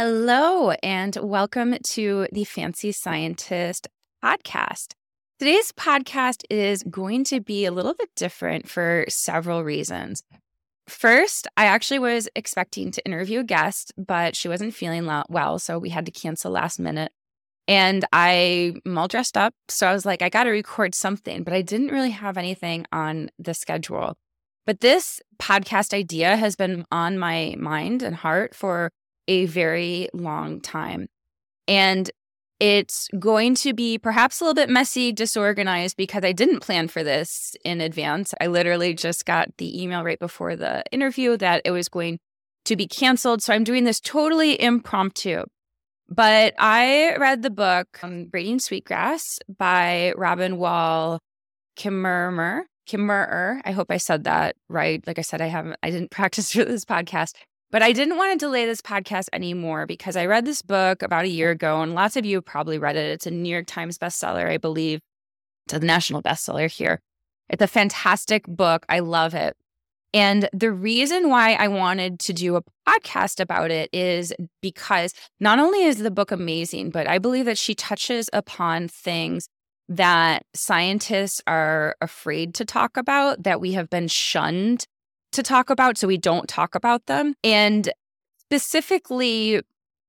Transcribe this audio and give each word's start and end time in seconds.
Hello, 0.00 0.70
and 0.80 1.16
welcome 1.20 1.74
to 1.82 2.28
the 2.30 2.44
Fancy 2.44 2.92
Scientist 2.92 3.88
podcast. 4.24 4.92
Today's 5.40 5.72
podcast 5.72 6.44
is 6.48 6.84
going 6.84 7.24
to 7.24 7.40
be 7.40 7.64
a 7.64 7.72
little 7.72 7.94
bit 7.94 8.08
different 8.14 8.68
for 8.68 9.06
several 9.08 9.64
reasons. 9.64 10.22
First, 10.86 11.48
I 11.56 11.64
actually 11.64 11.98
was 11.98 12.28
expecting 12.36 12.92
to 12.92 13.04
interview 13.04 13.40
a 13.40 13.42
guest, 13.42 13.92
but 13.98 14.36
she 14.36 14.46
wasn't 14.46 14.72
feeling 14.72 15.10
well, 15.28 15.58
so 15.58 15.80
we 15.80 15.88
had 15.88 16.06
to 16.06 16.12
cancel 16.12 16.52
last 16.52 16.78
minute. 16.78 17.10
And 17.66 18.04
I'm 18.12 18.80
all 18.96 19.08
dressed 19.08 19.36
up. 19.36 19.52
So 19.68 19.88
I 19.88 19.92
was 19.92 20.06
like, 20.06 20.22
I 20.22 20.28
got 20.28 20.44
to 20.44 20.50
record 20.50 20.94
something, 20.94 21.42
but 21.42 21.54
I 21.54 21.62
didn't 21.62 21.88
really 21.88 22.10
have 22.10 22.36
anything 22.36 22.86
on 22.92 23.30
the 23.36 23.52
schedule. 23.52 24.14
But 24.64 24.78
this 24.78 25.20
podcast 25.40 25.92
idea 25.92 26.36
has 26.36 26.54
been 26.54 26.84
on 26.92 27.18
my 27.18 27.56
mind 27.58 28.04
and 28.04 28.14
heart 28.14 28.54
for 28.54 28.92
a 29.28 29.46
very 29.46 30.08
long 30.12 30.60
time. 30.60 31.06
And 31.68 32.10
it's 32.58 33.08
going 33.18 33.54
to 33.56 33.72
be 33.72 33.98
perhaps 33.98 34.40
a 34.40 34.44
little 34.44 34.54
bit 34.54 34.68
messy, 34.68 35.12
disorganized 35.12 35.96
because 35.96 36.24
I 36.24 36.32
didn't 36.32 36.60
plan 36.60 36.88
for 36.88 37.04
this 37.04 37.54
in 37.64 37.80
advance. 37.80 38.34
I 38.40 38.48
literally 38.48 38.94
just 38.94 39.24
got 39.24 39.56
the 39.58 39.80
email 39.80 40.02
right 40.02 40.18
before 40.18 40.56
the 40.56 40.82
interview 40.90 41.36
that 41.36 41.62
it 41.64 41.70
was 41.70 41.88
going 41.88 42.18
to 42.64 42.74
be 42.74 42.88
canceled. 42.88 43.42
So 43.42 43.54
I'm 43.54 43.62
doing 43.62 43.84
this 43.84 44.00
totally 44.00 44.60
impromptu. 44.60 45.44
But 46.08 46.54
I 46.58 47.14
read 47.16 47.42
the 47.42 47.50
book 47.50 47.86
um, 48.02 48.24
Braiding 48.24 48.58
Sweetgrass 48.60 49.38
by 49.58 50.14
Robin 50.16 50.56
Wall 50.56 51.20
Kimmerer. 51.78 52.62
Kimmerer. 52.88 53.60
I 53.64 53.72
hope 53.72 53.90
I 53.90 53.98
said 53.98 54.24
that 54.24 54.56
right. 54.68 55.06
Like 55.06 55.18
I 55.18 55.22
said, 55.22 55.42
I 55.42 55.46
haven't, 55.46 55.76
I 55.82 55.90
didn't 55.90 56.10
practice 56.10 56.52
for 56.52 56.64
this 56.64 56.84
podcast. 56.84 57.34
But 57.70 57.82
I 57.82 57.92
didn't 57.92 58.16
want 58.16 58.32
to 58.32 58.46
delay 58.46 58.64
this 58.64 58.80
podcast 58.80 59.28
anymore 59.32 59.86
because 59.86 60.16
I 60.16 60.24
read 60.24 60.46
this 60.46 60.62
book 60.62 61.02
about 61.02 61.26
a 61.26 61.28
year 61.28 61.50
ago, 61.50 61.82
and 61.82 61.94
lots 61.94 62.16
of 62.16 62.24
you 62.24 62.40
probably 62.40 62.78
read 62.78 62.96
it. 62.96 63.10
It's 63.10 63.26
a 63.26 63.30
New 63.30 63.50
York 63.50 63.66
Times 63.66 63.98
bestseller, 63.98 64.48
I 64.48 64.56
believe. 64.56 65.00
to 65.68 65.78
the 65.78 65.86
national 65.86 66.22
bestseller 66.22 66.70
here. 66.70 67.00
It's 67.48 67.62
a 67.62 67.66
fantastic 67.66 68.46
book. 68.46 68.84
I 68.88 69.00
love 69.00 69.34
it. 69.34 69.56
And 70.14 70.48
the 70.54 70.72
reason 70.72 71.28
why 71.28 71.52
I 71.52 71.68
wanted 71.68 72.18
to 72.20 72.32
do 72.32 72.56
a 72.56 72.62
podcast 72.88 73.40
about 73.40 73.70
it 73.70 73.90
is 73.92 74.32
because 74.62 75.12
not 75.38 75.58
only 75.58 75.84
is 75.84 75.98
the 75.98 76.10
book 76.10 76.32
amazing, 76.32 76.90
but 76.90 77.06
I 77.06 77.18
believe 77.18 77.44
that 77.44 77.58
she 77.58 77.74
touches 77.74 78.30
upon 78.32 78.88
things 78.88 79.48
that 79.90 80.44
scientists 80.54 81.42
are 81.46 81.96
afraid 82.00 82.54
to 82.54 82.64
talk 82.64 82.96
about, 82.96 83.42
that 83.42 83.60
we 83.60 83.72
have 83.72 83.90
been 83.90 84.08
shunned 84.08 84.86
to 85.32 85.42
talk 85.42 85.70
about, 85.70 85.98
so 85.98 86.08
we 86.08 86.18
don't 86.18 86.48
talk 86.48 86.74
about 86.74 87.06
them. 87.06 87.34
And 87.44 87.90
specifically, 88.38 89.60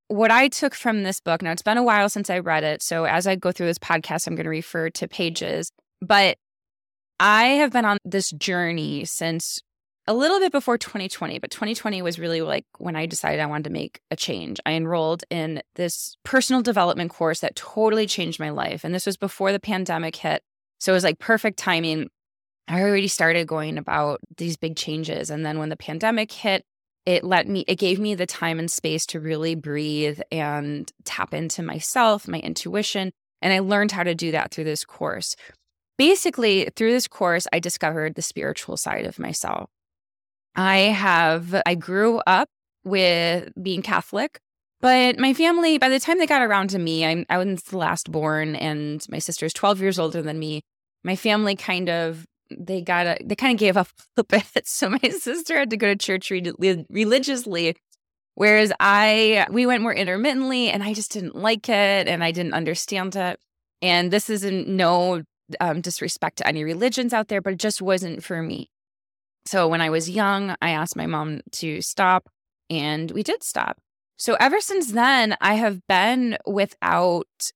what 0.07 0.31
I 0.31 0.47
took 0.47 0.73
from 0.73 1.03
this 1.03 1.19
book, 1.19 1.41
now 1.41 1.51
it's 1.51 1.61
been 1.61 1.77
a 1.77 1.83
while 1.83 2.09
since 2.09 2.29
I 2.29 2.39
read 2.39 2.63
it. 2.63 2.81
So 2.81 3.05
as 3.05 3.27
I 3.27 3.35
go 3.35 3.51
through 3.51 3.67
this 3.67 3.77
podcast, 3.77 4.27
I'm 4.27 4.35
going 4.35 4.45
to 4.45 4.49
refer 4.49 4.89
to 4.89 5.07
pages. 5.07 5.71
But 6.01 6.37
I 7.19 7.43
have 7.43 7.71
been 7.71 7.85
on 7.85 7.97
this 8.05 8.31
journey 8.31 9.05
since 9.05 9.59
a 10.07 10.13
little 10.13 10.39
bit 10.39 10.51
before 10.51 10.77
2020, 10.77 11.37
but 11.37 11.51
2020 11.51 12.01
was 12.01 12.17
really 12.17 12.41
like 12.41 12.65
when 12.79 12.95
I 12.95 13.05
decided 13.05 13.39
I 13.39 13.45
wanted 13.45 13.65
to 13.65 13.69
make 13.69 13.99
a 14.09 14.15
change. 14.15 14.59
I 14.65 14.71
enrolled 14.71 15.23
in 15.29 15.61
this 15.75 16.17
personal 16.23 16.63
development 16.63 17.11
course 17.11 17.41
that 17.41 17.55
totally 17.55 18.07
changed 18.07 18.39
my 18.39 18.49
life. 18.49 18.83
And 18.83 18.95
this 18.95 19.05
was 19.05 19.17
before 19.17 19.51
the 19.51 19.59
pandemic 19.59 20.15
hit. 20.15 20.41
So 20.79 20.91
it 20.91 20.95
was 20.95 21.03
like 21.03 21.19
perfect 21.19 21.59
timing. 21.59 22.09
I 22.69 22.83
already 22.83 23.07
started 23.07 23.47
going 23.47 23.77
about 23.77 24.21
these 24.37 24.55
big 24.55 24.75
changes. 24.75 25.31
And 25.31 25.43
then 25.43 25.57
when 25.57 25.69
the 25.69 25.75
pandemic 25.75 26.31
hit, 26.31 26.63
it 27.05 27.23
let 27.23 27.47
me, 27.47 27.65
it 27.67 27.79
gave 27.79 27.99
me 27.99 28.13
the 28.13 28.27
time 28.27 28.59
and 28.59 28.69
space 28.69 29.05
to 29.07 29.19
really 29.19 29.55
breathe 29.55 30.19
and 30.31 30.91
tap 31.03 31.33
into 31.33 31.63
myself, 31.63 32.27
my 32.27 32.39
intuition. 32.39 33.11
And 33.41 33.51
I 33.51 33.59
learned 33.59 33.91
how 33.91 34.03
to 34.03 34.13
do 34.13 34.31
that 34.31 34.51
through 34.53 34.65
this 34.65 34.85
course. 34.85 35.35
Basically, 35.97 36.69
through 36.75 36.91
this 36.91 37.07
course, 37.07 37.47
I 37.51 37.59
discovered 37.59 38.13
the 38.13 38.21
spiritual 38.21 38.77
side 38.77 39.05
of 39.05 39.17
myself. 39.17 39.69
I 40.55 40.77
have, 40.77 41.59
I 41.65 41.73
grew 41.75 42.19
up 42.27 42.49
with 42.83 43.49
being 43.61 43.81
Catholic, 43.81 44.39
but 44.81 45.17
my 45.17 45.33
family, 45.33 45.77
by 45.77 45.89
the 45.89 45.99
time 45.99 46.19
they 46.19 46.27
got 46.27 46.41
around 46.41 46.69
to 46.69 46.79
me, 46.79 47.05
I'm, 47.05 47.25
I 47.29 47.37
was 47.37 47.63
the 47.63 47.77
last 47.77 48.11
born, 48.11 48.55
and 48.55 49.05
my 49.09 49.19
sister 49.19 49.45
is 49.45 49.53
12 49.53 49.81
years 49.81 49.99
older 49.99 50.21
than 50.21 50.39
me. 50.39 50.61
My 51.03 51.15
family 51.15 51.55
kind 51.55 51.89
of 51.89 52.25
they 52.57 52.81
got 52.81 53.05
a, 53.07 53.17
they 53.23 53.35
kind 53.35 53.53
of 53.53 53.59
gave 53.59 53.77
up 53.77 53.87
a 54.17 54.23
bit. 54.23 54.67
So 54.67 54.89
my 54.89 54.99
sister 55.19 55.57
had 55.57 55.69
to 55.69 55.77
go 55.77 55.87
to 55.87 55.95
church 55.95 56.29
re- 56.31 56.85
religiously, 56.89 57.75
whereas 58.35 58.71
I 58.79 59.47
we 59.49 59.65
went 59.65 59.83
more 59.83 59.93
intermittently, 59.93 60.69
and 60.69 60.83
I 60.83 60.93
just 60.93 61.11
didn't 61.11 61.35
like 61.35 61.69
it, 61.69 62.07
and 62.07 62.23
I 62.23 62.31
didn't 62.31 62.53
understand 62.53 63.15
it. 63.15 63.39
And 63.81 64.11
this 64.11 64.29
isn't 64.29 64.67
no 64.67 65.23
um, 65.59 65.81
disrespect 65.81 66.37
to 66.37 66.47
any 66.47 66.63
religions 66.63 67.13
out 67.13 67.27
there, 67.29 67.41
but 67.41 67.53
it 67.53 67.59
just 67.59 67.81
wasn't 67.81 68.23
for 68.23 68.41
me. 68.41 68.69
So 69.45 69.67
when 69.67 69.81
I 69.81 69.89
was 69.89 70.09
young, 70.09 70.55
I 70.61 70.71
asked 70.71 70.95
my 70.95 71.05
mom 71.05 71.41
to 71.53 71.81
stop, 71.81 72.29
and 72.69 73.09
we 73.11 73.23
did 73.23 73.43
stop. 73.43 73.77
So 74.17 74.35
ever 74.39 74.59
since 74.59 74.91
then, 74.91 75.37
I 75.39 75.53
have 75.53 75.79
been 75.87 76.37
without 76.45 77.51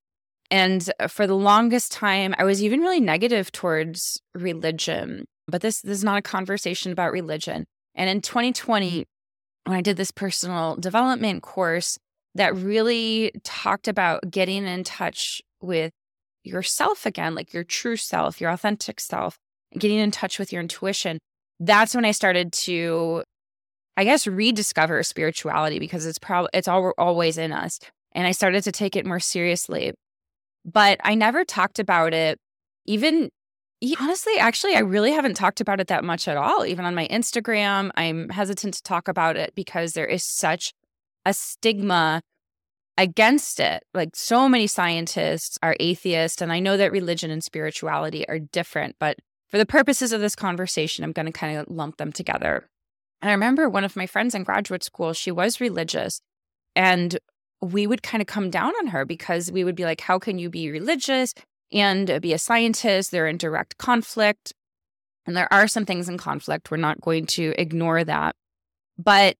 and 0.53 0.87
for 1.07 1.25
the 1.25 1.35
longest 1.35 1.91
time, 1.91 2.35
I 2.37 2.43
was 2.43 2.61
even 2.61 2.81
really 2.81 2.99
negative 2.99 3.51
towards 3.51 4.21
religion. 4.35 5.25
But 5.47 5.63
this, 5.63 5.81
this 5.81 5.97
is 5.97 6.03
not 6.03 6.19
a 6.19 6.21
conversation 6.21 6.91
about 6.91 7.11
religion. 7.11 7.65
And 7.95 8.07
in 8.07 8.21
2020, 8.21 8.91
mm-hmm. 8.91 9.01
when 9.71 9.79
I 9.79 9.81
did 9.81 9.97
this 9.97 10.11
personal 10.11 10.75
development 10.75 11.41
course 11.41 11.97
that 12.35 12.55
really 12.55 13.31
talked 13.43 13.87
about 13.87 14.29
getting 14.29 14.67
in 14.67 14.83
touch 14.83 15.41
with 15.59 15.91
yourself 16.43 17.07
again, 17.07 17.33
like 17.33 17.51
your 17.51 17.63
true 17.63 17.97
self, 17.97 18.39
your 18.39 18.51
authentic 18.51 18.99
self, 18.99 19.39
getting 19.79 19.97
in 19.97 20.11
touch 20.11 20.37
with 20.37 20.53
your 20.53 20.61
intuition, 20.61 21.17
that's 21.59 21.95
when 21.95 22.05
I 22.05 22.11
started 22.11 22.53
to, 22.65 23.23
I 23.97 24.03
guess, 24.03 24.27
rediscover 24.27 25.01
spirituality 25.01 25.79
because 25.79 26.05
it's 26.05 26.19
probably 26.19 26.51
it's 26.53 26.67
all, 26.67 26.93
always 26.99 27.39
in 27.39 27.51
us. 27.51 27.79
And 28.11 28.27
I 28.27 28.33
started 28.33 28.63
to 28.65 28.71
take 28.71 28.95
it 28.95 29.03
more 29.03 29.19
seriously 29.19 29.93
but 30.65 30.99
I 31.03 31.15
never 31.15 31.43
talked 31.45 31.79
about 31.79 32.13
it. 32.13 32.39
Even 32.85 33.29
honestly, 33.99 34.37
actually, 34.37 34.75
I 34.75 34.79
really 34.79 35.11
haven't 35.11 35.35
talked 35.35 35.61
about 35.61 35.79
it 35.79 35.87
that 35.87 36.03
much 36.03 36.27
at 36.27 36.37
all. 36.37 36.65
Even 36.65 36.85
on 36.85 36.95
my 36.95 37.07
Instagram, 37.07 37.91
I'm 37.95 38.29
hesitant 38.29 38.75
to 38.75 38.83
talk 38.83 39.07
about 39.07 39.35
it 39.35 39.53
because 39.55 39.93
there 39.93 40.05
is 40.05 40.23
such 40.23 40.73
a 41.25 41.33
stigma 41.33 42.21
against 42.97 43.59
it. 43.59 43.83
Like 43.93 44.15
so 44.15 44.47
many 44.47 44.67
scientists 44.67 45.57
are 45.61 45.75
atheists, 45.79 46.41
and 46.41 46.51
I 46.51 46.59
know 46.59 46.77
that 46.77 46.91
religion 46.91 47.31
and 47.31 47.43
spirituality 47.43 48.27
are 48.29 48.39
different, 48.39 48.95
but 48.99 49.17
for 49.49 49.57
the 49.57 49.65
purposes 49.65 50.11
of 50.11 50.21
this 50.21 50.35
conversation, 50.35 51.03
I'm 51.03 51.11
going 51.11 51.25
to 51.25 51.31
kind 51.31 51.57
of 51.57 51.67
lump 51.69 51.97
them 51.97 52.11
together. 52.11 52.67
And 53.21 53.29
I 53.29 53.33
remember 53.33 53.69
one 53.69 53.83
of 53.83 53.95
my 53.95 54.05
friends 54.05 54.35
in 54.35 54.43
graduate 54.43 54.83
school, 54.83 55.13
she 55.13 55.31
was 55.31 55.61
religious. 55.61 56.21
And 56.75 57.17
we 57.63 57.87
would 57.87 58.03
kind 58.03 58.21
of 58.21 58.27
come 58.27 58.49
down 58.49 58.73
on 58.79 58.87
her 58.87 59.05
because 59.05 59.51
we 59.51 59.63
would 59.63 59.75
be 59.75 59.85
like, 59.85 60.01
how 60.01 60.19
can 60.19 60.39
you 60.39 60.49
be 60.49 60.69
religious 60.71 61.33
and 61.71 62.09
uh, 62.09 62.19
be 62.19 62.33
a 62.33 62.37
scientist? 62.37 63.11
They're 63.11 63.27
in 63.27 63.37
direct 63.37 63.77
conflict. 63.77 64.53
And 65.25 65.37
there 65.37 65.51
are 65.53 65.67
some 65.67 65.85
things 65.85 66.09
in 66.09 66.17
conflict. 66.17 66.69
We're 66.69 66.77
not 66.77 67.01
going 67.01 67.25
to 67.27 67.53
ignore 67.57 68.03
that. 68.03 68.35
But 68.97 69.35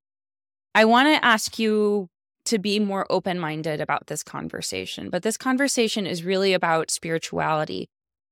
I 0.74 0.86
want 0.86 1.10
to 1.10 1.26
ask 1.26 1.60
you 1.60 2.08
to 2.46 2.60
be 2.60 2.80
more 2.80 3.06
open 3.10 3.40
minded 3.40 3.80
about 3.82 4.08
this 4.08 4.24
conversation. 4.24 5.10
But 5.10 5.24
this 5.24 5.38
conversation 5.38 6.06
is 6.06 6.24
really 6.24 6.54
about 6.54 6.92
spirituality. 6.92 7.90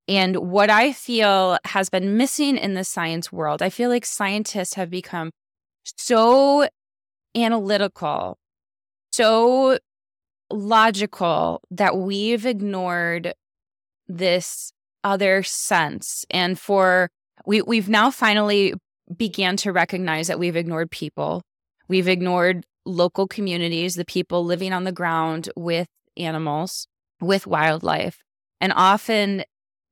And 0.07 0.35
what 0.38 0.69
I 0.69 0.91
feel 0.91 1.57
has 1.66 1.90
been 1.90 2.18
missing 2.18 2.57
in 2.57 2.74
the 2.74 2.84
science 2.84 3.31
world, 3.31 3.62
I 3.62 3.69
feel 3.69 3.90
like 3.90 4.06
scientists 4.06 4.74
have 4.74 4.90
become 4.90 5.31
so 5.84 6.68
analytical 7.35 8.38
so 9.11 9.77
logical 10.51 11.62
that 11.71 11.97
we've 11.97 12.45
ignored 12.45 13.33
this 14.07 14.71
other 15.03 15.44
sense. 15.44 16.25
And 16.30 16.59
for 16.59 17.09
we 17.45 17.62
we've 17.62 17.89
now 17.89 18.12
finally 18.12 18.74
began 19.15 19.57
to 19.57 19.71
recognize 19.71 20.27
that 20.27 20.39
we've 20.39 20.56
ignored 20.56 20.91
people. 20.91 21.41
We've 21.88 22.07
ignored 22.07 22.65
local 22.86 23.27
communities 23.27 23.95
the 23.95 24.06
people 24.06 24.44
living 24.45 24.74
on 24.74 24.83
the 24.83 24.91
ground 24.91 25.50
with 25.56 25.88
animals 26.18 26.88
with 27.19 27.47
wildlife. 27.47 28.19
And 28.59 28.74
often 28.75 29.44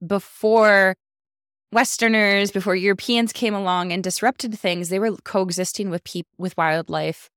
before 0.06 0.96
westerners 1.72 2.50
before 2.52 2.76
europeans 2.76 3.32
came 3.32 3.54
along 3.54 3.92
and 3.92 4.04
disrupted 4.04 4.58
things 4.58 4.90
they 4.90 4.98
were 4.98 5.16
coexisting 5.24 5.90
with 5.90 6.04
people 6.04 6.32
with 6.38 6.58
wildlife. 6.58 7.30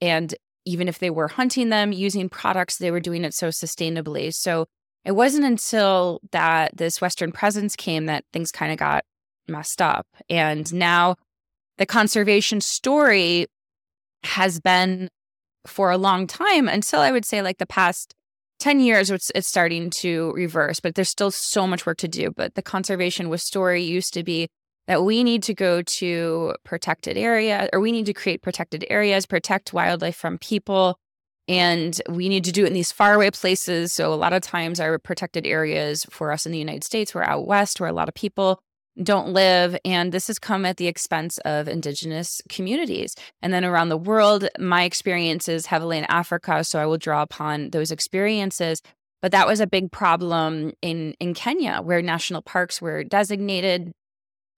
And 0.00 0.34
even 0.64 0.88
if 0.88 0.98
they 0.98 1.10
were 1.10 1.28
hunting 1.28 1.68
them 1.68 1.92
using 1.92 2.28
products, 2.28 2.76
they 2.76 2.90
were 2.90 3.00
doing 3.00 3.24
it 3.24 3.34
so 3.34 3.48
sustainably. 3.48 4.32
So 4.32 4.66
it 5.04 5.12
wasn't 5.12 5.44
until 5.44 6.20
that 6.30 6.76
this 6.76 7.00
Western 7.00 7.32
presence 7.32 7.74
came 7.74 8.06
that 8.06 8.24
things 8.32 8.52
kind 8.52 8.72
of 8.72 8.78
got 8.78 9.04
messed 9.48 9.82
up. 9.82 10.06
And 10.30 10.72
now 10.72 11.16
the 11.78 11.86
conservation 11.86 12.60
story 12.60 13.46
has 14.24 14.60
been 14.60 15.08
for 15.66 15.90
a 15.90 15.98
long 15.98 16.26
time 16.26 16.68
until 16.68 17.00
I 17.00 17.12
would 17.12 17.24
say 17.24 17.42
like 17.42 17.58
the 17.58 17.66
past 17.66 18.14
10 18.60 18.80
years 18.80 19.10
it's, 19.10 19.30
it's 19.34 19.48
starting 19.48 19.90
to 19.90 20.32
reverse 20.34 20.78
but 20.78 20.94
there's 20.94 21.08
still 21.08 21.30
so 21.30 21.66
much 21.66 21.84
work 21.84 21.98
to 21.98 22.08
do 22.08 22.30
but 22.30 22.54
the 22.54 22.62
conservation 22.62 23.28
with 23.28 23.40
story 23.40 23.82
used 23.82 24.14
to 24.14 24.22
be 24.22 24.48
that 24.88 25.04
we 25.04 25.22
need 25.22 25.42
to 25.44 25.54
go 25.54 25.82
to 25.82 26.54
protected 26.64 27.16
area 27.16 27.68
or 27.72 27.80
we 27.80 27.92
need 27.92 28.06
to 28.06 28.14
create 28.14 28.42
protected 28.42 28.84
areas 28.90 29.26
protect 29.26 29.72
wildlife 29.72 30.16
from 30.16 30.38
people 30.38 30.98
and 31.48 32.00
we 32.08 32.28
need 32.28 32.44
to 32.44 32.52
do 32.52 32.64
it 32.64 32.68
in 32.68 32.72
these 32.72 32.92
faraway 32.92 33.30
places 33.30 33.92
so 33.92 34.12
a 34.12 34.16
lot 34.16 34.32
of 34.32 34.42
times 34.42 34.80
our 34.80 34.98
protected 34.98 35.46
areas 35.46 36.06
for 36.10 36.32
us 36.32 36.46
in 36.46 36.52
the 36.52 36.58
united 36.58 36.84
states 36.84 37.14
we're 37.14 37.22
out 37.22 37.46
west 37.46 37.80
where 37.80 37.90
a 37.90 37.94
lot 37.94 38.08
of 38.08 38.14
people 38.14 38.60
don't 39.00 39.32
live. 39.32 39.76
And 39.84 40.12
this 40.12 40.26
has 40.26 40.38
come 40.38 40.64
at 40.64 40.76
the 40.76 40.86
expense 40.86 41.38
of 41.38 41.68
indigenous 41.68 42.42
communities. 42.48 43.14
And 43.40 43.52
then 43.52 43.64
around 43.64 43.88
the 43.88 43.96
world, 43.96 44.48
my 44.58 44.84
experience 44.84 45.48
is 45.48 45.66
heavily 45.66 45.98
in 45.98 46.04
Africa. 46.04 46.64
So 46.64 46.78
I 46.80 46.86
will 46.86 46.98
draw 46.98 47.22
upon 47.22 47.70
those 47.70 47.90
experiences. 47.90 48.82
But 49.20 49.32
that 49.32 49.46
was 49.46 49.60
a 49.60 49.66
big 49.66 49.92
problem 49.92 50.72
in, 50.82 51.14
in 51.20 51.32
Kenya, 51.32 51.80
where 51.80 52.02
national 52.02 52.42
parks 52.42 52.82
were 52.82 53.04
designated, 53.04 53.92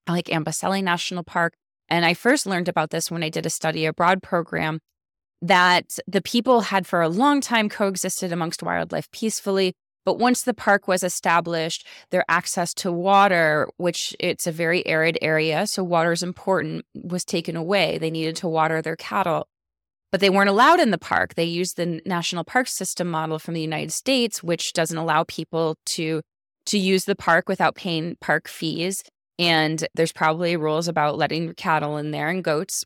like 0.07 0.25
Amboseli 0.25 0.83
National 0.83 1.23
Park. 1.23 1.53
And 1.87 2.05
I 2.05 2.13
first 2.13 2.45
learned 2.45 2.67
about 2.67 2.89
this 2.89 3.11
when 3.11 3.23
I 3.23 3.29
did 3.29 3.45
a 3.45 3.49
study 3.49 3.85
abroad 3.85 4.23
program 4.23 4.79
that 5.41 5.97
the 6.07 6.21
people 6.21 6.61
had 6.61 6.87
for 6.87 7.01
a 7.01 7.09
long 7.09 7.41
time 7.41 7.69
coexisted 7.69 8.31
amongst 8.31 8.63
wildlife 8.63 9.09
peacefully 9.11 9.73
but 10.05 10.19
once 10.19 10.43
the 10.43 10.53
park 10.53 10.87
was 10.87 11.03
established, 11.03 11.85
their 12.11 12.23
access 12.29 12.73
to 12.75 12.91
water, 12.91 13.67
which 13.77 14.15
it's 14.19 14.45
a 14.45 14.51
very 14.51 14.85
arid 14.85 15.17
area, 15.21 15.65
so 15.65 15.83
water 15.83 16.11
is 16.11 16.21
important, 16.21 16.85
was 16.93 17.25
taken 17.25 17.55
away. 17.55 17.97
They 17.97 18.11
needed 18.11 18.35
to 18.37 18.47
water 18.47 18.81
their 18.81 18.95
cattle. 18.95 19.47
But 20.11 20.21
they 20.21 20.29
weren't 20.29 20.49
allowed 20.49 20.79
in 20.79 20.91
the 20.91 20.99
park. 20.99 21.33
They 21.33 21.43
used 21.43 21.75
the 21.75 22.01
national 22.05 22.43
park 22.43 22.67
system 22.67 23.09
model 23.09 23.39
from 23.39 23.55
the 23.55 23.61
United 23.61 23.91
States, 23.91 24.43
which 24.43 24.71
doesn't 24.73 24.97
allow 24.97 25.23
people 25.23 25.75
to 25.87 26.21
to 26.67 26.79
use 26.79 27.05
the 27.05 27.15
park 27.15 27.47
without 27.47 27.75
paying 27.75 28.15
park 28.21 28.47
fees. 28.47 29.03
And 29.37 29.85
there's 29.93 30.13
probably 30.13 30.55
rules 30.55 30.87
about 30.87 31.17
letting 31.17 31.53
cattle 31.55 31.97
in 31.97 32.11
there 32.11 32.29
and 32.29 32.43
goats. 32.43 32.83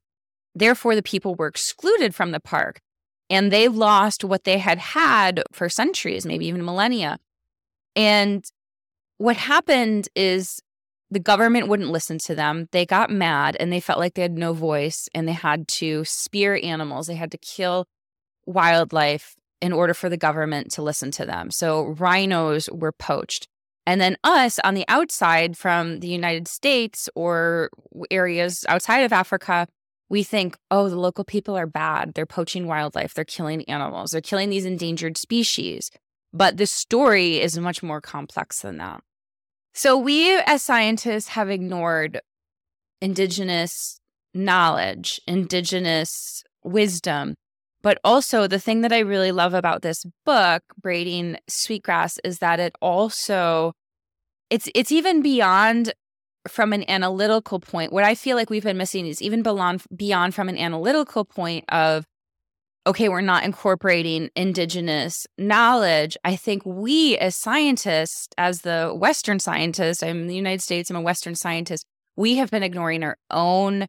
Therefore, 0.55 0.95
the 0.95 1.03
people 1.03 1.35
were 1.35 1.47
excluded 1.47 2.15
from 2.15 2.31
the 2.31 2.39
park 2.39 2.81
and 3.29 3.51
they 3.51 3.67
lost 3.67 4.23
what 4.23 4.43
they 4.43 4.57
had 4.57 4.79
had 4.79 5.43
for 5.51 5.69
centuries, 5.69 6.25
maybe 6.25 6.47
even 6.47 6.65
millennia. 6.65 7.19
And 7.95 8.43
what 9.17 9.37
happened 9.37 10.09
is 10.15 10.59
the 11.11 11.19
government 11.19 11.67
wouldn't 11.67 11.91
listen 11.91 12.17
to 12.25 12.35
them. 12.35 12.67
They 12.71 12.85
got 12.85 13.09
mad 13.09 13.57
and 13.59 13.71
they 13.71 13.79
felt 13.79 13.99
like 13.99 14.13
they 14.13 14.21
had 14.21 14.37
no 14.37 14.53
voice 14.53 15.07
and 15.13 15.27
they 15.27 15.33
had 15.33 15.67
to 15.79 16.03
spear 16.05 16.59
animals. 16.61 17.07
They 17.07 17.15
had 17.15 17.31
to 17.31 17.37
kill 17.37 17.85
wildlife 18.45 19.35
in 19.61 19.73
order 19.73 19.93
for 19.93 20.09
the 20.09 20.17
government 20.17 20.71
to 20.71 20.81
listen 20.81 21.11
to 21.11 21.25
them. 21.25 21.51
So 21.51 21.87
rhinos 21.87 22.69
were 22.71 22.91
poached. 22.91 23.47
And 23.89 23.99
then 23.99 24.17
us 24.23 24.59
on 24.63 24.75
the 24.75 24.85
outside 24.87 25.57
from 25.57 25.99
the 26.01 26.07
United 26.07 26.47
States 26.47 27.09
or 27.15 27.71
areas 28.11 28.63
outside 28.69 28.99
of 28.99 29.11
Africa, 29.11 29.67
we 30.09 30.21
think, 30.21 30.59
oh, 30.69 30.89
the 30.89 30.99
local 30.99 31.23
people 31.23 31.57
are 31.57 31.65
bad. 31.65 32.13
They're 32.13 32.27
poaching 32.27 32.67
wildlife. 32.67 33.15
They're 33.15 33.25
killing 33.25 33.67
animals. 33.67 34.11
They're 34.11 34.21
killing 34.21 34.51
these 34.51 34.63
endangered 34.63 35.17
species. 35.17 35.89
But 36.31 36.57
the 36.57 36.67
story 36.67 37.39
is 37.41 37.57
much 37.57 37.81
more 37.81 37.99
complex 37.99 38.61
than 38.61 38.77
that. 38.77 39.01
So 39.73 39.97
we 39.97 40.37
as 40.37 40.61
scientists 40.61 41.29
have 41.29 41.49
ignored 41.49 42.21
indigenous 43.01 43.99
knowledge, 44.35 45.19
indigenous 45.25 46.43
wisdom. 46.63 47.33
But 47.81 47.97
also, 48.03 48.45
the 48.45 48.59
thing 48.59 48.81
that 48.81 48.91
I 48.91 48.99
really 48.99 49.31
love 49.31 49.53
about 49.53 49.81
this 49.81 50.05
book, 50.25 50.63
Braiding 50.81 51.37
Sweetgrass, 51.47 52.19
is 52.23 52.39
that 52.39 52.59
it 52.59 52.73
also 52.81 53.73
it's 54.49 54.69
it's 54.75 54.91
even 54.91 55.21
beyond 55.21 55.93
from 56.47 56.73
an 56.73 56.89
analytical 56.89 57.59
point, 57.59 57.91
what 57.91 58.03
I 58.03 58.15
feel 58.15 58.35
like 58.35 58.49
we've 58.49 58.63
been 58.63 58.77
missing 58.77 59.05
is 59.05 59.21
even 59.21 59.43
beyond, 59.43 59.83
beyond 59.95 60.33
from 60.33 60.49
an 60.49 60.57
analytical 60.57 61.25
point 61.25 61.65
of, 61.69 62.05
okay, 62.87 63.09
we're 63.09 63.21
not 63.21 63.43
incorporating 63.43 64.29
indigenous 64.35 65.27
knowledge. 65.37 66.17
I 66.23 66.35
think 66.35 66.65
we 66.65 67.17
as 67.17 67.35
scientists, 67.35 68.29
as 68.37 68.61
the 68.61 68.93
Western 68.95 69.39
scientists, 69.39 70.01
I'm 70.01 70.21
in 70.21 70.27
the 70.27 70.35
United 70.35 70.61
States, 70.61 70.89
I'm 70.89 70.95
a 70.95 71.01
Western 71.01 71.35
scientist, 71.35 71.85
we 72.15 72.35
have 72.35 72.49
been 72.51 72.63
ignoring 72.63 73.03
our 73.03 73.17
own, 73.29 73.85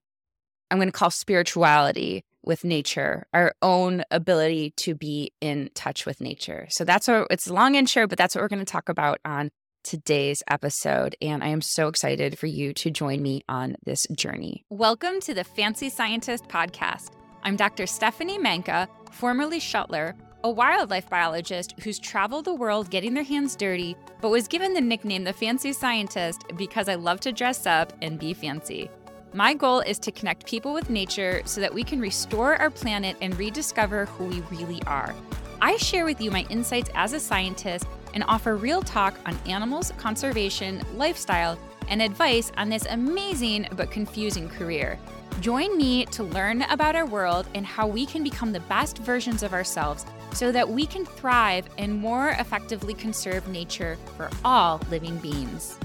I'm 0.70 0.78
going 0.78 0.88
to 0.88 0.92
call 0.92 1.10
spirituality 1.10 2.24
with 2.42 2.64
nature, 2.64 3.26
our 3.32 3.54
own 3.62 4.02
ability 4.10 4.72
to 4.78 4.94
be 4.94 5.32
in 5.40 5.70
touch 5.74 6.06
with 6.06 6.20
nature. 6.20 6.66
So 6.70 6.84
that's 6.84 7.08
what 7.08 7.26
it's 7.30 7.50
long 7.50 7.76
and 7.76 7.88
short, 7.88 8.08
but 8.08 8.18
that's 8.18 8.34
what 8.34 8.42
we're 8.42 8.48
going 8.48 8.60
to 8.60 8.64
talk 8.64 8.88
about 8.88 9.18
on 9.24 9.50
today's 9.82 10.42
episode, 10.48 11.16
and 11.22 11.42
I 11.42 11.48
am 11.48 11.62
so 11.62 11.88
excited 11.88 12.38
for 12.38 12.46
you 12.46 12.72
to 12.74 12.90
join 12.90 13.22
me 13.22 13.42
on 13.48 13.76
this 13.84 14.06
journey. 14.16 14.64
Welcome 14.68 15.20
to 15.20 15.34
the 15.34 15.44
Fancy 15.44 15.88
Scientist 15.88 16.48
Podcast. 16.48 17.12
I'm 17.42 17.56
Dr. 17.56 17.86
Stephanie 17.86 18.38
Manka, 18.38 18.88
formerly 19.10 19.58
Schuttler, 19.58 20.14
a 20.44 20.50
wildlife 20.50 21.08
biologist 21.08 21.74
who's 21.82 21.98
traveled 21.98 22.44
the 22.44 22.54
world 22.54 22.90
getting 22.90 23.14
their 23.14 23.24
hands 23.24 23.56
dirty, 23.56 23.96
but 24.20 24.30
was 24.30 24.48
given 24.48 24.74
the 24.74 24.80
nickname 24.80 25.24
the 25.24 25.32
Fancy 25.32 25.72
Scientist 25.72 26.44
because 26.56 26.88
I 26.88 26.94
love 26.94 27.20
to 27.20 27.32
dress 27.32 27.66
up 27.66 27.92
and 28.02 28.18
be 28.18 28.34
fancy. 28.34 28.90
My 29.32 29.54
goal 29.54 29.78
is 29.78 30.00
to 30.00 30.10
connect 30.10 30.44
people 30.44 30.74
with 30.74 30.90
nature 30.90 31.42
so 31.44 31.60
that 31.60 31.72
we 31.72 31.84
can 31.84 32.00
restore 32.00 32.56
our 32.56 32.68
planet 32.68 33.16
and 33.20 33.38
rediscover 33.38 34.06
who 34.06 34.24
we 34.24 34.40
really 34.50 34.82
are. 34.88 35.14
I 35.62 35.76
share 35.76 36.04
with 36.04 36.20
you 36.20 36.32
my 36.32 36.44
insights 36.50 36.90
as 36.96 37.12
a 37.12 37.20
scientist 37.20 37.86
and 38.12 38.24
offer 38.26 38.56
real 38.56 38.82
talk 38.82 39.16
on 39.26 39.38
animals, 39.46 39.92
conservation, 39.98 40.82
lifestyle, 40.96 41.56
and 41.88 42.02
advice 42.02 42.50
on 42.56 42.68
this 42.70 42.86
amazing 42.86 43.68
but 43.76 43.92
confusing 43.92 44.48
career. 44.48 44.98
Join 45.40 45.76
me 45.76 46.06
to 46.06 46.24
learn 46.24 46.62
about 46.62 46.96
our 46.96 47.06
world 47.06 47.46
and 47.54 47.64
how 47.64 47.86
we 47.86 48.06
can 48.06 48.24
become 48.24 48.50
the 48.50 48.60
best 48.60 48.98
versions 48.98 49.44
of 49.44 49.52
ourselves 49.52 50.06
so 50.32 50.50
that 50.50 50.68
we 50.68 50.86
can 50.86 51.04
thrive 51.04 51.68
and 51.78 51.94
more 51.94 52.30
effectively 52.30 52.94
conserve 52.94 53.46
nature 53.46 53.96
for 54.16 54.28
all 54.44 54.80
living 54.90 55.18
beings. 55.18 55.78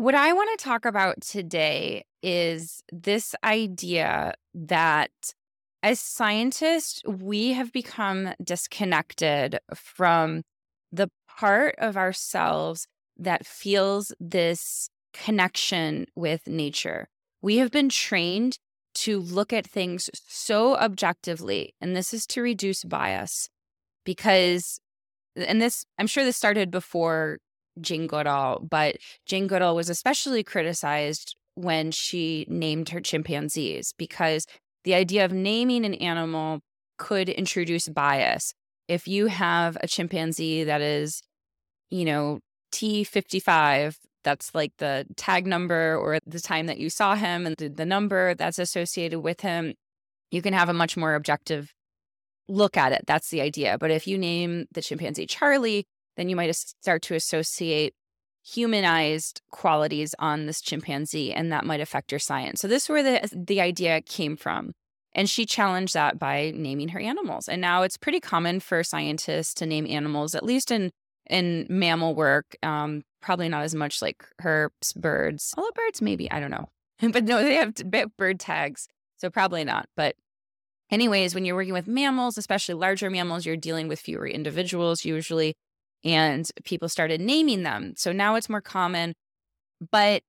What 0.00 0.14
I 0.14 0.32
want 0.32 0.48
to 0.58 0.64
talk 0.64 0.86
about 0.86 1.20
today 1.20 2.06
is 2.22 2.82
this 2.90 3.34
idea 3.44 4.32
that 4.54 5.10
as 5.82 6.00
scientists, 6.00 7.02
we 7.04 7.52
have 7.52 7.70
become 7.70 8.30
disconnected 8.42 9.58
from 9.74 10.40
the 10.90 11.10
part 11.28 11.74
of 11.76 11.98
ourselves 11.98 12.86
that 13.18 13.44
feels 13.44 14.10
this 14.18 14.88
connection 15.12 16.06
with 16.16 16.48
nature. 16.48 17.06
We 17.42 17.58
have 17.58 17.70
been 17.70 17.90
trained 17.90 18.56
to 18.94 19.20
look 19.20 19.52
at 19.52 19.66
things 19.66 20.08
so 20.26 20.78
objectively, 20.78 21.74
and 21.78 21.94
this 21.94 22.14
is 22.14 22.26
to 22.28 22.40
reduce 22.40 22.84
bias 22.84 23.50
because, 24.06 24.80
and 25.36 25.60
this, 25.60 25.84
I'm 25.98 26.06
sure 26.06 26.24
this 26.24 26.38
started 26.38 26.70
before 26.70 27.36
Jane 27.80 28.06
Goodall, 28.06 28.60
but 28.68 28.96
Jane 29.26 29.46
Goodall 29.46 29.76
was 29.76 29.88
especially 29.88 30.42
criticized 30.42 31.36
when 31.54 31.90
she 31.90 32.46
named 32.48 32.90
her 32.90 33.00
chimpanzees 33.00 33.92
because 33.98 34.46
the 34.84 34.94
idea 34.94 35.24
of 35.24 35.32
naming 35.32 35.84
an 35.84 35.94
animal 35.94 36.60
could 36.98 37.28
introduce 37.28 37.88
bias 37.88 38.54
if 38.90 39.06
you 39.06 39.28
have 39.28 39.78
a 39.80 39.86
chimpanzee 39.86 40.64
that 40.64 40.80
is, 40.80 41.22
you 41.90 42.04
know, 42.04 42.40
T55, 42.72 43.94
that's 44.24 44.52
like 44.52 44.72
the 44.78 45.06
tag 45.16 45.46
number 45.46 45.96
or 45.96 46.18
the 46.26 46.40
time 46.40 46.66
that 46.66 46.78
you 46.78 46.90
saw 46.90 47.14
him 47.14 47.46
and 47.46 47.54
the, 47.56 47.68
the 47.68 47.86
number 47.86 48.34
that's 48.34 48.58
associated 48.58 49.20
with 49.20 49.42
him, 49.42 49.74
you 50.32 50.42
can 50.42 50.52
have 50.52 50.68
a 50.68 50.74
much 50.74 50.96
more 50.96 51.14
objective 51.14 51.72
look 52.48 52.76
at 52.76 52.90
it. 52.90 53.04
That's 53.06 53.30
the 53.30 53.40
idea. 53.40 53.78
But 53.78 53.92
if 53.92 54.08
you 54.08 54.18
name 54.18 54.66
the 54.72 54.82
chimpanzee 54.82 55.26
Charlie, 55.26 55.86
then 56.16 56.28
you 56.28 56.36
might 56.36 56.54
start 56.54 57.02
to 57.02 57.14
associate 57.14 57.94
humanized 58.42 59.42
qualities 59.50 60.14
on 60.18 60.46
this 60.46 60.60
chimpanzee 60.60 61.32
and 61.32 61.52
that 61.52 61.64
might 61.64 61.80
affect 61.80 62.10
your 62.10 62.18
science. 62.18 62.60
So 62.60 62.68
this 62.68 62.84
is 62.84 62.88
where 62.88 63.02
the 63.02 63.28
the 63.34 63.60
idea 63.60 64.00
came 64.00 64.36
from. 64.36 64.72
And 65.12 65.28
she 65.28 65.44
challenged 65.44 65.94
that 65.94 66.20
by 66.20 66.52
naming 66.54 66.90
her 66.90 67.00
animals. 67.00 67.48
And 67.48 67.60
now 67.60 67.82
it's 67.82 67.96
pretty 67.96 68.20
common 68.20 68.60
for 68.60 68.84
scientists 68.84 69.54
to 69.54 69.66
name 69.66 69.86
animals, 69.88 70.34
at 70.34 70.44
least 70.44 70.70
in 70.70 70.90
in 71.28 71.66
mammal 71.68 72.14
work. 72.14 72.56
Um, 72.62 73.02
probably 73.20 73.48
not 73.48 73.62
as 73.62 73.74
much 73.74 74.00
like 74.00 74.24
herbs, 74.44 74.92
birds. 74.92 75.52
Although 75.56 75.70
birds, 75.74 76.00
maybe 76.00 76.30
I 76.30 76.40
don't 76.40 76.50
know. 76.50 76.68
but 77.12 77.24
no, 77.24 77.42
they 77.42 77.54
have 77.54 77.74
bird 78.16 78.40
tags, 78.40 78.88
so 79.16 79.30
probably 79.30 79.64
not. 79.64 79.88
But 79.96 80.16
anyways, 80.90 81.34
when 81.34 81.44
you're 81.44 81.56
working 81.56 81.72
with 81.72 81.88
mammals, 81.88 82.38
especially 82.38 82.74
larger 82.74 83.10
mammals, 83.10 83.46
you're 83.46 83.56
dealing 83.56 83.88
with 83.88 84.00
fewer 84.00 84.26
individuals 84.26 85.04
usually, 85.04 85.54
and 86.04 86.48
people 86.64 86.88
started 86.88 87.20
naming 87.20 87.62
them. 87.62 87.94
So 87.96 88.12
now 88.12 88.34
it's 88.36 88.48
more 88.48 88.60
common. 88.60 89.14
But 89.90 90.22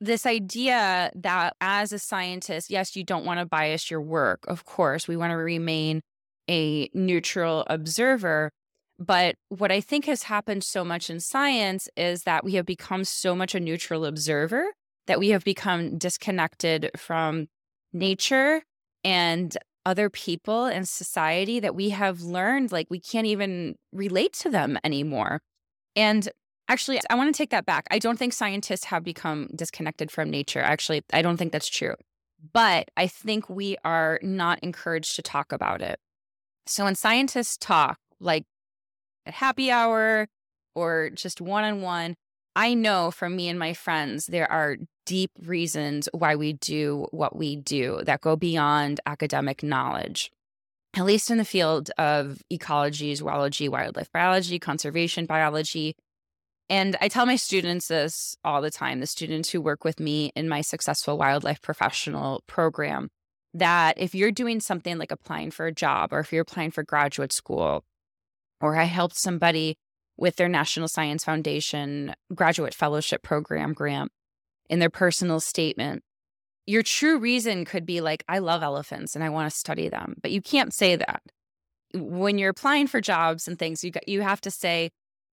this 0.00 0.24
idea 0.26 1.10
that 1.14 1.54
as 1.60 1.92
a 1.92 1.98
scientist, 1.98 2.70
yes, 2.70 2.96
you 2.96 3.04
don't 3.04 3.24
want 3.24 3.40
to 3.40 3.46
bias 3.46 3.90
your 3.90 4.00
work. 4.00 4.44
Of 4.48 4.64
course, 4.64 5.06
we 5.06 5.16
want 5.16 5.32
to 5.32 5.36
remain 5.36 6.00
a 6.48 6.88
neutral 6.94 7.64
observer. 7.68 8.50
But 8.98 9.36
what 9.48 9.72
I 9.72 9.80
think 9.80 10.06
has 10.06 10.24
happened 10.24 10.64
so 10.64 10.84
much 10.84 11.10
in 11.10 11.20
science 11.20 11.88
is 11.96 12.24
that 12.24 12.44
we 12.44 12.54
have 12.54 12.66
become 12.66 13.04
so 13.04 13.34
much 13.34 13.54
a 13.54 13.60
neutral 13.60 14.04
observer 14.04 14.66
that 15.06 15.18
we 15.18 15.30
have 15.30 15.44
become 15.44 15.98
disconnected 15.98 16.90
from 16.96 17.48
nature 17.92 18.62
and 19.02 19.56
other 19.86 20.10
people 20.10 20.66
and 20.66 20.86
society 20.86 21.60
that 21.60 21.74
we 21.74 21.90
have 21.90 22.20
learned 22.20 22.72
like 22.72 22.86
we 22.90 23.00
can't 23.00 23.26
even 23.26 23.76
relate 23.92 24.32
to 24.34 24.50
them 24.50 24.78
anymore. 24.84 25.40
And 25.96 26.28
actually, 26.68 27.00
I 27.08 27.14
want 27.14 27.34
to 27.34 27.36
take 27.36 27.50
that 27.50 27.66
back. 27.66 27.86
I 27.90 27.98
don't 27.98 28.18
think 28.18 28.32
scientists 28.32 28.84
have 28.84 29.02
become 29.02 29.48
disconnected 29.54 30.10
from 30.10 30.30
nature. 30.30 30.60
Actually, 30.60 31.02
I 31.12 31.22
don't 31.22 31.36
think 31.36 31.52
that's 31.52 31.68
true. 31.68 31.94
But 32.52 32.90
I 32.96 33.06
think 33.06 33.50
we 33.50 33.76
are 33.84 34.18
not 34.22 34.58
encouraged 34.62 35.16
to 35.16 35.22
talk 35.22 35.52
about 35.52 35.82
it. 35.82 35.98
So 36.66 36.84
when 36.84 36.94
scientists 36.94 37.56
talk, 37.56 37.98
like 38.20 38.44
at 39.26 39.34
happy 39.34 39.70
hour 39.70 40.28
or 40.74 41.10
just 41.10 41.40
one 41.40 41.64
on 41.64 41.82
one, 41.82 42.14
I 42.56 42.74
know 42.74 43.10
from 43.10 43.36
me 43.36 43.48
and 43.48 43.58
my 43.58 43.74
friends, 43.74 44.26
there 44.26 44.50
are 44.50 44.76
deep 45.10 45.32
reasons 45.44 46.08
why 46.12 46.36
we 46.36 46.52
do 46.52 47.08
what 47.10 47.34
we 47.34 47.56
do 47.56 48.00
that 48.04 48.20
go 48.20 48.36
beyond 48.36 49.00
academic 49.06 49.60
knowledge, 49.60 50.30
at 50.94 51.04
least 51.04 51.32
in 51.32 51.36
the 51.36 51.44
field 51.44 51.90
of 51.98 52.40
ecology, 52.48 53.12
zoology, 53.16 53.68
wildlife 53.68 54.12
biology, 54.12 54.60
conservation 54.60 55.26
biology. 55.26 55.96
And 56.68 56.96
I 57.00 57.08
tell 57.08 57.26
my 57.26 57.34
students 57.34 57.88
this 57.88 58.36
all 58.44 58.62
the 58.62 58.70
time, 58.70 59.00
the 59.00 59.06
students 59.08 59.50
who 59.50 59.60
work 59.60 59.82
with 59.82 59.98
me 59.98 60.30
in 60.36 60.48
my 60.48 60.60
successful 60.60 61.18
wildlife 61.18 61.60
professional 61.60 62.44
program, 62.46 63.08
that 63.52 63.98
if 63.98 64.14
you're 64.14 64.30
doing 64.30 64.60
something 64.60 64.96
like 64.96 65.10
applying 65.10 65.50
for 65.50 65.66
a 65.66 65.74
job 65.74 66.12
or 66.12 66.20
if 66.20 66.32
you're 66.32 66.42
applying 66.42 66.70
for 66.70 66.84
graduate 66.84 67.32
school, 67.32 67.82
or 68.60 68.76
I 68.76 68.84
helped 68.84 69.18
somebody 69.18 69.76
with 70.16 70.36
their 70.36 70.48
National 70.48 70.86
Science 70.86 71.24
Foundation 71.24 72.14
graduate 72.32 72.74
fellowship 72.74 73.24
program 73.24 73.72
grant 73.72 74.12
in 74.70 74.78
their 74.78 74.88
personal 74.88 75.40
statement. 75.40 76.02
Your 76.66 76.82
true 76.82 77.18
reason 77.18 77.64
could 77.64 77.84
be 77.84 78.00
like, 78.00 78.24
I 78.28 78.38
love 78.38 78.62
elephants 78.62 79.14
and 79.14 79.22
I 79.22 79.28
want 79.28 79.50
to 79.50 79.58
study 79.58 79.88
them, 79.88 80.14
but 80.22 80.30
you 80.30 80.40
can't 80.40 80.72
say 80.72 80.96
that. 80.96 81.20
When 81.92 82.38
you're 82.38 82.50
applying 82.50 82.86
for 82.86 83.00
jobs 83.00 83.48
and 83.48 83.58
things, 83.58 83.82
you, 83.82 83.90
you 84.06 84.22
have 84.22 84.40
to 84.42 84.50
say, 84.50 84.90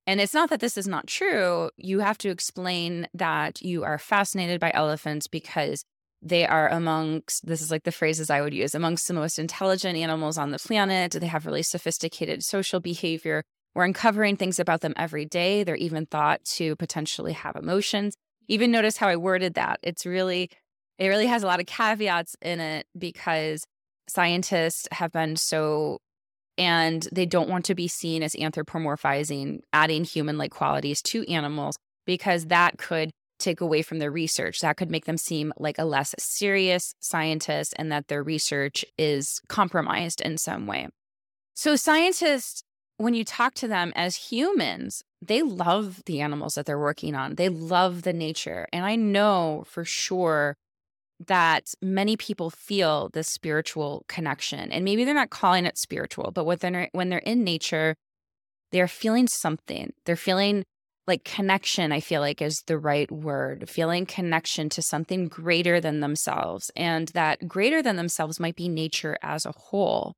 and 0.07 0.19
it's 0.19 0.33
not 0.33 0.49
that 0.49 0.59
this 0.59 0.75
is 0.77 0.87
not 0.87 1.05
true. 1.05 1.69
You 1.77 1.99
have 1.99 2.17
to 2.19 2.29
explain 2.29 3.07
that 3.13 3.61
you 3.61 3.83
are 3.83 3.99
fascinated 3.99 4.59
by 4.59 4.71
elephants 4.73 5.27
because 5.27 5.83
they 6.23 6.47
are 6.47 6.67
amongst, 6.69 7.45
this 7.45 7.61
is 7.61 7.69
like 7.69 7.83
the 7.83 7.91
phrases 7.91 8.31
I 8.31 8.41
would 8.41 8.53
use, 8.53 8.73
amongst 8.73 9.07
the 9.07 9.13
most 9.13 9.37
intelligent 9.37 9.97
animals 9.97 10.39
on 10.39 10.49
the 10.49 10.57
planet. 10.57 11.11
They 11.11 11.27
have 11.27 11.45
really 11.45 11.61
sophisticated 11.61 12.43
social 12.43 12.79
behavior. 12.79 13.43
We're 13.75 13.83
uncovering 13.83 14.37
things 14.37 14.59
about 14.59 14.81
them 14.81 14.93
every 14.97 15.25
day. 15.25 15.63
They're 15.63 15.75
even 15.75 16.07
thought 16.07 16.43
to 16.55 16.75
potentially 16.77 17.33
have 17.33 17.55
emotions. 17.55 18.15
Even 18.47 18.71
notice 18.71 18.97
how 18.97 19.07
I 19.07 19.15
worded 19.15 19.55
that. 19.55 19.79
It's 19.83 20.05
really, 20.05 20.49
it 20.97 21.07
really 21.07 21.27
has 21.27 21.43
a 21.43 21.47
lot 21.47 21.59
of 21.59 21.65
caveats 21.65 22.35
in 22.41 22.59
it 22.59 22.87
because 22.97 23.65
scientists 24.09 24.87
have 24.91 25.11
been 25.11 25.35
so, 25.35 25.99
and 26.57 27.07
they 27.11 27.25
don't 27.25 27.49
want 27.49 27.65
to 27.65 27.75
be 27.75 27.87
seen 27.87 28.23
as 28.23 28.33
anthropomorphizing, 28.33 29.59
adding 29.73 30.03
human 30.03 30.37
like 30.37 30.51
qualities 30.51 31.01
to 31.03 31.29
animals 31.31 31.77
because 32.05 32.45
that 32.45 32.77
could 32.77 33.11
take 33.39 33.61
away 33.61 33.81
from 33.81 33.99
their 33.99 34.11
research. 34.11 34.61
That 34.61 34.77
could 34.77 34.89
make 34.89 35.05
them 35.05 35.17
seem 35.17 35.53
like 35.57 35.77
a 35.77 35.85
less 35.85 36.15
serious 36.17 36.93
scientist 36.99 37.73
and 37.77 37.91
that 37.91 38.07
their 38.07 38.23
research 38.23 38.83
is 38.97 39.39
compromised 39.47 40.21
in 40.21 40.37
some 40.37 40.65
way. 40.65 40.87
So, 41.53 41.75
scientists 41.75 42.63
when 42.97 43.13
you 43.13 43.23
talk 43.23 43.53
to 43.55 43.67
them 43.67 43.93
as 43.95 44.15
humans, 44.15 45.03
they 45.21 45.41
love 45.41 46.03
the 46.05 46.21
animals 46.21 46.55
that 46.55 46.65
they're 46.65 46.79
working 46.79 47.15
on. 47.15 47.35
They 47.35 47.49
love 47.49 48.03
the 48.03 48.13
nature. 48.13 48.67
And 48.71 48.85
I 48.85 48.95
know 48.95 49.63
for 49.67 49.83
sure 49.83 50.55
that 51.25 51.73
many 51.81 52.15
people 52.15 52.49
feel 52.51 53.09
this 53.13 53.27
spiritual 53.27 54.05
connection. 54.07 54.71
And 54.71 54.85
maybe 54.85 55.03
they're 55.03 55.15
not 55.15 55.31
calling 55.31 55.65
it 55.65 55.77
spiritual, 55.77 56.31
but 56.31 56.45
when 56.45 56.57
they're, 56.59 56.89
when 56.91 57.09
they're 57.09 57.19
in 57.19 57.43
nature, 57.43 57.95
they're 58.71 58.87
feeling 58.87 59.27
something. 59.27 59.93
They're 60.05 60.15
feeling 60.15 60.63
like 61.07 61.23
connection, 61.23 61.91
I 61.91 62.01
feel 62.01 62.19
like 62.21 62.41
is 62.41 62.63
the 62.67 62.77
right 62.77 63.09
word, 63.09 63.69
feeling 63.69 64.05
connection 64.05 64.67
to 64.69 64.81
something 64.81 65.29
greater 65.29 65.79
than 65.79 66.01
themselves. 66.01 66.69
And 66.75 67.07
that 67.09 67.47
greater 67.47 67.81
than 67.81 67.95
themselves 67.95 68.39
might 68.39 68.57
be 68.57 68.67
nature 68.67 69.17
as 69.23 69.45
a 69.45 69.53
whole. 69.53 70.13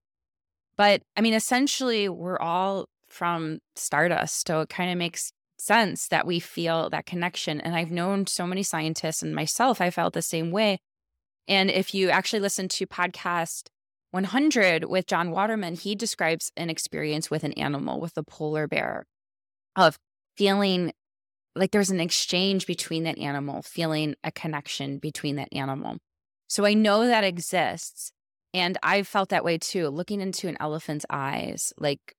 But 0.76 1.04
I 1.16 1.22
mean, 1.22 1.34
essentially, 1.34 2.10
we're 2.10 2.40
all 2.40 2.88
from 3.10 3.60
Stardust. 3.76 4.48
So 4.48 4.62
it 4.62 4.70
kind 4.70 4.92
of 4.92 4.98
makes 4.98 5.32
sense 5.58 6.08
that 6.08 6.26
we 6.26 6.40
feel 6.40 6.90
that 6.90 7.06
connection. 7.06 7.60
And 7.60 7.76
I've 7.76 7.92
known 7.92 8.28
so 8.28 8.48
many 8.48 8.64
scientists 8.64 9.22
and 9.22 9.36
myself, 9.36 9.82
I 9.82 9.90
felt 9.90 10.14
the 10.14 10.22
same 10.22 10.52
way. 10.52 10.80
And 11.48 11.70
if 11.70 11.94
you 11.94 12.10
actually 12.10 12.40
listen 12.40 12.68
to 12.70 12.88
podcast 12.88 13.70
100 14.12 14.86
with 14.86 15.08
John 15.08 15.32
Waterman, 15.32 15.76
he 15.76 15.96
describes 15.96 16.52
an 16.56 16.70
experience 16.70 17.30
with 17.30 17.44
an 17.44 17.54
animal, 17.54 18.00
with 18.00 18.18
a 18.18 18.24
polar 18.24 18.68
bear, 18.68 19.06
of 19.76 19.98
feeling 20.38 20.94
like 21.56 21.72
there's 21.72 21.90
an 21.90 22.00
exchange 22.00 22.66
between 22.66 23.04
that 23.04 23.18
animal, 23.18 23.62
feeling 23.62 24.16
a 24.24 24.32
connection 24.32 24.98
between 24.98 25.36
that 25.36 25.50
animal. 25.52 25.98
So 26.48 26.66
I 26.66 26.74
know 26.74 27.06
that 27.06 27.24
exists. 27.24 28.12
And 28.54 28.78
I 28.82 29.04
felt 29.04 29.30
that 29.30 29.44
way 29.44 29.58
too, 29.58 29.90
looking 29.90 30.22
into 30.22 30.48
an 30.48 30.58
elephant's 30.60 31.06
eyes. 31.10 31.72
Like 31.78 32.16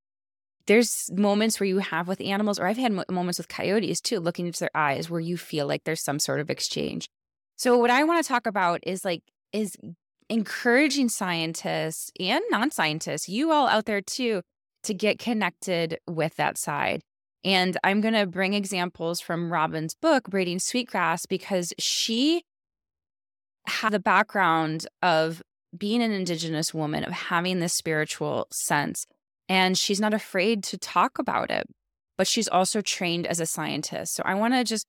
there's 0.70 1.10
moments 1.12 1.58
where 1.58 1.66
you 1.66 1.78
have 1.78 2.06
with 2.06 2.20
animals, 2.20 2.60
or 2.60 2.66
I've 2.68 2.76
had 2.76 2.92
moments 3.10 3.38
with 3.38 3.48
coyotes 3.48 4.00
too, 4.00 4.20
looking 4.20 4.46
into 4.46 4.60
their 4.60 4.70
eyes 4.72 5.10
where 5.10 5.18
you 5.18 5.36
feel 5.36 5.66
like 5.66 5.82
there's 5.82 6.00
some 6.00 6.20
sort 6.20 6.38
of 6.38 6.48
exchange. 6.48 7.08
So, 7.56 7.76
what 7.76 7.90
I 7.90 8.04
want 8.04 8.22
to 8.22 8.28
talk 8.28 8.46
about 8.46 8.78
is 8.84 9.04
like, 9.04 9.24
is 9.52 9.76
encouraging 10.28 11.08
scientists 11.08 12.12
and 12.20 12.40
non 12.52 12.70
scientists, 12.70 13.28
you 13.28 13.50
all 13.50 13.66
out 13.66 13.86
there 13.86 14.00
too, 14.00 14.42
to 14.84 14.94
get 14.94 15.18
connected 15.18 15.98
with 16.06 16.36
that 16.36 16.56
side. 16.56 17.02
And 17.42 17.76
I'm 17.82 18.00
going 18.00 18.14
to 18.14 18.26
bring 18.26 18.54
examples 18.54 19.20
from 19.20 19.52
Robin's 19.52 19.96
book, 19.96 20.30
Braiding 20.30 20.60
Sweetgrass, 20.60 21.26
because 21.26 21.72
she 21.80 22.44
had 23.66 23.92
the 23.92 23.98
background 23.98 24.86
of 25.02 25.42
being 25.76 26.00
an 26.00 26.12
Indigenous 26.12 26.72
woman, 26.72 27.02
of 27.02 27.12
having 27.12 27.58
this 27.58 27.72
spiritual 27.72 28.46
sense. 28.52 29.04
And 29.50 29.76
she's 29.76 30.00
not 30.00 30.14
afraid 30.14 30.62
to 30.64 30.78
talk 30.78 31.18
about 31.18 31.50
it, 31.50 31.66
but 32.16 32.28
she's 32.28 32.46
also 32.46 32.80
trained 32.80 33.26
as 33.26 33.40
a 33.40 33.46
scientist. 33.46 34.14
So 34.14 34.22
I 34.24 34.34
want 34.34 34.54
to 34.54 34.62
just 34.62 34.86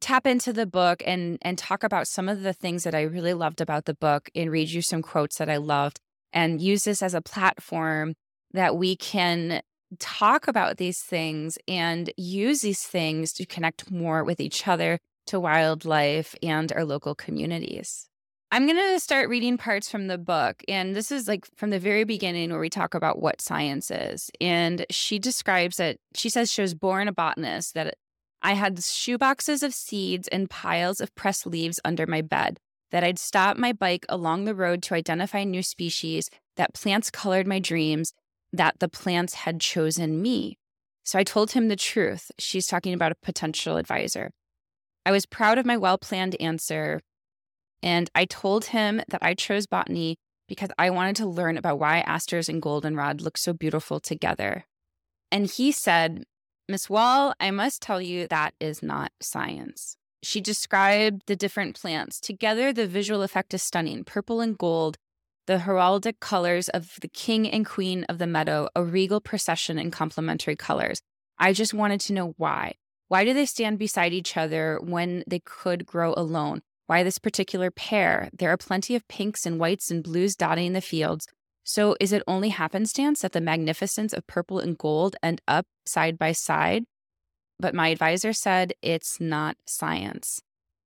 tap 0.00 0.26
into 0.26 0.52
the 0.52 0.66
book 0.66 1.02
and 1.06 1.38
and 1.40 1.56
talk 1.56 1.82
about 1.82 2.06
some 2.06 2.28
of 2.28 2.42
the 2.42 2.52
things 2.52 2.84
that 2.84 2.94
I 2.94 3.02
really 3.02 3.32
loved 3.32 3.62
about 3.62 3.86
the 3.86 3.94
book 3.94 4.28
and 4.34 4.50
read 4.50 4.70
you 4.70 4.82
some 4.82 5.00
quotes 5.00 5.38
that 5.38 5.48
I 5.48 5.56
loved 5.56 5.98
and 6.32 6.60
use 6.60 6.84
this 6.84 7.02
as 7.02 7.14
a 7.14 7.22
platform 7.22 8.14
that 8.52 8.76
we 8.76 8.96
can 8.96 9.62
talk 9.98 10.46
about 10.46 10.76
these 10.76 11.00
things 11.00 11.56
and 11.66 12.12
use 12.18 12.60
these 12.60 12.82
things 12.82 13.32
to 13.34 13.46
connect 13.46 13.90
more 13.90 14.24
with 14.24 14.40
each 14.40 14.68
other, 14.68 14.98
to 15.26 15.40
wildlife, 15.40 16.34
and 16.42 16.70
our 16.72 16.84
local 16.84 17.14
communities. 17.14 18.08
I'm 18.54 18.66
going 18.66 18.76
to 18.76 19.00
start 19.00 19.30
reading 19.30 19.56
parts 19.56 19.90
from 19.90 20.08
the 20.08 20.18
book. 20.18 20.62
And 20.68 20.94
this 20.94 21.10
is 21.10 21.26
like 21.26 21.46
from 21.56 21.70
the 21.70 21.78
very 21.78 22.04
beginning 22.04 22.50
where 22.50 22.60
we 22.60 22.68
talk 22.68 22.92
about 22.92 23.18
what 23.18 23.40
science 23.40 23.90
is. 23.90 24.30
And 24.42 24.84
she 24.90 25.18
describes 25.18 25.80
it. 25.80 25.98
She 26.14 26.28
says 26.28 26.52
she 26.52 26.60
was 26.60 26.74
born 26.74 27.08
a 27.08 27.12
botanist, 27.12 27.72
that 27.72 27.94
I 28.42 28.52
had 28.52 28.76
shoeboxes 28.76 29.62
of 29.62 29.72
seeds 29.72 30.28
and 30.28 30.50
piles 30.50 31.00
of 31.00 31.14
pressed 31.14 31.46
leaves 31.46 31.80
under 31.82 32.06
my 32.06 32.20
bed, 32.20 32.58
that 32.90 33.02
I'd 33.02 33.18
stop 33.18 33.56
my 33.56 33.72
bike 33.72 34.04
along 34.10 34.44
the 34.44 34.54
road 34.54 34.82
to 34.82 34.94
identify 34.94 35.44
new 35.44 35.62
species, 35.62 36.28
that 36.58 36.74
plants 36.74 37.10
colored 37.10 37.46
my 37.46 37.58
dreams, 37.58 38.12
that 38.52 38.80
the 38.80 38.88
plants 38.88 39.32
had 39.32 39.60
chosen 39.60 40.20
me. 40.20 40.58
So 41.04 41.18
I 41.18 41.24
told 41.24 41.52
him 41.52 41.68
the 41.68 41.76
truth. 41.76 42.30
She's 42.38 42.66
talking 42.66 42.92
about 42.92 43.12
a 43.12 43.22
potential 43.22 43.78
advisor. 43.78 44.30
I 45.06 45.10
was 45.10 45.24
proud 45.24 45.56
of 45.56 45.64
my 45.64 45.78
well 45.78 45.96
planned 45.96 46.36
answer 46.38 47.00
and 47.82 48.08
I 48.14 48.24
told 48.24 48.66
him 48.66 49.02
that 49.08 49.22
I 49.22 49.34
chose 49.34 49.66
botany 49.66 50.16
because 50.48 50.70
I 50.78 50.90
wanted 50.90 51.16
to 51.16 51.26
learn 51.26 51.56
about 51.56 51.78
why 51.78 52.00
asters 52.00 52.48
and 52.48 52.60
goldenrod 52.60 53.20
look 53.20 53.38
so 53.38 53.52
beautiful 53.52 54.00
together. 54.00 54.64
And 55.30 55.46
he 55.46 55.72
said, 55.72 56.24
Miss 56.68 56.88
Wall, 56.88 57.34
I 57.40 57.50
must 57.50 57.82
tell 57.82 58.00
you 58.00 58.28
that 58.28 58.54
is 58.60 58.82
not 58.82 59.12
science. 59.20 59.96
She 60.22 60.40
described 60.40 61.22
the 61.26 61.34
different 61.34 61.74
plants. 61.80 62.20
Together, 62.20 62.72
the 62.72 62.86
visual 62.86 63.22
effect 63.22 63.52
is 63.54 63.62
stunning 63.62 64.04
purple 64.04 64.40
and 64.40 64.56
gold, 64.56 64.96
the 65.46 65.58
heraldic 65.58 66.20
colors 66.20 66.68
of 66.68 66.98
the 67.00 67.08
king 67.08 67.50
and 67.50 67.66
queen 67.66 68.04
of 68.04 68.18
the 68.18 68.26
meadow, 68.26 68.68
a 68.76 68.84
regal 68.84 69.20
procession 69.20 69.78
in 69.78 69.90
complementary 69.90 70.54
colors. 70.54 71.00
I 71.38 71.52
just 71.52 71.74
wanted 71.74 72.00
to 72.02 72.12
know 72.12 72.34
why. 72.36 72.74
Why 73.08 73.24
do 73.24 73.34
they 73.34 73.46
stand 73.46 73.78
beside 73.78 74.12
each 74.12 74.36
other 74.36 74.78
when 74.80 75.24
they 75.26 75.40
could 75.40 75.84
grow 75.84 76.14
alone? 76.16 76.62
Why 76.86 77.02
this 77.02 77.18
particular 77.18 77.70
pair? 77.70 78.28
There 78.32 78.50
are 78.50 78.56
plenty 78.56 78.94
of 78.94 79.06
pinks 79.08 79.46
and 79.46 79.58
whites 79.58 79.90
and 79.90 80.02
blues 80.02 80.36
dotting 80.36 80.72
the 80.72 80.80
fields. 80.80 81.26
So 81.64 81.96
is 82.00 82.12
it 82.12 82.22
only 82.26 82.48
happenstance 82.48 83.20
that 83.20 83.32
the 83.32 83.40
magnificence 83.40 84.12
of 84.12 84.26
purple 84.26 84.58
and 84.58 84.76
gold 84.76 85.16
end 85.22 85.40
up 85.46 85.66
side 85.86 86.18
by 86.18 86.32
side? 86.32 86.84
But 87.58 87.74
my 87.74 87.88
advisor 87.88 88.32
said 88.32 88.72
it's 88.82 89.20
not 89.20 89.56
science. 89.66 90.40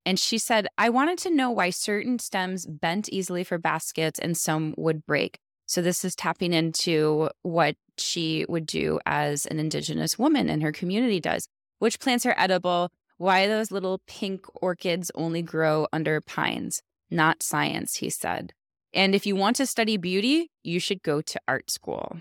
And 0.04 0.20
she 0.20 0.38
said, 0.38 0.68
I 0.78 0.90
wanted 0.90 1.18
to 1.20 1.34
know 1.34 1.50
why 1.50 1.70
certain 1.70 2.18
stems 2.18 2.66
bent 2.66 3.08
easily 3.08 3.42
for 3.42 3.58
baskets 3.58 4.18
and 4.18 4.36
some 4.36 4.74
would 4.76 5.04
break. 5.06 5.38
So 5.66 5.82
this 5.82 6.04
is 6.04 6.14
tapping 6.14 6.52
into 6.52 7.28
what 7.42 7.74
she 7.98 8.46
would 8.48 8.66
do 8.66 9.00
as 9.04 9.46
an 9.46 9.58
indigenous 9.58 10.16
woman 10.16 10.48
in 10.48 10.60
her 10.60 10.70
community 10.70 11.18
does. 11.18 11.48
Which 11.80 11.98
plants 11.98 12.24
are 12.24 12.34
edible? 12.38 12.92
Why 13.18 13.46
those 13.46 13.70
little 13.70 14.00
pink 14.06 14.44
orchids 14.60 15.10
only 15.14 15.42
grow 15.42 15.86
under 15.92 16.20
pines? 16.20 16.82
Not 17.10 17.42
science, 17.42 17.96
he 17.96 18.10
said. 18.10 18.52
And 18.92 19.14
if 19.14 19.26
you 19.26 19.36
want 19.36 19.56
to 19.56 19.66
study 19.66 19.96
beauty, 19.96 20.50
you 20.62 20.80
should 20.80 21.02
go 21.02 21.20
to 21.20 21.40
art 21.46 21.70
school. 21.70 22.18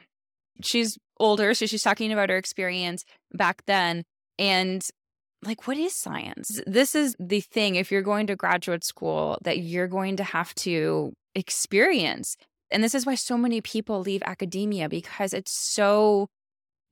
She's 0.62 0.98
older, 1.20 1.54
so 1.54 1.66
she's 1.66 1.84
talking 1.84 2.12
about 2.12 2.30
her 2.30 2.38
experience 2.38 3.04
back 3.34 3.64
then. 3.66 4.04
And 4.38 4.86
like, 5.44 5.68
what 5.68 5.78
is 5.78 5.96
science? 5.96 6.62
This 6.66 6.96
is 6.96 7.16
the 7.20 7.42
thing, 7.42 7.76
if 7.76 7.92
you're 7.92 8.02
going 8.02 8.28
to 8.28 8.36
graduate 8.36 8.84
school, 8.84 9.38
that 9.44 9.60
you're 9.60 9.88
going 9.88 10.18
to 10.18 10.24
have 10.24 10.54
to 10.56 11.14
experience. 11.34 12.36
And 12.72 12.84
this 12.84 12.96
is 12.96 13.06
why 13.06 13.16
so 13.16 13.38
many 13.38 13.62
people 13.62 14.00
leave 14.02 14.24
academia 14.24 14.90
because 14.90 15.34
it's 15.34 15.52
so 15.52 16.28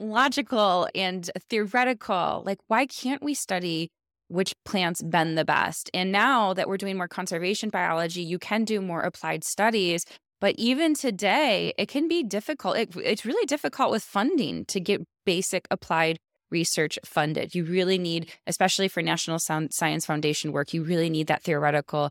logical 0.09 0.87
and 0.93 1.29
theoretical. 1.49 2.43
Like, 2.45 2.59
why 2.67 2.85
can't 2.85 3.23
we 3.23 3.33
study 3.33 3.89
which 4.33 4.55
plants 4.65 5.01
bend 5.03 5.37
the 5.37 5.45
best. 5.45 5.91
And 5.93 6.11
now 6.11 6.53
that 6.55 6.67
we're 6.67 6.77
doing 6.77 6.97
more 6.97 7.07
conservation 7.07 7.69
biology, 7.69 8.23
you 8.23 8.39
can 8.39 8.65
do 8.65 8.81
more 8.81 9.01
applied 9.01 9.43
studies. 9.43 10.05
But 10.41 10.55
even 10.57 10.95
today, 10.95 11.73
it 11.77 11.87
can 11.87 12.07
be 12.07 12.23
difficult. 12.23 12.77
It, 12.77 12.95
it's 12.95 13.25
really 13.25 13.45
difficult 13.45 13.91
with 13.91 14.03
funding 14.03 14.65
to 14.65 14.79
get 14.79 15.03
basic 15.25 15.67
applied 15.69 16.17
research 16.49 16.97
funded. 17.05 17.53
You 17.53 17.63
really 17.63 17.99
need, 17.99 18.31
especially 18.47 18.87
for 18.87 19.03
National 19.03 19.37
Science 19.39 20.05
Foundation 20.05 20.51
work, 20.51 20.73
you 20.73 20.83
really 20.83 21.11
need 21.11 21.27
that 21.27 21.43
theoretical 21.43 22.09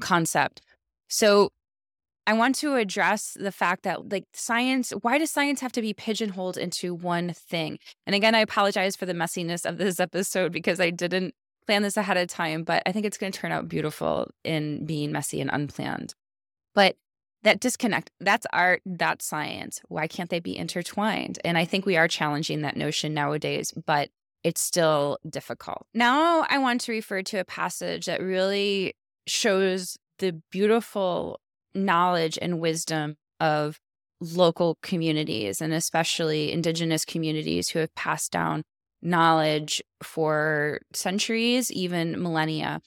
concept. 0.00 0.62
So 1.08 1.50
I 2.26 2.32
want 2.32 2.54
to 2.56 2.76
address 2.76 3.36
the 3.38 3.52
fact 3.52 3.82
that, 3.82 4.10
like, 4.10 4.24
science, 4.32 4.90
why 5.02 5.18
does 5.18 5.30
science 5.30 5.60
have 5.60 5.72
to 5.72 5.82
be 5.82 5.92
pigeonholed 5.92 6.56
into 6.56 6.94
one 6.94 7.32
thing? 7.32 7.78
And 8.06 8.14
again, 8.14 8.34
I 8.34 8.40
apologize 8.40 8.96
for 8.96 9.06
the 9.06 9.12
messiness 9.12 9.66
of 9.66 9.76
this 9.76 10.00
episode 10.00 10.52
because 10.52 10.80
I 10.80 10.90
didn't 10.90 11.34
plan 11.66 11.82
this 11.82 11.96
ahead 11.96 12.16
of 12.16 12.28
time, 12.28 12.62
but 12.64 12.82
I 12.86 12.92
think 12.92 13.06
it's 13.06 13.18
going 13.18 13.32
to 13.32 13.38
turn 13.38 13.52
out 13.52 13.68
beautiful 13.68 14.30
in 14.42 14.86
being 14.86 15.12
messy 15.12 15.40
and 15.40 15.50
unplanned. 15.52 16.14
But 16.74 16.96
that 17.42 17.60
disconnect, 17.60 18.10
that's 18.20 18.46
art, 18.52 18.80
that's 18.86 19.26
science. 19.26 19.80
Why 19.88 20.06
can't 20.06 20.30
they 20.30 20.40
be 20.40 20.56
intertwined? 20.56 21.38
And 21.44 21.58
I 21.58 21.66
think 21.66 21.84
we 21.84 21.96
are 21.96 22.08
challenging 22.08 22.62
that 22.62 22.76
notion 22.76 23.12
nowadays, 23.12 23.72
but 23.86 24.08
it's 24.42 24.60
still 24.60 25.18
difficult. 25.28 25.86
Now, 25.94 26.46
I 26.48 26.58
want 26.58 26.82
to 26.82 26.92
refer 26.92 27.22
to 27.22 27.38
a 27.38 27.44
passage 27.44 28.06
that 28.06 28.22
really 28.22 28.94
shows 29.26 29.98
the 30.18 30.40
beautiful 30.50 31.40
knowledge 31.74 32.38
and 32.40 32.60
wisdom 32.60 33.16
of 33.40 33.78
local 34.20 34.78
communities 34.82 35.60
and 35.60 35.72
especially 35.72 36.52
indigenous 36.52 37.04
communities 37.04 37.68
who 37.68 37.78
have 37.78 37.94
passed 37.94 38.32
down 38.32 38.62
knowledge 39.02 39.82
for 40.02 40.80
centuries, 40.92 41.70
even 41.70 42.20
millennia. 42.22 42.80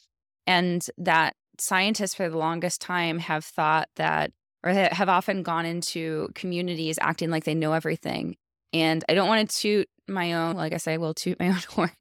And 0.47 0.83
that 0.97 1.35
scientists 1.59 2.15
for 2.15 2.29
the 2.29 2.37
longest 2.37 2.81
time 2.81 3.19
have 3.19 3.45
thought 3.45 3.87
that, 3.95 4.31
or 4.63 4.71
have 4.71 5.09
often 5.09 5.43
gone 5.43 5.65
into 5.65 6.29
communities 6.33 6.97
acting 6.99 7.29
like 7.29 7.43
they 7.43 7.53
know 7.53 7.73
everything. 7.73 8.35
And 8.73 9.03
I 9.07 9.13
don't 9.13 9.27
want 9.27 9.49
to 9.49 9.57
toot 9.57 9.89
my 10.07 10.33
own, 10.33 10.55
like 10.55 10.73
I 10.73 10.77
say, 10.77 10.93
I 10.93 10.97
will 10.97 11.13
toot 11.13 11.39
my 11.39 11.47
own 11.49 11.61
horn. 11.69 11.91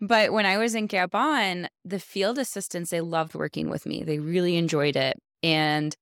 But 0.00 0.32
when 0.32 0.44
I 0.44 0.58
was 0.58 0.74
in 0.74 0.88
Gabon, 0.88 1.68
the 1.84 1.98
field 1.98 2.38
assistants, 2.38 2.90
they 2.90 3.00
loved 3.00 3.34
working 3.34 3.70
with 3.70 3.86
me. 3.86 4.02
They 4.02 4.18
really 4.18 4.56
enjoyed 4.56 4.96
it. 4.96 5.18
And 5.42 5.96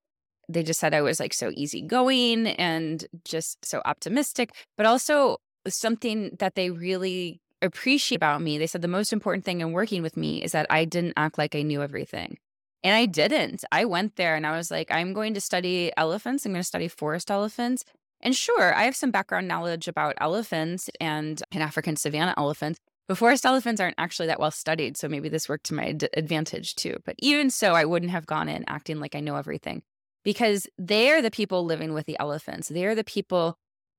they 0.48 0.62
just 0.62 0.80
said 0.80 0.94
I 0.94 1.02
was 1.02 1.20
like 1.20 1.34
so 1.34 1.50
easygoing 1.54 2.46
and 2.48 3.04
just 3.24 3.64
so 3.64 3.82
optimistic, 3.84 4.52
but 4.76 4.86
also 4.86 5.38
something 5.68 6.36
that 6.38 6.54
they 6.54 6.70
really 6.70 7.40
appreciate 7.62 8.16
about 8.16 8.42
me. 8.42 8.58
They 8.58 8.66
said 8.66 8.82
the 8.82 8.88
most 8.88 9.12
important 9.12 9.44
thing 9.44 9.60
in 9.60 9.72
working 9.72 10.02
with 10.02 10.16
me 10.16 10.42
is 10.42 10.52
that 10.52 10.66
I 10.70 10.84
didn't 10.84 11.14
act 11.16 11.38
like 11.38 11.54
I 11.54 11.62
knew 11.62 11.82
everything. 11.82 12.36
And 12.82 12.94
I 12.94 13.06
didn't. 13.06 13.64
I 13.72 13.86
went 13.86 14.16
there 14.16 14.36
and 14.36 14.46
I 14.46 14.56
was 14.56 14.70
like, 14.70 14.90
I'm 14.90 15.14
going 15.14 15.32
to 15.34 15.40
study 15.40 15.90
elephants. 15.96 16.44
I'm 16.44 16.52
going 16.52 16.60
to 16.60 16.66
study 16.66 16.88
forest 16.88 17.30
elephants. 17.30 17.84
And 18.20 18.36
sure, 18.36 18.74
I 18.74 18.84
have 18.84 18.96
some 18.96 19.10
background 19.10 19.48
knowledge 19.48 19.88
about 19.88 20.14
elephants 20.18 20.90
and, 21.00 21.42
and 21.50 21.62
African 21.62 21.96
savanna 21.96 22.34
elephants, 22.36 22.80
but 23.08 23.16
forest 23.16 23.46
elephants 23.46 23.80
aren't 23.80 23.96
actually 23.98 24.26
that 24.26 24.40
well 24.40 24.50
studied. 24.50 24.98
So 24.98 25.08
maybe 25.08 25.30
this 25.30 25.48
worked 25.48 25.66
to 25.66 25.74
my 25.74 25.92
d- 25.92 26.08
advantage 26.14 26.74
too. 26.74 26.98
But 27.06 27.16
even 27.18 27.50
so, 27.50 27.74
I 27.74 27.86
wouldn't 27.86 28.12
have 28.12 28.26
gone 28.26 28.50
in 28.50 28.64
acting 28.66 29.00
like 29.00 29.14
I 29.14 29.20
know 29.20 29.36
everything 29.36 29.82
because 30.24 30.66
they're 30.78 31.22
the 31.22 31.30
people 31.30 31.64
living 31.64 31.92
with 31.92 32.06
the 32.06 32.18
elephants. 32.18 32.68
They're 32.68 32.94
the 32.94 33.04
people 33.04 33.56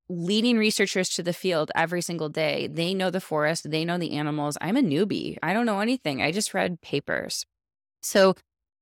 leading 0.10 0.58
researchers 0.58 1.10
to 1.10 1.24
the 1.24 1.34
field 1.34 1.72
every 1.76 2.02
single 2.02 2.30
day. 2.30 2.68
They 2.68 2.94
know 2.94 3.10
the 3.10 3.22
forest, 3.22 3.72
they 3.72 3.86
know 3.86 3.98
the 3.98 4.14
animals. 4.14 4.58
I'm 4.62 4.78
a 4.78 4.82
newbie. 4.82 5.38
I 5.42 5.54
don't 5.54 5.66
know 5.66 5.80
anything. 5.80 6.22
I 6.22 6.32
just 6.32 6.54
read 6.54 6.82
papers. 6.82 7.46
So 8.04 8.36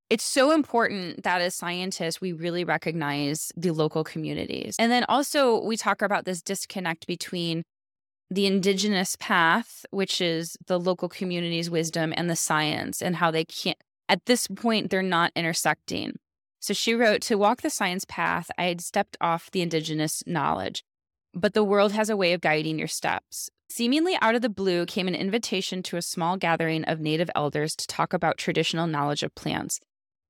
it's 0.09 0.23
so 0.23 0.51
important 0.51 1.23
that 1.23 1.41
as 1.41 1.55
scientists, 1.55 2.19
we 2.19 2.33
really 2.33 2.63
recognize 2.63 3.51
the 3.55 3.71
local 3.71 4.03
communities. 4.03 4.75
And 4.77 4.91
then 4.91 5.05
also, 5.07 5.63
we 5.63 5.77
talk 5.77 6.01
about 6.01 6.25
this 6.25 6.41
disconnect 6.41 7.07
between 7.07 7.63
the 8.29 8.45
indigenous 8.45 9.15
path, 9.19 9.85
which 9.91 10.19
is 10.19 10.57
the 10.67 10.79
local 10.79 11.07
community's 11.07 11.69
wisdom, 11.69 12.13
and 12.15 12.29
the 12.29 12.35
science, 12.35 13.01
and 13.01 13.15
how 13.15 13.31
they 13.31 13.45
can't, 13.45 13.77
at 14.09 14.25
this 14.25 14.47
point, 14.47 14.89
they're 14.89 15.01
not 15.01 15.31
intersecting. 15.35 16.13
So 16.63 16.73
she 16.73 16.93
wrote 16.93 17.21
To 17.23 17.37
walk 17.37 17.61
the 17.61 17.69
science 17.69 18.05
path, 18.07 18.49
I 18.57 18.63
had 18.63 18.81
stepped 18.81 19.17
off 19.19 19.51
the 19.51 19.61
indigenous 19.61 20.23
knowledge 20.25 20.83
but 21.33 21.53
the 21.53 21.63
world 21.63 21.91
has 21.93 22.09
a 22.09 22.17
way 22.17 22.33
of 22.33 22.41
guiding 22.41 22.77
your 22.77 22.87
steps. 22.87 23.49
Seemingly 23.69 24.15
out 24.21 24.35
of 24.35 24.41
the 24.41 24.49
blue 24.49 24.85
came 24.85 25.07
an 25.07 25.15
invitation 25.15 25.81
to 25.83 25.97
a 25.97 26.01
small 26.01 26.37
gathering 26.37 26.83
of 26.83 26.99
native 26.99 27.29
elders 27.35 27.75
to 27.75 27.87
talk 27.87 28.13
about 28.13 28.37
traditional 28.37 28.85
knowledge 28.85 29.23
of 29.23 29.33
plants. 29.33 29.79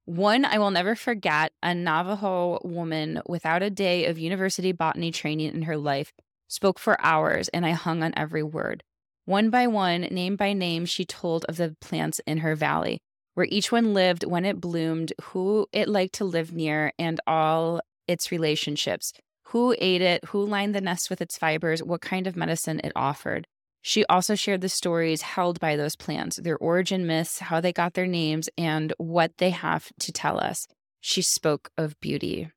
One 0.05 0.45
I 0.45 0.57
will 0.57 0.71
never 0.71 0.95
forget 0.95 1.51
a 1.61 1.75
Navajo 1.75 2.59
woman 2.63 3.21
without 3.25 3.61
a 3.63 3.69
day 3.69 4.05
of 4.05 4.17
university 4.17 4.71
botany 4.71 5.11
training 5.11 5.53
in 5.53 5.63
her 5.63 5.77
life 5.77 6.13
spoke 6.47 6.79
for 6.79 6.99
hours, 7.03 7.49
and 7.49 7.65
I 7.65 7.71
hung 7.71 8.03
on 8.03 8.13
every 8.15 8.43
word. 8.43 8.83
One 9.25 9.49
by 9.49 9.67
one, 9.67 10.01
name 10.01 10.35
by 10.35 10.53
name, 10.53 10.85
she 10.85 11.05
told 11.05 11.45
of 11.45 11.57
the 11.57 11.75
plants 11.79 12.19
in 12.27 12.39
her 12.39 12.55
valley, 12.55 13.01
where 13.33 13.47
each 13.49 13.71
one 13.71 13.93
lived, 13.93 14.23
when 14.23 14.45
it 14.45 14.61
bloomed, 14.61 15.13
who 15.21 15.67
it 15.71 15.87
liked 15.87 16.15
to 16.15 16.25
live 16.25 16.53
near, 16.53 16.91
and 16.99 17.19
all 17.25 17.81
its 18.07 18.31
relationships 18.31 19.13
who 19.47 19.75
ate 19.79 20.01
it, 20.01 20.25
who 20.25 20.45
lined 20.45 20.73
the 20.73 20.81
nest 20.81 21.09
with 21.09 21.21
its 21.21 21.37
fibers, 21.37 21.83
what 21.83 22.01
kind 22.01 22.25
of 22.27 22.35
medicine 22.35 22.81
it 22.83 22.91
offered. 22.95 23.45
She 23.81 24.05
also 24.05 24.33
shared 24.35 24.61
the 24.61 24.69
stories 24.69 25.21
held 25.21 25.59
by 25.59 25.75
those 25.75 25.95
plants, 25.95 26.37
their 26.37 26.57
origin 26.57 27.05
myths, 27.05 27.39
how 27.39 27.59
they 27.59 27.73
got 27.73 27.93
their 27.93 28.07
names, 28.07 28.49
and 28.57 28.93
what 28.97 29.37
they 29.37 29.49
have 29.49 29.91
to 29.99 30.11
tell 30.11 30.39
us. 30.39 30.65
She 31.01 31.21
spoke 31.21 31.69
of 31.77 31.99
beauty. 31.99 32.49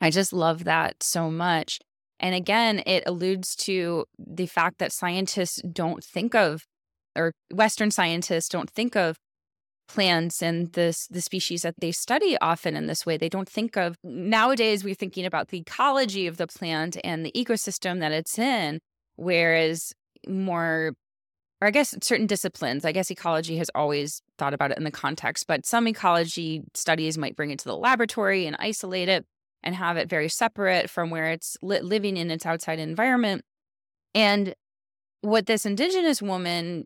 I 0.00 0.10
just 0.10 0.32
love 0.32 0.64
that 0.64 1.02
so 1.02 1.30
much. 1.30 1.80
And 2.20 2.34
again, 2.34 2.82
it 2.84 3.02
alludes 3.06 3.56
to 3.56 4.04
the 4.18 4.46
fact 4.46 4.78
that 4.78 4.92
scientists 4.92 5.62
don't 5.62 6.04
think 6.04 6.34
of, 6.34 6.66
or 7.16 7.32
Western 7.50 7.90
scientists 7.90 8.48
don't 8.48 8.70
think 8.70 8.94
of 8.94 9.16
plants 9.88 10.42
and 10.42 10.72
the, 10.72 10.96
the 11.10 11.20
species 11.20 11.62
that 11.62 11.74
they 11.80 11.92
study 11.92 12.36
often 12.40 12.76
in 12.76 12.86
this 12.86 13.04
way. 13.04 13.16
They 13.16 13.28
don't 13.28 13.48
think 13.48 13.76
of 13.76 13.96
nowadays, 14.04 14.84
we're 14.84 14.94
thinking 14.94 15.24
about 15.24 15.48
the 15.48 15.58
ecology 15.58 16.26
of 16.26 16.36
the 16.36 16.46
plant 16.46 16.96
and 17.02 17.24
the 17.24 17.32
ecosystem 17.32 18.00
that 18.00 18.12
it's 18.12 18.38
in, 18.38 18.80
whereas 19.16 19.92
more, 20.26 20.92
or 21.60 21.68
I 21.68 21.70
guess 21.70 21.94
certain 22.02 22.26
disciplines, 22.26 22.84
I 22.84 22.92
guess 22.92 23.10
ecology 23.10 23.56
has 23.56 23.70
always 23.74 24.20
thought 24.36 24.54
about 24.54 24.70
it 24.70 24.78
in 24.78 24.84
the 24.84 24.90
context, 24.90 25.46
but 25.48 25.66
some 25.66 25.88
ecology 25.88 26.62
studies 26.74 27.18
might 27.18 27.36
bring 27.36 27.50
it 27.50 27.58
to 27.60 27.64
the 27.64 27.76
laboratory 27.76 28.46
and 28.46 28.56
isolate 28.58 29.08
it 29.08 29.24
and 29.62 29.74
have 29.74 29.96
it 29.96 30.08
very 30.08 30.28
separate 30.28 30.88
from 30.88 31.10
where 31.10 31.30
it's 31.30 31.56
li- 31.62 31.80
living 31.80 32.16
in 32.16 32.30
its 32.30 32.46
outside 32.46 32.78
environment. 32.78 33.42
And 34.14 34.54
what 35.20 35.46
this 35.46 35.66
indigenous 35.66 36.22
woman 36.22 36.84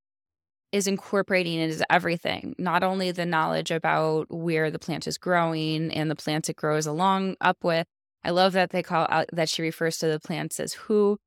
is 0.72 0.86
incorporating 0.86 1.60
it 1.60 1.68
as 1.68 1.82
everything, 1.90 2.54
not 2.58 2.82
only 2.82 3.12
the 3.12 3.26
knowledge 3.26 3.70
about 3.70 4.26
where 4.30 4.70
the 4.70 4.78
plant 4.78 5.06
is 5.06 5.18
growing 5.18 5.92
and 5.92 6.10
the 6.10 6.16
plants 6.16 6.48
it 6.48 6.56
grows 6.56 6.86
along 6.86 7.36
up 7.40 7.58
with. 7.62 7.86
I 8.24 8.30
love 8.30 8.54
that 8.54 8.70
they 8.70 8.82
call 8.82 9.06
out 9.10 9.26
that 9.32 9.48
she 9.48 9.62
refers 9.62 9.98
to 9.98 10.06
the 10.06 10.20
plants 10.20 10.58
as 10.58 10.72
who 10.72 11.18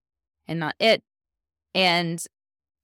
and 0.48 0.60
not 0.60 0.76
it. 0.80 1.04
And 1.74 2.22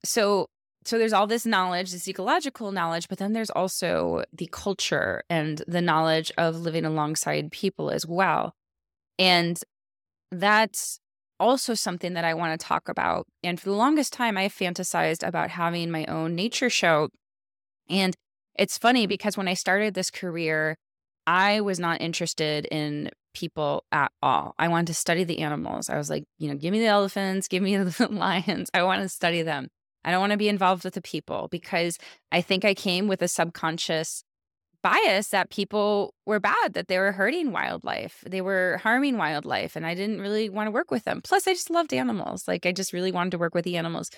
so 0.04 0.47
so 0.84 0.97
there's 0.97 1.13
all 1.13 1.28
this 1.28 1.45
knowledge, 1.45 1.91
this 1.91 2.08
ecological 2.08 2.71
knowledge, 2.71 3.08
but 3.08 3.19
then 3.19 3.34
there's 3.34 3.52
also 3.52 4.24
the 4.34 4.50
culture 4.52 5.21
and 5.30 5.62
the 5.67 5.82
knowledge 5.82 6.32
of 6.38 6.60
living 6.60 6.86
alongside 6.86 7.52
people 7.52 7.91
as 7.91 8.06
well. 8.08 8.56
And 9.19 9.60
that's 10.32 11.00
also 11.41 11.73
something 11.73 12.13
that 12.13 12.23
I 12.23 12.36
want 12.36 12.58
to 12.58 12.65
talk 12.65 12.88
about. 12.88 13.25
And 13.43 13.60
for 13.60 13.69
the 13.69 13.75
longest 13.75 14.13
time, 14.13 14.38
I 14.38 14.47
fantasized 14.47 15.27
about 15.27 15.49
having 15.49 15.89
my 15.89 16.06
own 16.06 16.36
nature 16.36 16.69
show. 16.69 17.10
And 17.89 18.15
it's 18.56 18.77
funny 18.77 19.08
because 19.08 19.36
when 19.36 19.47
I 19.47 19.56
started 19.56 19.93
this 19.95 20.12
career, 20.12 20.77
I 21.25 21.62
was 21.62 21.80
not 21.80 21.99
interested 21.99 22.65
in 22.65 23.10
people 23.34 23.84
at 23.91 24.12
all. 24.21 24.54
I 24.60 24.67
wanted 24.67 24.88
to 24.88 24.93
study 24.93 25.23
the 25.23 25.39
animals. 25.39 25.89
I 25.89 25.97
was 25.97 26.10
like, 26.10 26.25
you 26.38 26.47
know, 26.47 26.56
give 26.56 26.71
me 26.71 26.80
the 26.80 26.86
elephants, 26.86 27.47
give 27.47 27.63
me 27.63 27.75
the 27.77 28.08
lions. 28.12 28.69
I 28.73 28.84
want 28.84 29.01
to 29.01 29.10
study 29.10 29.41
them. 29.41 29.67
I 30.04 30.12
don't 30.12 30.21
want 30.21 30.32
to 30.32 30.38
be 30.38 30.49
involved 30.49 30.84
with 30.84 30.93
the 30.93 31.01
people 31.01 31.47
because 31.51 31.97
I 32.32 32.41
think 32.41 32.65
I 32.65 32.73
came 32.73 33.08
with 33.08 33.21
a 33.21 33.27
subconscious 33.27 34.23
bias 34.82 35.30
that 35.30 35.50
people 35.50 36.13
were 36.26 36.39
bad, 36.39 36.74
that 36.74 36.88
they 36.88 36.98
were 36.98 37.12
hurting 37.12 37.52
wildlife, 37.52 38.24
they 38.28 38.41
were 38.41 38.80
harming 38.84 39.17
wildlife, 39.17 39.76
and 39.76 39.86
I 39.86 39.94
didn't 39.96 40.22
really 40.22 40.50
want 40.50 40.67
to 40.67 40.72
work 40.72 40.91
with 40.91 41.04
them. 41.04 41.22
Plus, 41.24 41.48
I 41.48 41.54
just 41.54 41.70
loved 41.70 41.94
animals. 41.94 42.48
Like, 42.48 42.65
I 42.65 42.72
just 42.72 42.94
really 42.94 43.12
wanted 43.12 43.32
to 43.32 43.38
work 43.38 43.54
with 43.54 43.65
the 43.65 43.78
animals. 43.78 44.10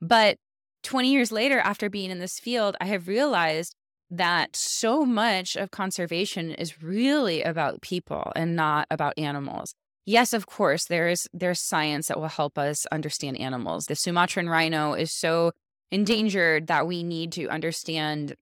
But 0.00 0.36
20 0.82 1.10
years 1.10 1.32
later, 1.32 1.58
after 1.60 1.90
being 1.90 2.10
in 2.10 2.18
this 2.18 2.38
field, 2.38 2.76
I 2.80 2.86
have 2.86 3.08
realized 3.08 3.74
that 4.10 4.56
so 4.56 5.04
much 5.04 5.56
of 5.56 5.70
conservation 5.70 6.50
is 6.52 6.82
really 6.82 7.42
about 7.42 7.80
people 7.80 8.32
and 8.34 8.56
not 8.56 8.86
about 8.90 9.18
animals. 9.18 9.74
Yes, 10.06 10.32
of 10.32 10.46
course, 10.46 10.86
there's 10.86 11.28
there's 11.32 11.60
science 11.60 12.08
that 12.08 12.18
will 12.18 12.28
help 12.28 12.58
us 12.58 12.86
understand 12.86 13.38
animals. 13.38 13.84
The 13.84 13.94
Sumatran 13.94 14.48
rhino 14.48 14.94
is 14.94 15.12
so 15.12 15.52
endangered 15.92 16.66
that 16.66 16.86
we 16.86 17.02
need 17.04 17.32
to 17.32 17.48
understand 17.48 18.34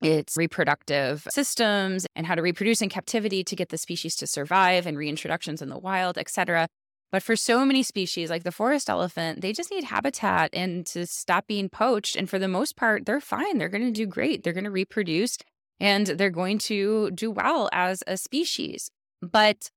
its 0.00 0.36
reproductive 0.36 1.26
systems 1.30 2.06
and 2.14 2.26
how 2.26 2.34
to 2.34 2.42
reproduce 2.42 2.80
in 2.80 2.88
captivity 2.88 3.42
to 3.44 3.56
get 3.56 3.70
the 3.70 3.78
species 3.78 4.14
to 4.16 4.26
survive 4.26 4.86
and 4.86 4.96
reintroductions 4.96 5.60
in 5.60 5.68
the 5.68 5.78
wild, 5.78 6.18
etc. 6.18 6.68
But 7.10 7.22
for 7.22 7.36
so 7.36 7.64
many 7.64 7.82
species, 7.82 8.30
like 8.30 8.44
the 8.44 8.52
forest 8.52 8.90
elephant, 8.90 9.40
they 9.40 9.52
just 9.52 9.70
need 9.70 9.84
habitat 9.84 10.50
and 10.52 10.84
to 10.86 11.06
stop 11.06 11.46
being 11.46 11.68
poached. 11.68 12.16
And 12.16 12.28
for 12.28 12.38
the 12.38 12.48
most 12.48 12.76
part, 12.76 13.06
they're 13.06 13.20
fine. 13.20 13.58
They're 13.58 13.68
going 13.68 13.86
to 13.86 13.90
do 13.90 14.06
great. 14.06 14.44
They're 14.44 14.52
going 14.52 14.64
to 14.64 14.70
reproduce 14.70 15.38
and 15.80 16.06
they're 16.06 16.30
going 16.30 16.58
to 16.58 17.10
do 17.12 17.30
well 17.30 17.70
as 17.72 18.02
a 18.06 18.16
species. 18.16 18.90
But 19.22 19.70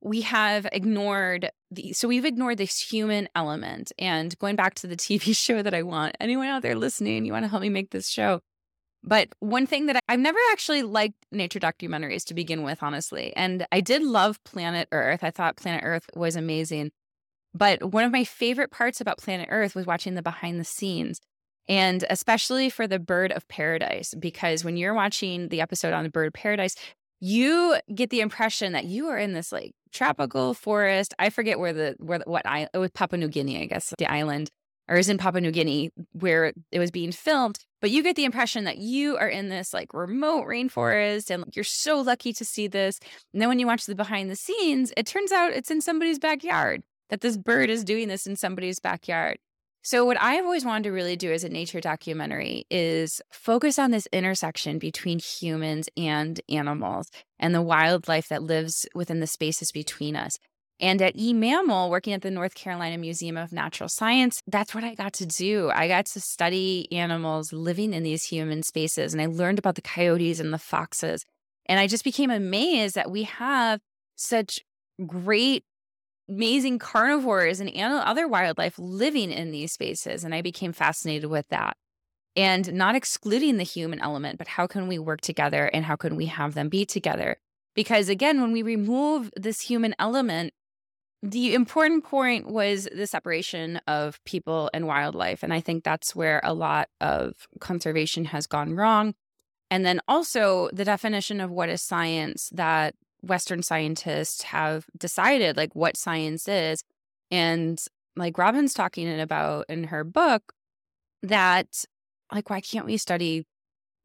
we 0.00 0.22
have 0.22 0.66
ignored 0.72 1.50
the 1.70 1.92
so 1.92 2.08
we've 2.08 2.24
ignored 2.24 2.58
this 2.58 2.80
human 2.80 3.28
element. 3.34 3.92
And 3.98 4.36
going 4.38 4.56
back 4.56 4.74
to 4.76 4.86
the 4.86 4.96
TV 4.96 5.36
show 5.36 5.62
that 5.62 5.74
I 5.74 5.82
want, 5.82 6.16
anyone 6.20 6.48
out 6.48 6.62
there 6.62 6.74
listening, 6.74 7.24
you 7.24 7.32
want 7.32 7.44
to 7.44 7.48
help 7.48 7.62
me 7.62 7.68
make 7.68 7.90
this 7.90 8.08
show. 8.08 8.40
But 9.02 9.28
one 9.40 9.66
thing 9.66 9.86
that 9.86 9.96
I, 9.96 10.00
I've 10.08 10.20
never 10.20 10.38
actually 10.50 10.82
liked 10.82 11.16
nature 11.30 11.60
documentaries 11.60 12.24
to 12.24 12.34
begin 12.34 12.62
with, 12.62 12.82
honestly. 12.82 13.32
And 13.36 13.66
I 13.70 13.80
did 13.80 14.02
love 14.02 14.42
Planet 14.44 14.88
Earth. 14.92 15.22
I 15.22 15.30
thought 15.30 15.56
Planet 15.56 15.82
Earth 15.84 16.10
was 16.14 16.36
amazing. 16.36 16.90
But 17.54 17.92
one 17.92 18.04
of 18.04 18.12
my 18.12 18.24
favorite 18.24 18.70
parts 18.70 19.00
about 19.00 19.18
Planet 19.18 19.48
Earth 19.50 19.74
was 19.74 19.86
watching 19.86 20.14
the 20.14 20.22
behind 20.22 20.60
the 20.60 20.64
scenes. 20.64 21.20
And 21.68 22.04
especially 22.08 22.70
for 22.70 22.86
the 22.86 22.98
bird 22.98 23.30
of 23.30 23.46
paradise, 23.48 24.14
because 24.18 24.64
when 24.64 24.76
you're 24.76 24.94
watching 24.94 25.48
the 25.48 25.60
episode 25.60 25.92
on 25.92 26.02
the 26.02 26.10
bird 26.10 26.28
of 26.28 26.32
paradise, 26.32 26.74
you 27.20 27.76
get 27.94 28.10
the 28.10 28.20
impression 28.20 28.72
that 28.72 28.84
you 28.84 29.08
are 29.08 29.18
in 29.18 29.34
this 29.34 29.52
like 29.52 29.72
tropical 29.92 30.54
forest. 30.54 31.14
I 31.18 31.30
forget 31.30 31.58
where 31.58 31.72
the 31.72 31.96
where 31.98 32.20
what 32.26 32.46
I 32.46 32.68
it 32.72 32.78
was 32.78 32.90
Papua 32.92 33.18
New 33.18 33.28
Guinea, 33.28 33.62
I 33.62 33.66
guess, 33.66 33.92
the 33.98 34.10
island 34.10 34.50
or 34.88 34.96
is 34.96 35.08
in 35.08 35.18
Papua 35.18 35.40
New 35.40 35.50
Guinea 35.50 35.90
where 36.12 36.52
it 36.72 36.78
was 36.78 36.90
being 36.90 37.12
filmed. 37.12 37.58
But 37.80 37.90
you 37.90 38.02
get 38.02 38.16
the 38.16 38.24
impression 38.24 38.64
that 38.64 38.78
you 38.78 39.16
are 39.16 39.28
in 39.28 39.48
this 39.48 39.72
like 39.72 39.94
remote 39.94 40.46
rainforest 40.46 41.30
and 41.30 41.44
you're 41.54 41.64
so 41.64 42.00
lucky 42.00 42.32
to 42.32 42.44
see 42.44 42.66
this. 42.66 42.98
And 43.32 43.40
then 43.40 43.48
when 43.48 43.58
you 43.58 43.66
watch 43.66 43.86
the 43.86 43.94
behind 43.94 44.30
the 44.30 44.36
scenes, 44.36 44.92
it 44.96 45.06
turns 45.06 45.32
out 45.32 45.52
it's 45.52 45.70
in 45.70 45.80
somebody's 45.80 46.18
backyard, 46.18 46.82
that 47.10 47.20
this 47.20 47.36
bird 47.36 47.70
is 47.70 47.84
doing 47.84 48.08
this 48.08 48.26
in 48.26 48.36
somebody's 48.36 48.80
backyard. 48.80 49.38
So, 49.82 50.04
what 50.04 50.20
I've 50.20 50.44
always 50.44 50.64
wanted 50.64 50.84
to 50.84 50.90
really 50.90 51.16
do 51.16 51.32
as 51.32 51.44
a 51.44 51.48
nature 51.48 51.80
documentary 51.80 52.66
is 52.68 53.22
focus 53.30 53.78
on 53.78 53.90
this 53.90 54.08
intersection 54.12 54.78
between 54.78 55.20
humans 55.20 55.88
and 55.96 56.40
animals 56.48 57.10
and 57.38 57.54
the 57.54 57.62
wildlife 57.62 58.28
that 58.28 58.42
lives 58.42 58.86
within 58.94 59.20
the 59.20 59.26
spaces 59.26 59.70
between 59.70 60.16
us. 60.16 60.38
And 60.80 61.02
at 61.02 61.16
eMammal, 61.16 61.90
working 61.90 62.12
at 62.12 62.22
the 62.22 62.30
North 62.30 62.54
Carolina 62.54 62.98
Museum 62.98 63.36
of 63.36 63.52
Natural 63.52 63.88
Science, 63.88 64.40
that's 64.46 64.74
what 64.74 64.84
I 64.84 64.94
got 64.94 65.12
to 65.14 65.26
do. 65.26 65.70
I 65.74 65.88
got 65.88 66.06
to 66.06 66.20
study 66.20 66.86
animals 66.92 67.52
living 67.52 67.92
in 67.92 68.04
these 68.04 68.24
human 68.24 68.62
spaces, 68.62 69.12
and 69.12 69.20
I 69.20 69.26
learned 69.26 69.58
about 69.58 69.74
the 69.74 69.82
coyotes 69.82 70.38
and 70.38 70.52
the 70.52 70.58
foxes. 70.58 71.24
And 71.66 71.80
I 71.80 71.88
just 71.88 72.04
became 72.04 72.30
amazed 72.30 72.94
that 72.94 73.10
we 73.10 73.24
have 73.24 73.80
such 74.14 74.60
great, 75.04 75.64
amazing 76.28 76.78
carnivores 76.78 77.60
and 77.60 77.70
other 77.76 78.28
wildlife 78.28 78.78
living 78.78 79.32
in 79.32 79.50
these 79.50 79.72
spaces. 79.72 80.22
And 80.22 80.34
I 80.34 80.42
became 80.42 80.72
fascinated 80.72 81.28
with 81.28 81.48
that. 81.48 81.76
And 82.36 82.72
not 82.74 82.94
excluding 82.94 83.56
the 83.56 83.64
human 83.64 84.00
element, 84.00 84.38
but 84.38 84.46
how 84.46 84.68
can 84.68 84.86
we 84.86 84.98
work 84.98 85.20
together 85.20 85.66
and 85.66 85.84
how 85.84 85.96
can 85.96 86.14
we 86.14 86.26
have 86.26 86.54
them 86.54 86.68
be 86.68 86.86
together? 86.86 87.36
Because 87.74 88.08
again, 88.08 88.40
when 88.40 88.52
we 88.52 88.62
remove 88.62 89.30
this 89.36 89.62
human 89.62 89.94
element, 89.98 90.52
the 91.22 91.54
important 91.54 92.04
point 92.04 92.46
was 92.46 92.88
the 92.94 93.06
separation 93.06 93.80
of 93.88 94.22
people 94.24 94.70
and 94.72 94.86
wildlife. 94.86 95.42
And 95.42 95.52
I 95.52 95.60
think 95.60 95.82
that's 95.82 96.14
where 96.14 96.40
a 96.44 96.54
lot 96.54 96.88
of 97.00 97.48
conservation 97.58 98.26
has 98.26 98.46
gone 98.46 98.74
wrong. 98.74 99.14
And 99.70 99.84
then 99.84 100.00
also 100.06 100.70
the 100.72 100.84
definition 100.84 101.40
of 101.40 101.50
what 101.50 101.68
is 101.68 101.82
science 101.82 102.50
that 102.54 102.94
Western 103.20 103.62
scientists 103.62 104.42
have 104.42 104.86
decided, 104.96 105.56
like 105.56 105.74
what 105.74 105.96
science 105.96 106.46
is. 106.46 106.84
And 107.30 107.82
like 108.16 108.38
Robin's 108.38 108.72
talking 108.72 109.20
about 109.20 109.66
in 109.68 109.84
her 109.84 110.04
book, 110.04 110.52
that 111.22 111.84
like, 112.32 112.48
why 112.48 112.60
can't 112.60 112.86
we 112.86 112.96
study, 112.96 113.44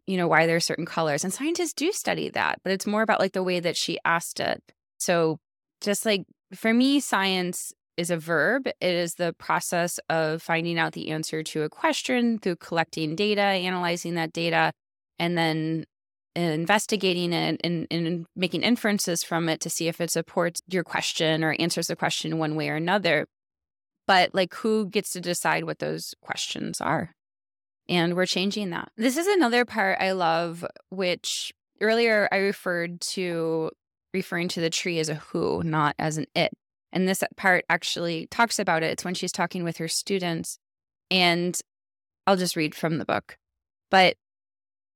you 0.07 0.17
know, 0.17 0.27
why 0.27 0.47
there 0.47 0.55
are 0.55 0.61
certain 0.61 0.85
colors? 0.85 1.23
And 1.23 1.31
scientists 1.31 1.73
do 1.73 1.91
study 1.91 2.29
that, 2.29 2.59
but 2.63 2.73
it's 2.73 2.87
more 2.87 3.03
about 3.03 3.19
like 3.19 3.33
the 3.33 3.43
way 3.43 3.59
that 3.59 3.77
she 3.77 3.99
asked 4.03 4.39
it. 4.39 4.63
So 4.97 5.39
just 5.79 6.05
like 6.05 6.25
for 6.55 6.73
me, 6.73 6.99
science 6.99 7.73
is 7.97 8.09
a 8.09 8.17
verb. 8.17 8.67
It 8.67 8.75
is 8.81 9.15
the 9.15 9.33
process 9.33 9.99
of 10.09 10.41
finding 10.41 10.79
out 10.79 10.93
the 10.93 11.11
answer 11.11 11.43
to 11.43 11.63
a 11.63 11.69
question 11.69 12.39
through 12.39 12.57
collecting 12.57 13.15
data, 13.15 13.41
analyzing 13.41 14.15
that 14.15 14.33
data, 14.33 14.71
and 15.19 15.37
then 15.37 15.85
uh, 16.35 16.41
investigating 16.41 17.31
it 17.31 17.61
and, 17.63 17.87
and, 17.91 18.25
making 18.35 18.63
inferences 18.63 19.23
from 19.23 19.47
it 19.49 19.59
to 19.61 19.69
see 19.69 19.87
if 19.87 20.01
it 20.01 20.09
supports 20.09 20.61
your 20.67 20.83
question 20.83 21.43
or 21.43 21.55
answers 21.59 21.87
the 21.87 21.95
question 21.95 22.39
one 22.39 22.55
way 22.55 22.69
or 22.69 22.75
another. 22.75 23.27
But 24.07 24.33
like, 24.33 24.53
who 24.55 24.89
gets 24.89 25.11
to 25.11 25.21
decide 25.21 25.65
what 25.65 25.77
those 25.77 26.15
questions 26.21 26.81
are? 26.81 27.11
And 27.87 28.15
we're 28.15 28.25
changing 28.25 28.71
that. 28.71 28.91
This 28.97 29.17
is 29.17 29.27
another 29.27 29.63
part 29.65 29.99
I 30.01 30.13
love, 30.13 30.65
which 30.89 31.53
earlier 31.79 32.27
I 32.31 32.37
referred 32.37 32.99
to 33.01 33.69
referring 34.13 34.47
to 34.49 34.61
the 34.61 34.69
tree 34.69 34.99
as 34.99 35.09
a 35.09 35.15
who, 35.15 35.63
not 35.63 35.95
as 35.97 36.17
an 36.17 36.25
it. 36.35 36.51
And 36.91 37.07
this 37.07 37.23
part 37.35 37.65
actually 37.69 38.27
talks 38.27 38.59
about 38.59 38.83
it. 38.83 38.91
It's 38.91 39.03
when 39.03 39.15
she's 39.15 39.31
talking 39.31 39.63
with 39.63 39.77
her 39.77 39.87
students. 39.87 40.59
And 41.09 41.59
I'll 42.27 42.37
just 42.37 42.55
read 42.55 42.75
from 42.75 42.97
the 42.97 43.05
book. 43.05 43.37
But 43.89 44.15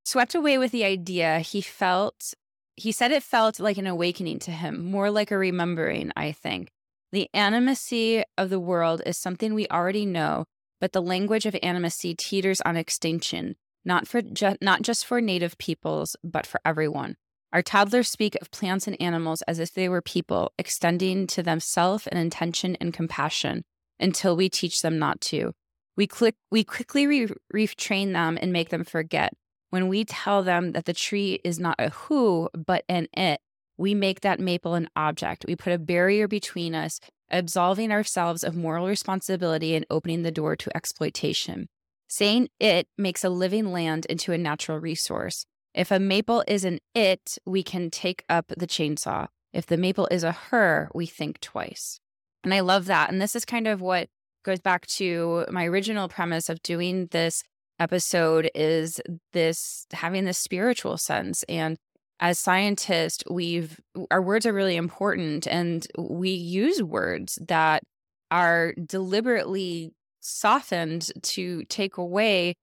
swept 0.05 0.35
away 0.35 0.57
with 0.57 0.71
the 0.71 0.85
idea, 0.85 1.39
he 1.39 1.61
felt, 1.61 2.33
he 2.75 2.91
said 2.91 3.11
it 3.11 3.23
felt 3.23 3.59
like 3.59 3.77
an 3.77 3.87
awakening 3.87 4.39
to 4.39 4.51
him, 4.51 4.85
more 4.85 5.09
like 5.09 5.31
a 5.31 5.37
remembering, 5.37 6.11
I 6.15 6.31
think. 6.31 6.69
The 7.11 7.29
animacy 7.33 8.23
of 8.37 8.49
the 8.49 8.59
world 8.59 9.01
is 9.05 9.17
something 9.17 9.53
we 9.53 9.67
already 9.69 10.05
know, 10.05 10.45
but 10.79 10.91
the 10.91 11.01
language 11.01 11.45
of 11.45 11.53
animacy 11.55 12.15
teeters 12.15 12.61
on 12.61 12.75
extinction, 12.75 13.55
not 13.85 14.07
for 14.07 14.21
ju- 14.21 14.57
not 14.61 14.81
just 14.81 15.05
for 15.05 15.21
native 15.21 15.57
peoples, 15.57 16.15
but 16.23 16.45
for 16.45 16.59
everyone. 16.65 17.15
Our 17.53 17.61
toddlers 17.61 18.09
speak 18.09 18.35
of 18.41 18.51
plants 18.51 18.87
and 18.87 19.01
animals 19.01 19.41
as 19.43 19.59
if 19.59 19.73
they 19.73 19.87
were 19.87 20.01
people, 20.01 20.51
extending 20.57 21.27
to 21.27 21.41
them 21.41 21.59
self 21.59 22.07
and 22.07 22.19
intention 22.19 22.75
and 22.81 22.93
compassion 22.93 23.63
until 23.99 24.35
we 24.35 24.49
teach 24.49 24.81
them 24.81 24.99
not 24.99 25.21
to. 25.21 25.53
We, 25.95 26.07
click, 26.07 26.35
we 26.51 26.63
quickly 26.63 27.07
re- 27.07 27.29
retrain 27.53 28.13
them 28.13 28.37
and 28.41 28.51
make 28.51 28.69
them 28.69 28.83
forget. 28.83 29.33
When 29.69 29.87
we 29.87 30.05
tell 30.05 30.43
them 30.43 30.73
that 30.73 30.85
the 30.85 30.93
tree 30.93 31.39
is 31.43 31.59
not 31.59 31.75
a 31.79 31.89
who, 31.89 32.49
but 32.53 32.83
an 32.87 33.07
it, 33.13 33.41
we 33.77 33.93
make 33.93 34.21
that 34.21 34.39
maple 34.39 34.73
an 34.73 34.89
object. 34.95 35.45
We 35.47 35.55
put 35.55 35.73
a 35.73 35.79
barrier 35.79 36.27
between 36.27 36.75
us, 36.75 36.99
absolving 37.29 37.91
ourselves 37.91 38.43
of 38.43 38.55
moral 38.55 38.87
responsibility 38.87 39.75
and 39.75 39.85
opening 39.89 40.23
the 40.23 40.31
door 40.31 40.55
to 40.55 40.75
exploitation. 40.75 41.69
Saying 42.07 42.49
it 42.59 42.87
makes 42.97 43.23
a 43.23 43.29
living 43.29 43.71
land 43.71 44.05
into 44.05 44.31
a 44.31 44.37
natural 44.37 44.79
resource. 44.79 45.45
If 45.77 45.91
a 45.91 45.99
maple 45.99 46.43
is 46.47 46.65
an 46.65 46.79
it, 46.95 47.37
we 47.45 47.61
can 47.61 47.91
take 47.91 48.25
up 48.27 48.47
the 48.57 48.65
chainsaw. 48.65 49.27
If 49.53 49.67
the 49.67 49.77
maple 49.77 50.07
is 50.09 50.23
a 50.23 50.31
her, 50.31 50.89
we 50.93 51.05
think 51.05 51.39
twice. 51.39 51.99
And 52.43 52.51
I 52.51 52.61
love 52.61 52.85
that. 52.85 53.11
And 53.11 53.21
this 53.21 53.35
is 53.35 53.45
kind 53.45 53.67
of 53.67 53.79
what 53.79 54.09
goes 54.43 54.59
back 54.59 54.87
to 54.87 55.45
my 55.51 55.65
original 55.65 56.07
premise 56.07 56.49
of 56.49 56.63
doing 56.63 57.07
this 57.11 57.43
episode 57.79 58.49
is 58.55 58.99
this 59.33 59.85
having 59.93 60.25
this 60.25 60.39
spiritual 60.39 60.97
sense 60.97 61.43
and 61.43 61.77
as 62.19 62.39
scientists, 62.39 63.23
we've 63.29 63.79
our 64.09 64.21
words 64.21 64.45
are 64.45 64.53
really 64.53 64.75
important 64.75 65.45
and 65.45 65.85
we 65.97 66.31
use 66.31 66.81
words 66.81 67.37
that 67.47 67.83
are 68.31 68.73
deliberately 68.73 69.93
softened 70.19 71.11
to 71.21 71.63
take 71.65 71.97
away 71.97 72.55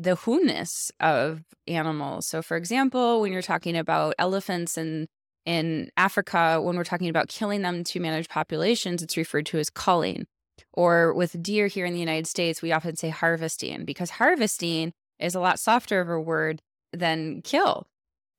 the 0.00 0.16
who-ness 0.16 0.90
of 1.00 1.42
animals. 1.66 2.26
So 2.26 2.42
for 2.42 2.56
example, 2.56 3.20
when 3.20 3.32
you're 3.32 3.42
talking 3.42 3.76
about 3.76 4.14
elephants 4.18 4.76
and 4.76 5.06
in 5.46 5.90
Africa, 5.96 6.60
when 6.62 6.76
we're 6.76 6.84
talking 6.84 7.08
about 7.08 7.28
killing 7.28 7.62
them 7.62 7.82
to 7.84 8.00
manage 8.00 8.28
populations, 8.28 9.02
it's 9.02 9.16
referred 9.16 9.46
to 9.46 9.58
as 9.58 9.70
culling. 9.70 10.26
Or 10.74 11.12
with 11.14 11.42
deer 11.42 11.66
here 11.66 11.86
in 11.86 11.94
the 11.94 12.00
United 12.00 12.26
States, 12.26 12.62
we 12.62 12.72
often 12.72 12.96
say 12.96 13.08
harvesting 13.08 13.84
because 13.84 14.10
harvesting 14.10 14.92
is 15.18 15.34
a 15.34 15.40
lot 15.40 15.58
softer 15.58 16.00
of 16.00 16.08
a 16.08 16.20
word 16.20 16.60
than 16.92 17.42
kill 17.42 17.86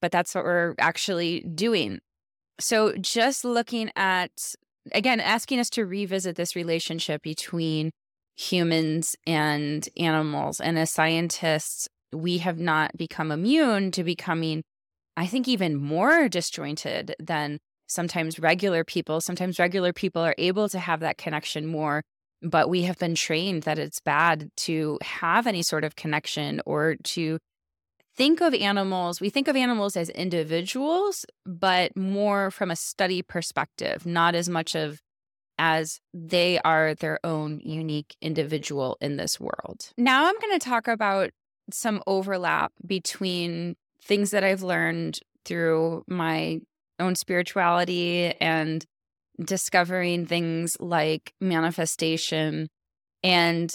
but 0.02 0.12
that's 0.12 0.36
what 0.36 0.44
we're 0.44 0.76
actually 0.80 1.42
doing. 1.42 2.00
So, 2.60 2.94
just 2.98 3.46
looking 3.46 3.92
at, 3.96 4.56
again, 4.92 5.20
asking 5.20 5.60
us 5.60 5.70
to 5.72 5.86
revisit 5.86 6.36
this 6.36 6.56
relationship 6.56 7.22
between 7.22 7.92
humans 8.42 9.16
and 9.28 9.88
animals. 9.98 10.60
And 10.60 10.78
as 10.80 10.92
scientists, 10.92 11.88
we 12.12 12.40
have 12.40 12.58
not 12.58 12.98
become 12.98 13.32
immune 13.32 13.92
to 13.92 14.04
becoming, 14.04 14.64
I 15.16 15.28
think, 15.28 15.48
even 15.48 15.76
more 15.76 16.28
disjointed 16.28 17.16
than 17.20 17.60
sometimes 17.88 18.40
regular 18.40 18.84
people. 18.84 19.22
Sometimes 19.22 19.60
regular 19.60 19.94
people 19.94 20.22
are 20.22 20.36
able 20.38 20.70
to 20.70 20.80
have 20.80 21.02
that 21.02 21.18
connection 21.18 21.68
more, 21.68 22.02
but 22.42 22.70
we 22.70 22.84
have 22.84 22.98
been 22.98 23.16
trained 23.16 23.64
that 23.64 23.78
it's 23.78 24.00
bad 24.00 24.50
to 24.58 24.98
have 25.04 25.46
any 25.46 25.62
sort 25.62 25.84
of 25.84 25.96
connection 25.96 26.62
or 26.66 26.96
to 27.04 27.38
think 28.16 28.42
of 28.42 28.54
animals, 28.54 29.22
we 29.22 29.30
think 29.30 29.48
of 29.48 29.56
animals 29.56 29.96
as 29.96 30.10
individuals, 30.10 31.26
but 31.46 31.96
more 31.96 32.52
from 32.52 32.70
a 32.70 32.76
study 32.76 33.22
perspective, 33.22 34.06
not 34.06 34.36
as 34.36 34.50
much 34.50 34.76
of 34.76 35.00
as 35.62 36.02
they 36.12 36.60
are 36.66 36.96
their 36.96 37.20
own 37.24 37.60
unique 37.60 38.16
individual 38.20 38.98
in 39.00 39.18
this 39.18 39.40
world. 39.40 39.92
Now 39.96 40.26
I'm 40.26 40.40
going 40.42 40.60
to 40.60 40.66
talk 40.66 40.88
about 40.88 41.30
some 41.72 42.02
overlap 42.08 42.74
between 42.84 43.76
things 44.04 44.32
that 44.32 44.44
I've 44.44 44.64
learned 44.64 45.20
through 45.46 46.04
my 46.08 46.62
own 47.00 47.14
spirituality 47.14 48.34
and 48.42 48.84
discovering 49.40 50.26
things 50.26 50.78
like 50.80 51.32
manifestation 51.40 52.68
and 53.24 53.72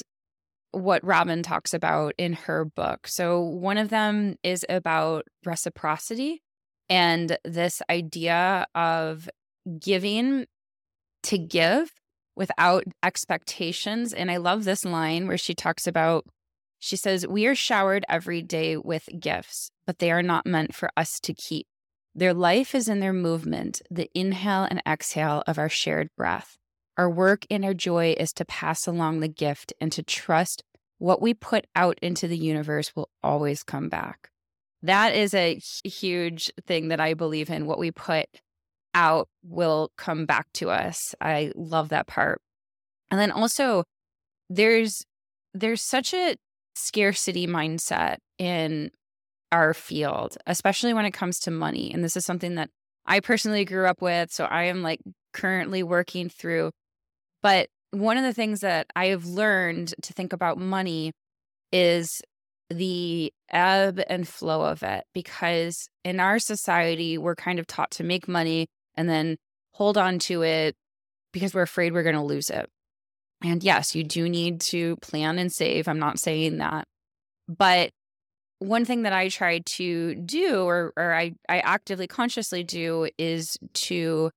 what 0.73 1.05
Robin 1.05 1.45
talks 1.45 1.73
about 1.73 2.15
in 2.19 2.33
her 2.33 2.65
book. 2.65 3.07
So, 3.07 3.41
one 3.41 3.79
of 3.79 3.91
them 3.91 4.35
is 4.43 4.65
about 4.69 5.27
reciprocity 5.45 6.43
and 6.89 7.39
this 7.45 7.81
idea 7.89 8.67
of 8.75 9.29
giving 9.79 10.47
to 11.27 11.39
give 11.39 11.93
without 12.35 12.85
expectations. 13.03 14.13
And 14.13 14.31
I 14.31 14.37
love 14.37 14.65
this 14.65 14.85
line 14.85 15.27
where 15.27 15.39
she 15.39 15.55
talks 15.55 15.87
about, 15.87 16.25
she 16.79 16.97
says, 16.97 17.27
We 17.27 17.47
are 17.47 17.55
showered 17.55 18.05
every 18.09 18.43
day 18.43 18.77
with 18.77 19.09
gifts, 19.19 19.71
but 19.87 19.99
they 19.99 20.11
are 20.11 20.23
not 20.23 20.47
meant 20.47 20.75
for 20.75 20.91
us 20.97 21.19
to 21.21 21.35
keep. 21.35 21.67
Their 22.15 22.35
life 22.35 22.75
is 22.75 22.89
in 22.89 23.01
their 23.01 23.13
movement, 23.13 23.83
the 23.91 24.11
inhale 24.15 24.65
and 24.65 24.83
exhale 24.87 25.43
of 25.47 25.59
our 25.59 25.69
shared 25.69 26.09
breath. 26.17 26.57
Our 26.97 27.11
work 27.11 27.45
and 27.51 27.63
our 27.65 27.75
joy 27.75 28.15
is 28.19 28.33
to 28.35 28.45
pass 28.47 28.87
along 28.87 29.21
the 29.21 29.29
gift 29.29 29.75
and 29.81 29.93
to 29.93 30.03
trust 30.03 30.63
what 30.99 31.21
we 31.21 31.35
put 31.35 31.67
out 31.77 31.99
into 32.01 32.27
the 32.27 32.39
universe 32.39 32.97
will 32.97 33.11
always 33.23 33.63
come 33.63 33.91
back. 33.91 34.31
That 34.83 35.15
is 35.15 35.35
a 35.35 35.61
huge 35.85 36.51
thing 36.67 36.89
that 36.89 37.01
I 37.01 37.15
believe 37.15 37.51
in. 37.51 37.67
What 37.67 37.79
we 37.79 37.91
put 37.91 38.29
out 38.97 39.29
will 39.45 39.91
come 39.97 40.27
back 40.27 40.47
to 40.55 40.71
us. 40.71 41.15
I 41.21 41.53
love 41.55 41.91
that 41.91 42.09
part. 42.09 42.41
And 43.11 43.21
then 43.21 43.31
also 43.31 43.85
there's 44.51 45.05
there's 45.55 45.83
such 45.83 46.13
a 46.13 46.37
scarcity 46.75 47.47
mindset 47.47 48.17
in 48.39 48.91
our 49.53 49.73
field, 49.73 50.37
especially 50.47 50.93
when 50.93 51.07
it 51.07 51.13
comes 51.13 51.39
to 51.41 51.51
money. 51.51 51.93
And 51.93 52.03
this 52.03 52.17
is 52.17 52.25
something 52.25 52.57
that 52.57 52.71
I 53.07 53.21
personally 53.21 53.65
grew 53.65 53.87
up 53.87 54.03
with, 54.03 54.33
so 54.33 54.45
I 54.45 54.65
am 54.65 54.83
like 54.83 55.01
currently 55.33 55.83
working 55.83 56.29
through 56.29 56.73
but 57.47 57.69
one 57.93 58.17
of 58.17 58.25
the 58.25 58.35
things 58.35 58.61
that 58.63 58.89
I 58.97 59.07
have 59.07 59.25
learned 59.25 59.95
to 60.03 60.13
think 60.13 60.33
about 60.33 60.59
money 60.59 61.13
is 61.71 62.21
the 62.71 63.33
ebb 63.53 64.03
and 64.09 64.27
flow 64.27 64.63
of 64.63 64.83
it 64.83 65.05
because 65.15 65.89
in 66.05 66.19
our 66.19 66.41
society 66.41 67.17
we're 67.17 67.37
kind 67.37 67.61
of 67.61 67.67
taught 67.69 67.93
to 67.93 68.03
make 68.03 68.27
money 68.27 68.67
and 68.97 69.09
then 69.09 69.37
hold 69.73 69.99
on 69.99 70.19
to 70.21 70.43
it 70.43 70.75
because 71.33 71.55
we're 71.55 71.63
afraid 71.63 71.93
we're 71.93 72.03
going 72.03 72.15
to 72.15 72.23
lose 72.23 72.51
it. 72.51 72.69
And 73.43 73.63
yes, 73.63 73.95
you 73.95 74.05
do 74.05 74.29
need 74.29 74.61
to 74.63 74.97
plan 74.97 75.39
and 75.39 75.53
save. 75.53 75.89
I'm 75.89 75.99
not 75.99 76.19
saying 76.19 76.59
that. 76.59 76.87
But 77.49 77.91
one 78.59 78.85
thing 78.85 79.03
that 79.03 79.13
I 79.13 79.29
try 79.29 79.61
to 79.77 80.15
do 80.15 80.63
or 80.63 80.93
or 80.97 81.15
I 81.15 81.35
I 81.49 81.59
actively 81.61 82.07
consciously 82.07 82.65
do 82.65 83.09
is 83.19 83.57
to 83.75 84.31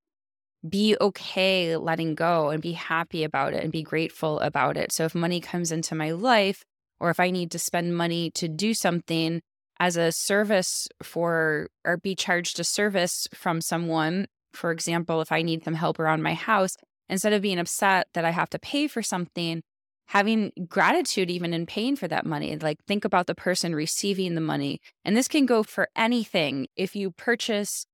be 0.67 0.97
okay 0.99 1.77
letting 1.77 2.15
go 2.15 2.49
and 2.49 2.61
be 2.61 2.73
happy 2.73 3.23
about 3.23 3.53
it 3.53 3.63
and 3.63 3.71
be 3.71 3.83
grateful 3.83 4.39
about 4.39 4.75
it. 4.75 4.91
So 4.91 5.05
if 5.05 5.15
money 5.15 5.39
comes 5.39 5.71
into 5.71 5.95
my 5.95 6.11
life, 6.11 6.63
or 6.99 7.09
if 7.09 7.19
I 7.19 7.31
need 7.31 7.51
to 7.51 7.59
spend 7.59 7.95
money 7.95 8.29
to 8.31 8.49
do 8.49 8.73
something 8.73 9.41
as 9.79 9.95
a 9.95 10.11
service 10.11 10.87
for, 11.01 11.67
or 11.85 11.95
be 11.95 12.13
charged 12.13 12.59
a 12.59 12.65
service 12.65 13.25
from 13.33 13.61
someone, 13.61 14.27
for 14.53 14.71
example, 14.71 15.21
if 15.21 15.31
I 15.31 15.41
need 15.41 15.63
some 15.63 15.75
help 15.75 15.99
around 15.99 16.23
my 16.23 16.33
house, 16.33 16.75
instead 17.09 17.33
of 17.33 17.41
being 17.41 17.59
upset 17.59 18.07
that 18.13 18.25
I 18.25 18.29
have 18.29 18.49
to 18.51 18.59
pay 18.59 18.87
for 18.87 19.01
something, 19.01 19.61
having 20.07 20.51
gratitude 20.67 21.29
even 21.29 21.53
in 21.53 21.65
paying 21.65 21.95
for 21.95 22.07
that 22.07 22.25
money. 22.25 22.55
Like 22.57 22.83
think 22.87 23.05
about 23.05 23.27
the 23.27 23.35
person 23.35 23.75
receiving 23.75 24.35
the 24.35 24.41
money. 24.41 24.79
And 25.05 25.15
this 25.15 25.27
can 25.27 25.45
go 25.45 25.61
for 25.63 25.87
anything. 25.95 26.67
If 26.75 26.95
you 26.95 27.11
purchase 27.11 27.85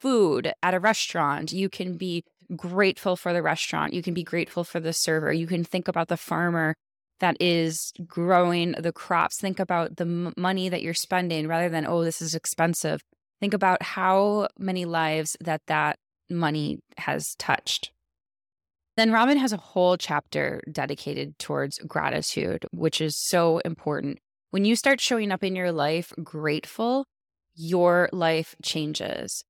food 0.00 0.52
at 0.62 0.74
a 0.74 0.80
restaurant, 0.80 1.52
you 1.52 1.68
can 1.68 1.96
be 1.96 2.24
grateful 2.56 3.14
for 3.14 3.32
the 3.32 3.42
restaurant. 3.42 3.92
You 3.92 4.02
can 4.02 4.14
be 4.14 4.24
grateful 4.24 4.64
for 4.64 4.80
the 4.80 4.92
server. 4.92 5.32
You 5.32 5.46
can 5.46 5.62
think 5.62 5.86
about 5.86 6.08
the 6.08 6.16
farmer 6.16 6.74
that 7.20 7.36
is 7.38 7.92
growing 8.06 8.72
the 8.72 8.92
crops. 8.92 9.38
Think 9.38 9.60
about 9.60 9.96
the 9.96 10.04
m- 10.04 10.32
money 10.36 10.68
that 10.68 10.82
you're 10.82 10.94
spending 10.94 11.46
rather 11.46 11.68
than, 11.68 11.86
oh, 11.86 12.02
this 12.02 12.20
is 12.20 12.34
expensive. 12.34 13.02
Think 13.40 13.54
about 13.54 13.82
how 13.82 14.48
many 14.58 14.84
lives 14.84 15.36
that 15.40 15.62
that 15.66 15.98
money 16.28 16.80
has 16.98 17.34
touched. 17.36 17.90
Then 18.96 19.12
Robin 19.12 19.38
has 19.38 19.52
a 19.52 19.56
whole 19.56 19.96
chapter 19.96 20.60
dedicated 20.70 21.38
towards 21.38 21.78
gratitude, 21.78 22.66
which 22.72 23.00
is 23.00 23.16
so 23.16 23.58
important. 23.64 24.18
When 24.50 24.64
you 24.64 24.76
start 24.76 25.00
showing 25.00 25.32
up 25.32 25.42
in 25.42 25.56
your 25.56 25.72
life 25.72 26.12
grateful, 26.22 27.06
your 27.54 28.08
life 28.12 28.54
changes. 28.62 29.44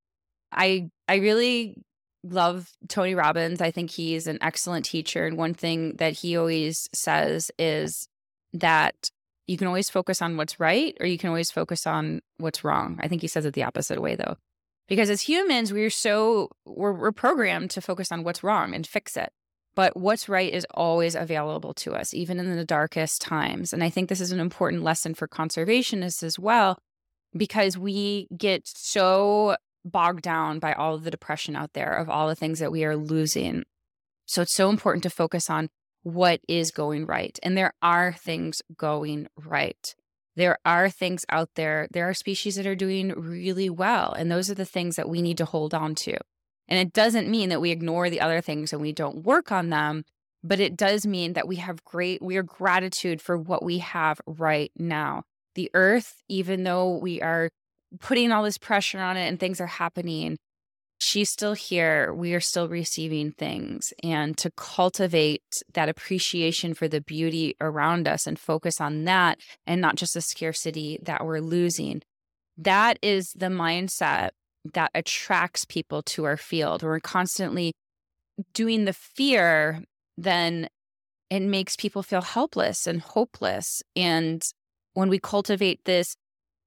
I 0.53 0.90
I 1.09 1.16
really 1.16 1.83
love 2.22 2.70
Tony 2.88 3.14
Robbins. 3.14 3.61
I 3.61 3.70
think 3.70 3.90
he's 3.90 4.26
an 4.26 4.38
excellent 4.40 4.85
teacher. 4.85 5.26
And 5.26 5.37
one 5.37 5.55
thing 5.55 5.96
that 5.96 6.12
he 6.12 6.37
always 6.37 6.88
says 6.92 7.50
is 7.59 8.09
that 8.53 9.11
you 9.46 9.57
can 9.57 9.66
always 9.66 9.90
focus 9.90 10.22
on 10.22 10.37
what's 10.37 10.61
right 10.61 10.96
or 11.00 11.07
you 11.07 11.18
can 11.18 11.29
always 11.29 11.50
focus 11.50 11.87
on 11.87 12.20
what's 12.38 12.64
wrong. 12.64 12.98
I 13.00 13.09
think 13.09 13.22
he 13.22 13.29
says 13.29 13.44
it 13.44 13.55
the 13.55 13.64
opposite 13.64 14.00
way 14.00 14.14
though. 14.16 14.37
Because 14.88 15.09
as 15.09 15.22
humans, 15.22 15.72
we're 15.72 15.90
so 15.90 16.50
we're, 16.66 16.92
we're 16.92 17.12
programmed 17.12 17.70
to 17.70 17.81
focus 17.81 18.11
on 18.11 18.24
what's 18.24 18.42
wrong 18.42 18.74
and 18.74 18.87
fix 18.87 19.16
it. 19.16 19.33
But 19.76 19.96
what's 19.96 20.29
right 20.29 20.53
is 20.53 20.66
always 20.74 21.14
available 21.14 21.74
to 21.74 21.94
us, 21.94 22.12
even 22.12 22.40
in 22.40 22.57
the 22.57 22.64
darkest 22.64 23.22
times. 23.22 23.72
And 23.72 23.85
I 23.85 23.90
think 23.90 24.09
this 24.09 24.20
is 24.20 24.33
an 24.33 24.40
important 24.40 24.83
lesson 24.83 25.14
for 25.14 25.29
conservationists 25.29 26.24
as 26.24 26.38
well, 26.38 26.79
because 27.37 27.79
we 27.79 28.26
get 28.37 28.66
so 28.66 29.57
bogged 29.85 30.22
down 30.22 30.59
by 30.59 30.72
all 30.72 30.94
of 30.94 31.05
the 31.05 31.11
depression 31.11 31.55
out 31.55 31.72
there 31.72 31.94
of 31.94 32.11
all 32.11 32.29
the 32.29 32.35
things 32.35 32.59
that 32.59 32.72
we 32.72 32.85
are 32.85 32.96
losing. 32.96 33.62
So 34.26 34.42
it's 34.42 34.55
so 34.55 34.70
important 34.70 35.05
to 35.05 35.11
focus 35.11 35.48
on 35.48 35.70
what 36.03 36.41
is 36.49 36.71
going 36.71 37.07
right. 37.07 37.39
And 37.43 37.57
there 37.57 37.75
are 37.83 38.13
things 38.13 38.63
going 38.77 39.29
right. 39.37 39.95
There 40.37 40.59
are 40.65 40.89
things 40.89 41.25
out 41.29 41.51
there. 41.55 41.89
There 41.91 42.09
are 42.09 42.15
species 42.15 42.55
that 42.57 42.67
are 42.67 42.75
doing 42.75 43.13
really 43.13 43.69
well. 43.69 44.13
And 44.13 44.31
those 44.31 44.51
are 44.51 44.55
the 44.55 44.65
things 44.65 44.97
that 44.97 45.09
we 45.09 45.21
need 45.21 45.37
to 45.39 45.45
hold 45.45 45.75
on 45.75 45.95
to. 45.97 46.17
And 46.69 46.79
it 46.79 46.93
doesn't 46.93 47.29
mean 47.29 47.49
that 47.49 47.61
we 47.61 47.73
ignore 47.73 48.09
the 48.09 48.21
other 48.21 48.41
things 48.41 48.73
and 48.73 48.81
we 48.81 48.93
don't 48.93 49.25
work 49.25 49.51
on 49.51 49.71
them, 49.71 50.05
but 50.43 50.61
it 50.61 50.77
does 50.77 51.05
mean 51.05 51.33
that 51.33 51.49
we 51.49 51.57
have 51.57 51.85
great, 51.85 52.23
we 52.23 52.37
are 52.37 52.45
gratitude 52.45 53.21
for 53.21 53.37
what 53.37 53.65
we 53.65 53.79
have 53.79 54.21
right 54.27 54.71
now. 54.77 55.25
The 55.57 55.71
earth, 55.75 56.23
even 56.29 56.63
though 56.63 56.97
we 56.97 57.21
are 57.21 57.51
putting 57.99 58.31
all 58.31 58.45
this 58.45 58.57
pressure 58.57 59.01
on 59.01 59.17
it 59.17 59.27
and 59.27 59.39
things 59.39 59.61
are 59.61 59.67
happening, 59.67 60.39
she's 61.01 61.31
still 61.31 61.55
here. 61.55 62.13
We 62.13 62.35
are 62.35 62.41
still 62.41 62.69
receiving 62.69 63.33
things. 63.33 63.93
And 64.03 64.37
to 64.39 64.51
cultivate 64.51 65.63
that 65.73 65.89
appreciation 65.89 66.75
for 66.75 66.87
the 66.87 67.01
beauty 67.01 67.57
around 67.61 68.07
us 68.07 68.27
and 68.27 68.39
focus 68.39 68.81
on 68.81 69.05
that 69.05 69.41
and 69.67 69.81
not 69.81 69.97
just 69.97 70.15
the 70.15 70.21
scarcity 70.21 70.99
that 71.03 71.25
we're 71.25 71.41
losing. 71.41 72.03
That 72.57 72.99
is 73.03 73.33
the 73.33 73.47
mindset 73.47 74.31
that 74.75 74.91
attracts 74.95 75.65
people 75.65 76.03
to 76.03 76.25
our 76.25 76.37
field. 76.37 76.83
We're 76.83 77.01
constantly 77.01 77.73
doing 78.53 78.85
the 78.85 78.93
fear, 78.93 79.83
then 80.19 80.69
it 81.31 81.41
makes 81.41 81.77
people 81.77 82.03
feel 82.03 82.23
helpless 82.23 82.87
and 82.87 83.01
hopeless. 83.01 83.83
And 83.97 84.43
when 84.95 85.09
we 85.09 85.19
cultivate 85.19 85.85
this 85.85 86.17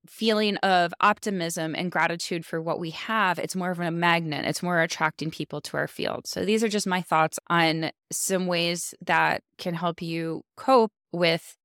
feeling 0.06 0.58
of 0.58 0.94
optimism 1.00 1.76
and 1.76 1.92
gratitude 1.92 2.46
for 2.46 2.62
what 2.62 2.80
we 2.80 2.92
have, 2.92 3.40
it's 3.40 3.56
more 3.56 3.72
of 3.72 3.80
a 3.80 3.92
magnet. 3.92 4.46
It's 4.46 4.64
more 4.64 4.82
attracting 4.82 5.32
people 5.32 5.62
to 5.62 5.78
our 5.78 5.88
field. 5.88 6.28
So 6.28 6.44
these 6.44 6.64
are 6.64 6.70
just 6.70 6.88
my 6.88 7.02
thoughts 7.02 7.40
on 7.48 7.92
some 8.12 8.48
ways 8.48 8.94
that 9.06 9.44
can 9.58 9.74
help 9.74 10.02
you 10.02 10.44
cope 10.58 10.92
with 11.12 11.56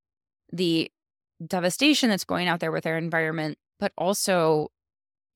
the 0.53 0.90
devastation 1.44 2.11
that's 2.11 2.24
going 2.24 2.48
out 2.48 2.61
there 2.61 2.72
with 2.72 2.87
our 2.87 2.96
environment, 2.96 3.59
but 3.79 3.92
also, 3.98 4.68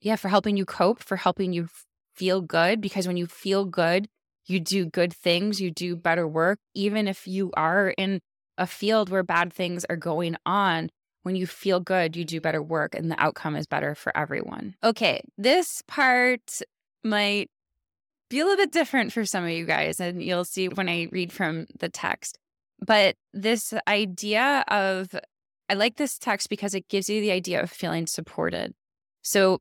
yeah, 0.01 0.17
for 0.17 0.29
helping 0.29 0.57
you 0.57 0.65
cope, 0.65 1.03
for 1.03 1.17
helping 1.17 1.53
you 1.53 1.69
feel 2.15 2.41
good. 2.41 2.81
Because 2.81 3.07
when 3.07 3.17
you 3.17 3.27
feel 3.27 3.65
good, 3.65 4.09
you 4.47 4.61
do 4.61 4.87
good 4.87 5.13
things, 5.13 5.61
you 5.61 5.71
do 5.71 5.97
better 5.97 6.27
work, 6.27 6.59
even 6.75 7.07
if 7.09 7.27
you 7.27 7.53
are 7.57 7.91
in 7.91 8.21
a 8.59 8.67
field 8.67 9.09
where 9.09 9.23
bad 9.23 9.53
things 9.53 9.85
are 9.87 9.97
going 9.97 10.37
on 10.45 10.91
when 11.23 11.37
you 11.37 11.47
feel 11.47 11.81
good, 11.81 12.17
you 12.17 12.25
do 12.25 12.41
better 12.41 12.63
work 12.63 12.95
and 12.95 13.11
the 13.11 13.21
outcome 13.21 13.57
is 13.57 13.67
better 13.67 13.95
for 13.95 14.17
everyone. 14.17 14.75
Okay, 14.83 15.23
this 15.39 15.83
part 15.87 16.61
might 17.05 17.51
be 18.29 18.41
a 18.41 18.45
little 18.45 18.65
bit 18.65 18.73
different 18.73 19.13
for 19.13 19.25
some 19.25 19.45
of 19.45 19.51
you 19.51 19.67
guys, 19.67 20.01
and 20.01 20.23
you'll 20.23 20.45
see 20.45 20.69
when 20.69 20.89
I 20.89 21.09
read 21.13 21.33
from 21.33 21.67
the 21.79 21.89
text. 21.89 22.39
But 22.85 23.17
this 23.33 23.75
idea 23.87 24.65
of, 24.69 25.15
I 25.69 25.75
like 25.75 25.97
this 25.97 26.19
text 26.19 26.49
because 26.49 26.75
it 26.75 26.89
gives 26.89 27.09
you 27.09 27.21
the 27.21 27.31
idea 27.31 27.63
of 27.63 27.71
feeling 27.71 28.07
supported. 28.07 28.75
So 29.23 29.61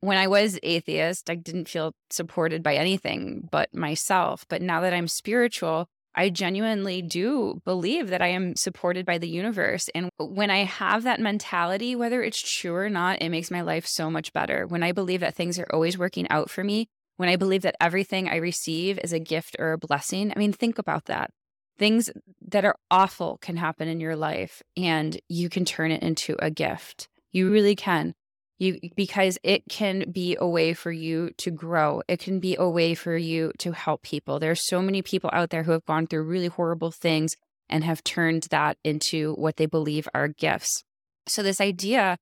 when 0.00 0.18
I 0.18 0.28
was 0.28 0.58
atheist, 0.62 1.28
I 1.28 1.34
didn't 1.34 1.68
feel 1.68 1.94
supported 2.10 2.62
by 2.62 2.76
anything 2.76 3.48
but 3.50 3.74
myself. 3.74 4.46
But 4.48 4.62
now 4.62 4.80
that 4.80 4.94
I'm 4.94 5.08
spiritual, 5.08 5.88
I 6.16 6.30
genuinely 6.30 7.02
do 7.02 7.60
believe 7.64 8.08
that 8.08 8.22
I 8.22 8.28
am 8.28 8.56
supported 8.56 9.04
by 9.04 9.18
the 9.18 9.28
universe. 9.28 9.90
And 9.94 10.08
when 10.18 10.50
I 10.50 10.64
have 10.64 11.02
that 11.02 11.20
mentality, 11.20 11.94
whether 11.94 12.22
it's 12.22 12.40
true 12.40 12.74
or 12.74 12.88
not, 12.88 13.20
it 13.20 13.28
makes 13.28 13.50
my 13.50 13.60
life 13.60 13.86
so 13.86 14.10
much 14.10 14.32
better. 14.32 14.66
When 14.66 14.82
I 14.82 14.92
believe 14.92 15.20
that 15.20 15.34
things 15.34 15.58
are 15.58 15.68
always 15.72 15.98
working 15.98 16.26
out 16.30 16.48
for 16.48 16.64
me, 16.64 16.86
when 17.18 17.28
I 17.28 17.36
believe 17.36 17.62
that 17.62 17.76
everything 17.80 18.28
I 18.28 18.36
receive 18.36 18.98
is 19.04 19.12
a 19.12 19.18
gift 19.18 19.56
or 19.58 19.72
a 19.72 19.78
blessing, 19.78 20.32
I 20.34 20.38
mean, 20.38 20.52
think 20.52 20.78
about 20.78 21.04
that. 21.06 21.30
Things 21.78 22.10
that 22.48 22.64
are 22.64 22.76
awful 22.90 23.38
can 23.42 23.56
happen 23.56 23.86
in 23.86 24.00
your 24.00 24.16
life, 24.16 24.62
and 24.76 25.18
you 25.28 25.50
can 25.50 25.66
turn 25.66 25.90
it 25.90 26.02
into 26.02 26.36
a 26.38 26.50
gift. 26.50 27.08
You 27.32 27.50
really 27.50 27.76
can 27.76 28.14
you 28.58 28.78
because 28.96 29.38
it 29.42 29.62
can 29.68 30.10
be 30.10 30.36
a 30.40 30.46
way 30.46 30.72
for 30.72 30.90
you 30.90 31.30
to 31.38 31.50
grow 31.50 32.02
it 32.08 32.20
can 32.20 32.40
be 32.40 32.56
a 32.58 32.68
way 32.68 32.94
for 32.94 33.16
you 33.16 33.52
to 33.58 33.72
help 33.72 34.02
people 34.02 34.38
there's 34.38 34.66
so 34.66 34.80
many 34.80 35.02
people 35.02 35.30
out 35.32 35.50
there 35.50 35.62
who 35.62 35.72
have 35.72 35.84
gone 35.84 36.06
through 36.06 36.22
really 36.22 36.48
horrible 36.48 36.90
things 36.90 37.34
and 37.68 37.84
have 37.84 38.02
turned 38.04 38.44
that 38.50 38.78
into 38.84 39.34
what 39.34 39.56
they 39.56 39.66
believe 39.66 40.08
are 40.14 40.28
gifts 40.28 40.84
so 41.26 41.42
this 41.42 41.60
idea 41.60 42.16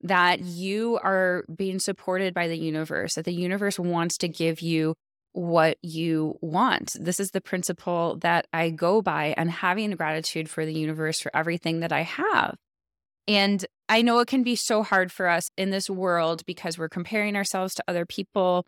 that 0.00 0.40
you 0.40 0.98
are 1.02 1.44
being 1.54 1.78
supported 1.78 2.34
by 2.34 2.48
the 2.48 2.58
universe 2.58 3.14
that 3.14 3.24
the 3.24 3.32
universe 3.32 3.78
wants 3.78 4.16
to 4.18 4.28
give 4.28 4.60
you 4.60 4.94
what 5.34 5.76
you 5.82 6.38
want. 6.40 6.92
This 6.98 7.18
is 7.18 7.30
the 7.30 7.40
principle 7.40 8.18
that 8.22 8.46
I 8.52 8.70
go 8.70 9.02
by 9.02 9.34
and 9.36 9.50
having 9.50 9.90
gratitude 9.92 10.48
for 10.48 10.64
the 10.64 10.72
universe 10.72 11.20
for 11.20 11.36
everything 11.36 11.80
that 11.80 11.92
I 11.92 12.02
have. 12.02 12.56
And 13.26 13.64
I 13.88 14.02
know 14.02 14.18
it 14.20 14.28
can 14.28 14.42
be 14.42 14.56
so 14.56 14.82
hard 14.82 15.12
for 15.12 15.28
us 15.28 15.50
in 15.56 15.70
this 15.70 15.90
world 15.90 16.44
because 16.46 16.78
we're 16.78 16.88
comparing 16.88 17.36
ourselves 17.36 17.74
to 17.74 17.84
other 17.86 18.06
people. 18.06 18.66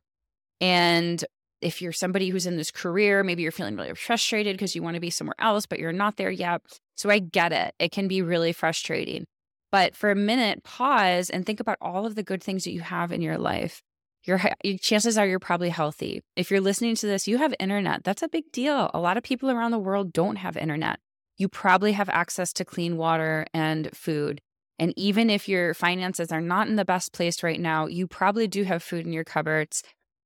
And 0.60 1.24
if 1.62 1.80
you're 1.80 1.92
somebody 1.92 2.28
who's 2.28 2.46
in 2.46 2.56
this 2.56 2.70
career, 2.70 3.24
maybe 3.24 3.42
you're 3.42 3.52
feeling 3.52 3.76
really 3.76 3.94
frustrated 3.94 4.54
because 4.54 4.74
you 4.74 4.82
want 4.82 4.94
to 4.94 5.00
be 5.00 5.10
somewhere 5.10 5.36
else, 5.38 5.64
but 5.64 5.78
you're 5.78 5.92
not 5.92 6.16
there 6.16 6.30
yet. 6.30 6.60
So 6.96 7.08
I 7.08 7.18
get 7.18 7.52
it. 7.52 7.74
It 7.78 7.92
can 7.92 8.08
be 8.08 8.20
really 8.20 8.52
frustrating. 8.52 9.26
But 9.72 9.96
for 9.96 10.10
a 10.10 10.14
minute, 10.14 10.64
pause 10.64 11.30
and 11.30 11.44
think 11.44 11.60
about 11.60 11.78
all 11.80 12.06
of 12.06 12.14
the 12.14 12.22
good 12.22 12.42
things 12.42 12.64
that 12.64 12.72
you 12.72 12.80
have 12.80 13.10
in 13.10 13.22
your 13.22 13.38
life. 13.38 13.82
Your 14.24 14.40
chances 14.80 15.16
are 15.16 15.26
you're 15.26 15.38
probably 15.38 15.68
healthy. 15.70 16.22
If 16.34 16.50
you're 16.50 16.60
listening 16.60 16.94
to 16.96 17.06
this, 17.06 17.28
you 17.28 17.38
have 17.38 17.54
internet. 17.60 18.04
That's 18.04 18.22
a 18.22 18.28
big 18.28 18.50
deal. 18.52 18.90
A 18.92 18.98
lot 18.98 19.16
of 19.16 19.22
people 19.22 19.50
around 19.50 19.70
the 19.70 19.78
world 19.78 20.12
don't 20.12 20.36
have 20.36 20.56
internet. 20.56 20.98
You 21.38 21.48
probably 21.48 21.92
have 21.92 22.08
access 22.08 22.52
to 22.54 22.64
clean 22.64 22.96
water 22.96 23.46
and 23.54 23.88
food. 23.94 24.40
And 24.78 24.92
even 24.96 25.30
if 25.30 25.48
your 25.48 25.74
finances 25.74 26.30
are 26.30 26.40
not 26.40 26.68
in 26.68 26.76
the 26.76 26.84
best 26.84 27.12
place 27.12 27.42
right 27.42 27.60
now, 27.60 27.86
you 27.86 28.06
probably 28.06 28.46
do 28.46 28.64
have 28.64 28.82
food 28.82 29.06
in 29.06 29.12
your 29.12 29.24
cupboards 29.24 29.82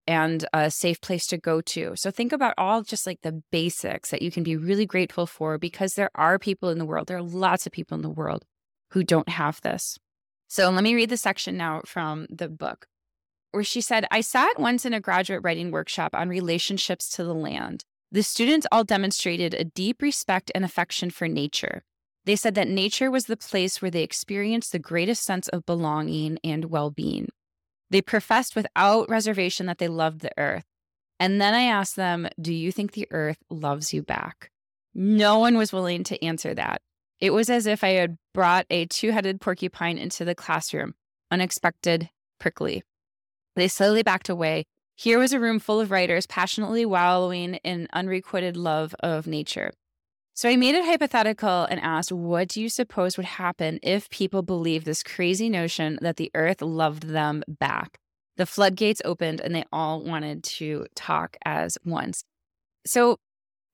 and 0.07 0.45
a 0.53 0.71
safe 0.71 1.01
place 1.01 1.27
to 1.29 1.39
go 1.39 1.61
to. 1.61 1.93
So 1.95 2.11
think 2.11 2.33
about 2.33 2.55
all 2.59 2.83
just 2.83 3.07
like 3.07 3.21
the 3.23 3.43
basics 3.53 4.11
that 4.11 4.23
you 4.23 4.31
can 4.31 4.43
be 4.43 4.57
really 4.57 4.87
grateful 4.87 5.27
for 5.27 5.57
because 5.57 5.95
there 5.95 6.11
are 6.15 6.39
people 6.39 6.69
in 6.71 6.79
the 6.79 6.85
world, 6.85 7.07
there 7.07 7.19
are 7.19 7.23
lots 7.23 7.67
of 7.67 7.73
people 7.73 7.95
in 7.95 8.03
the 8.03 8.11
world 8.11 8.45
who 8.91 9.05
don't 9.05 9.29
have 9.29 9.61
this. 9.61 9.99
So 10.49 10.69
let 10.71 10.83
me 10.83 10.95
read 10.95 11.11
the 11.11 11.17
section 11.17 11.57
now 11.57 11.83
from 11.87 12.27
the 12.29 12.49
book 12.49 12.87
where 13.53 13.65
she 13.65 13.81
said, 13.81 14.07
I 14.11 14.21
sat 14.21 14.59
once 14.59 14.85
in 14.85 14.95
a 14.95 15.01
graduate 15.01 15.43
writing 15.43 15.71
workshop 15.71 16.15
on 16.15 16.29
relationships 16.29 17.09
to 17.11 17.25
the 17.25 17.35
land. 17.35 17.85
The 18.13 18.23
students 18.23 18.67
all 18.73 18.85
demonstrated 18.85 19.55
a 19.55 19.65
deep 19.65 20.03
respect 20.03 20.51
and 20.55 20.65
affection 20.65 21.11
for 21.11 21.29
nature. 21.29 21.83
They 22.27 22.37
said 22.37 22.55
that 22.55 22.69
nature 22.69 23.11
was 23.11 23.25
the 23.25 23.37
place 23.37 23.81
where 23.81 23.91
they 23.91 24.03
experienced 24.03 24.73
the 24.73 24.79
greatest 24.79 25.25
sense 25.25 25.49
of 25.49 25.67
belonging 25.67 26.39
and 26.45 26.67
well 26.67 26.91
being. 26.91 27.29
They 27.91 28.03
professed 28.03 28.55
without 28.55 29.09
reservation 29.09 29.67
that 29.67 29.79
they 29.79 29.89
loved 29.89 30.21
the 30.21 30.31
earth. 30.39 30.65
And 31.19 31.41
then 31.41 31.55
I 31.55 31.63
asked 31.63 31.97
them, 31.97 32.29
Do 32.41 32.55
you 32.55 32.73
think 32.73 32.93
the 32.93 33.09
earth 33.11 33.39
loves 33.51 33.93
you 33.93 34.03
back? 34.03 34.51
No 34.95 35.39
one 35.39 35.57
was 35.57 35.73
willing 35.73 36.05
to 36.05 36.25
answer 36.25 36.55
that. 36.55 36.83
It 37.21 37.31
was 37.31 37.51
as 37.51 37.67
if 37.67 37.85
I 37.85 37.91
had 37.91 38.17
brought 38.33 38.67
a 38.71 38.87
two 38.87 39.11
headed 39.11 39.41
porcupine 39.41 39.99
into 39.99 40.25
the 40.25 40.35
classroom, 40.35 40.95
unexpected, 41.31 42.09
prickly. 42.39 42.83
They 43.57 43.69
slowly 43.69 44.03
backed 44.03 44.29
away. 44.29 44.65
Here 44.97 45.19
was 45.19 45.33
a 45.33 45.41
room 45.41 45.59
full 45.59 45.81
of 45.81 45.91
writers 45.91 46.27
passionately 46.27 46.87
wallowing 46.87 47.57
in 47.57 47.89
unrequited 47.93 48.57
love 48.57 48.95
of 49.01 49.27
nature. 49.27 49.73
So 50.35 50.49
I 50.49 50.57
made 50.57 50.75
it 50.75 50.85
hypothetical 50.85 51.65
and 51.65 51.81
asked, 51.81 52.13
what 52.13 52.49
do 52.49 52.63
you 52.63 52.69
suppose 52.69 53.17
would 53.17 53.27
happen 53.27 53.79
if 53.83 54.09
people 54.11 54.43
believed 54.43 54.87
this 54.87 55.03
crazy 55.03 55.49
notion 55.49 55.99
that 56.01 56.17
the 56.17 56.31
earth 56.35 56.63
loved 56.63 57.09
them 57.09 57.43
back? 57.47 57.99
The 58.37 58.47
floodgates 58.47 59.03
opened 59.05 59.41
and 59.41 59.55
they 59.55 59.65
all 59.73 60.03
wanted 60.03 60.43
to 60.45 60.87
talk 60.95 61.37
as 61.45 61.77
once. 61.85 62.25
So 62.87 63.19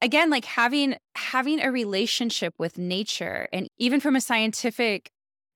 again, 0.03 0.31
like 0.31 0.45
having 0.45 0.97
having 1.15 1.61
a 1.61 1.71
relationship 1.71 2.55
with 2.59 2.79
nature 2.79 3.49
and 3.53 3.69
even 3.79 4.01
from 4.01 4.17
a 4.17 4.21
scientific 4.21 5.11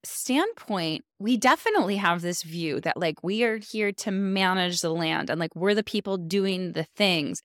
standpoint, 0.05 1.05
we 1.19 1.37
definitely 1.37 1.97
have 1.97 2.23
this 2.23 2.43
view 2.43 2.81
that 2.81 2.97
like 2.97 3.23
we 3.23 3.43
are 3.45 3.57
here 3.57 3.93
to 3.93 4.11
manage 4.11 4.81
the 4.81 4.91
land 4.91 5.29
and 5.29 5.41
like 5.41 5.55
we're 5.55 5.75
the 5.75 5.83
people 5.83 6.17
doing 6.17 6.73
the 6.73 6.85
things. 6.97 7.43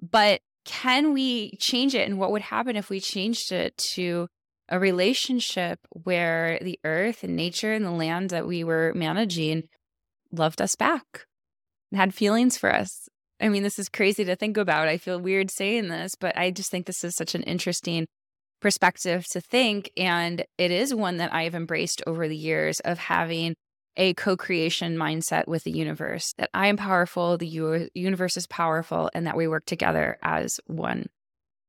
But 0.00 0.40
can 0.64 1.12
we 1.12 1.56
change 1.56 1.94
it? 1.94 2.08
And 2.08 2.18
what 2.18 2.30
would 2.32 2.42
happen 2.42 2.76
if 2.76 2.90
we 2.90 3.00
changed 3.00 3.52
it 3.52 3.76
to 3.78 4.28
a 4.68 4.78
relationship 4.78 5.78
where 5.90 6.58
the 6.62 6.78
earth 6.84 7.22
and 7.22 7.36
nature 7.36 7.72
and 7.72 7.84
the 7.84 7.90
land 7.90 8.30
that 8.30 8.46
we 8.46 8.64
were 8.64 8.92
managing 8.94 9.64
loved 10.32 10.60
us 10.60 10.74
back, 10.74 11.26
had 11.92 12.14
feelings 12.14 12.56
for 12.56 12.74
us? 12.74 13.08
I 13.40 13.48
mean, 13.48 13.62
this 13.62 13.78
is 13.78 13.88
crazy 13.88 14.24
to 14.24 14.36
think 14.36 14.56
about. 14.56 14.88
I 14.88 14.96
feel 14.96 15.20
weird 15.20 15.50
saying 15.50 15.88
this, 15.88 16.14
but 16.14 16.36
I 16.38 16.50
just 16.50 16.70
think 16.70 16.86
this 16.86 17.04
is 17.04 17.14
such 17.14 17.34
an 17.34 17.42
interesting 17.42 18.06
perspective 18.60 19.26
to 19.28 19.40
think. 19.40 19.90
And 19.96 20.44
it 20.56 20.70
is 20.70 20.94
one 20.94 21.18
that 21.18 21.34
I've 21.34 21.54
embraced 21.54 22.02
over 22.06 22.26
the 22.26 22.36
years 22.36 22.80
of 22.80 22.98
having 22.98 23.54
a 23.96 24.14
co 24.14 24.36
creation 24.36 24.96
mindset 24.96 25.46
with 25.46 25.64
the 25.64 25.70
universe 25.70 26.34
that 26.38 26.50
I 26.54 26.68
am 26.68 26.76
powerful, 26.76 27.38
the 27.38 27.46
u- 27.46 27.88
universe 27.94 28.36
is 28.36 28.46
powerful, 28.46 29.10
and 29.14 29.26
that 29.26 29.36
we 29.36 29.48
work 29.48 29.66
together 29.66 30.18
as 30.22 30.60
one. 30.66 31.06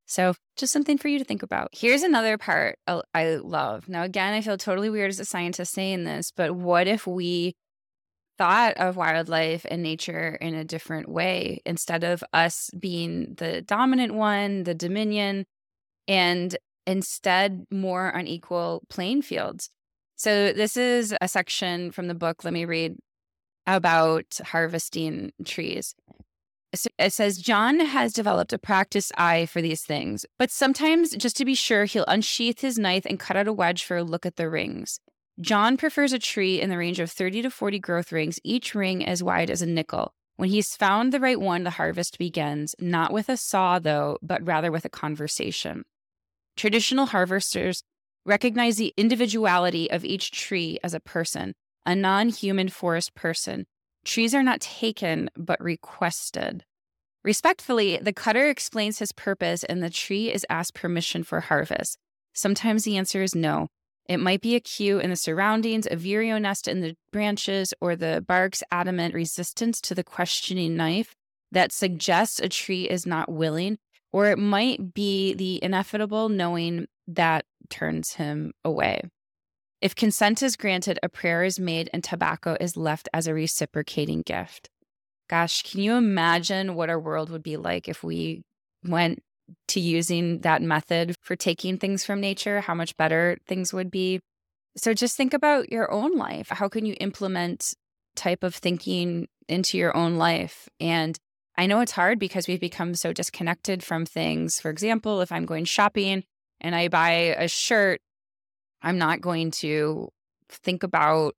So, 0.07 0.35
just 0.55 0.71
something 0.71 0.97
for 0.97 1.07
you 1.07 1.17
to 1.17 1.25
think 1.25 1.43
about. 1.43 1.69
Here's 1.73 2.03
another 2.03 2.37
part 2.37 2.77
I 2.87 3.35
love. 3.35 3.89
Now, 3.89 4.03
again, 4.03 4.33
I 4.33 4.41
feel 4.41 4.57
totally 4.57 4.89
weird 4.89 5.09
as 5.09 5.19
a 5.19 5.25
scientist 5.25 5.73
saying 5.73 6.03
this, 6.03 6.31
but 6.35 6.55
what 6.55 6.87
if 6.87 7.07
we 7.07 7.55
thought 8.37 8.77
of 8.77 8.97
wildlife 8.97 9.65
and 9.69 9.81
nature 9.81 10.35
in 10.41 10.53
a 10.53 10.65
different 10.65 11.09
way 11.09 11.61
instead 11.65 12.03
of 12.03 12.23
us 12.33 12.69
being 12.77 13.35
the 13.37 13.61
dominant 13.61 14.13
one, 14.13 14.63
the 14.63 14.75
dominion, 14.75 15.45
and 16.07 16.57
instead 16.85 17.65
more 17.71 18.15
on 18.15 18.27
equal 18.27 18.83
playing 18.89 19.21
fields? 19.21 19.69
So, 20.15 20.53
this 20.53 20.77
is 20.77 21.13
a 21.21 21.27
section 21.27 21.91
from 21.91 22.07
the 22.07 22.15
book. 22.15 22.43
Let 22.43 22.53
me 22.53 22.65
read 22.65 22.97
about 23.67 24.39
harvesting 24.45 25.31
trees. 25.43 25.95
It 26.99 27.13
says 27.13 27.37
John 27.37 27.79
has 27.79 28.11
developed 28.11 28.51
a 28.51 28.57
practiced 28.57 29.13
eye 29.17 29.45
for 29.45 29.61
these 29.61 29.83
things, 29.83 30.25
but 30.37 30.51
sometimes, 30.51 31.15
just 31.15 31.37
to 31.37 31.45
be 31.45 31.55
sure, 31.55 31.85
he'll 31.85 32.05
unsheath 32.07 32.59
his 32.59 32.77
knife 32.77 33.05
and 33.05 33.19
cut 33.19 33.37
out 33.37 33.47
a 33.47 33.53
wedge 33.53 33.85
for 33.85 33.97
a 33.97 34.03
look 34.03 34.25
at 34.25 34.35
the 34.35 34.49
rings. 34.49 34.99
John 35.39 35.77
prefers 35.77 36.13
a 36.13 36.19
tree 36.19 36.61
in 36.61 36.69
the 36.69 36.77
range 36.77 36.99
of 36.99 37.11
30 37.11 37.43
to 37.43 37.49
40 37.49 37.79
growth 37.79 38.11
rings, 38.11 38.39
each 38.43 38.75
ring 38.75 39.05
as 39.05 39.23
wide 39.23 39.49
as 39.49 39.61
a 39.61 39.65
nickel. 39.65 40.13
When 40.37 40.49
he's 40.49 40.75
found 40.75 41.13
the 41.13 41.19
right 41.19 41.39
one, 41.39 41.63
the 41.63 41.71
harvest 41.71 42.17
begins, 42.17 42.75
not 42.79 43.13
with 43.13 43.29
a 43.29 43.37
saw, 43.37 43.79
though, 43.79 44.17
but 44.21 44.45
rather 44.45 44.71
with 44.71 44.83
a 44.83 44.89
conversation. 44.89 45.83
Traditional 46.57 47.07
harvesters 47.07 47.83
recognize 48.25 48.77
the 48.77 48.93
individuality 48.97 49.89
of 49.89 50.03
each 50.03 50.31
tree 50.31 50.79
as 50.83 50.93
a 50.93 50.99
person, 50.99 51.53
a 51.85 51.95
non 51.95 52.29
human 52.29 52.69
forest 52.69 53.13
person. 53.15 53.65
Trees 54.03 54.35
are 54.35 54.43
not 54.43 54.61
taken, 54.61 55.29
but 55.35 55.59
requested. 55.61 56.63
Respectfully, 57.23 57.97
the 57.97 58.13
cutter 58.13 58.49
explains 58.49 58.99
his 58.99 59.11
purpose 59.11 59.63
and 59.63 59.81
the 59.81 59.89
tree 59.89 60.31
is 60.31 60.45
asked 60.49 60.75
permission 60.75 61.23
for 61.23 61.39
harvest. 61.41 61.97
Sometimes 62.33 62.83
the 62.83 62.97
answer 62.97 63.23
is 63.23 63.33
no. 63.33 63.69
It 64.07 64.19
might 64.19 64.41
be 64.41 64.55
a 64.55 64.59
cue 64.59 64.99
in 64.99 65.09
the 65.09 65.15
surroundings, 65.15 65.87
a 65.89 65.95
vireo 65.95 66.37
nest 66.37 66.67
in 66.67 66.81
the 66.81 66.95
branches, 67.11 67.73
or 67.81 67.95
the 67.95 68.23
bark's 68.27 68.61
adamant 68.71 69.15
resistance 69.15 69.81
to 69.81 69.95
the 69.95 70.03
questioning 70.03 70.75
knife 70.75 71.15
that 71.51 71.71
suggests 71.71 72.39
a 72.39 72.49
tree 72.49 72.87
is 72.87 73.07
not 73.07 73.31
willing, 73.31 73.79
or 74.11 74.27
it 74.27 74.37
might 74.37 74.93
be 74.93 75.33
the 75.33 75.63
inevitable 75.63 76.29
knowing 76.29 76.85
that 77.07 77.45
turns 77.69 78.13
him 78.13 78.53
away. 78.63 79.01
If 79.81 79.95
consent 79.95 80.41
is 80.41 80.55
granted, 80.55 80.99
a 81.03 81.09
prayer 81.09 81.43
is 81.43 81.59
made 81.59 81.89
and 81.93 82.03
tobacco 82.03 82.57
is 82.59 82.77
left 82.77 83.09
as 83.13 83.27
a 83.27 83.33
reciprocating 83.33 84.21
gift. 84.21 84.69
Gosh, 85.29 85.63
can 85.63 85.81
you 85.81 85.93
imagine 85.95 86.75
what 86.75 86.89
our 86.89 86.99
world 86.99 87.29
would 87.29 87.43
be 87.43 87.57
like 87.57 87.87
if 87.87 88.03
we 88.03 88.43
went 88.83 89.21
to 89.67 89.79
using 89.79 90.39
that 90.41 90.61
method 90.61 91.15
for 91.21 91.35
taking 91.35 91.77
things 91.77 92.03
from 92.03 92.21
nature, 92.21 92.61
how 92.61 92.73
much 92.73 92.97
better 92.97 93.37
things 93.47 93.73
would 93.73 93.91
be. 93.91 94.19
So 94.77 94.93
just 94.93 95.15
think 95.15 95.33
about 95.33 95.71
your 95.71 95.91
own 95.91 96.17
life. 96.17 96.49
How 96.49 96.67
can 96.67 96.85
you 96.85 96.95
implement 96.99 97.73
type 98.15 98.43
of 98.43 98.55
thinking 98.55 99.27
into 99.47 99.77
your 99.77 99.95
own 99.95 100.15
life? 100.15 100.67
And 100.79 101.17
I 101.57 101.67
know 101.67 101.79
it's 101.79 101.93
hard 101.93 102.19
because 102.19 102.47
we've 102.47 102.59
become 102.59 102.95
so 102.95 103.13
disconnected 103.13 103.83
from 103.83 104.05
things. 104.05 104.59
For 104.59 104.69
example, 104.69 105.21
if 105.21 105.31
I'm 105.31 105.45
going 105.45 105.65
shopping 105.65 106.23
and 106.65 106.75
I 106.75 106.87
buy 106.87 107.11
a 107.37 107.47
shirt, 107.47 108.01
I'm 108.81 108.97
not 108.97 109.21
going 109.21 109.51
to 109.51 110.09
think 110.49 110.81
about 110.81 111.35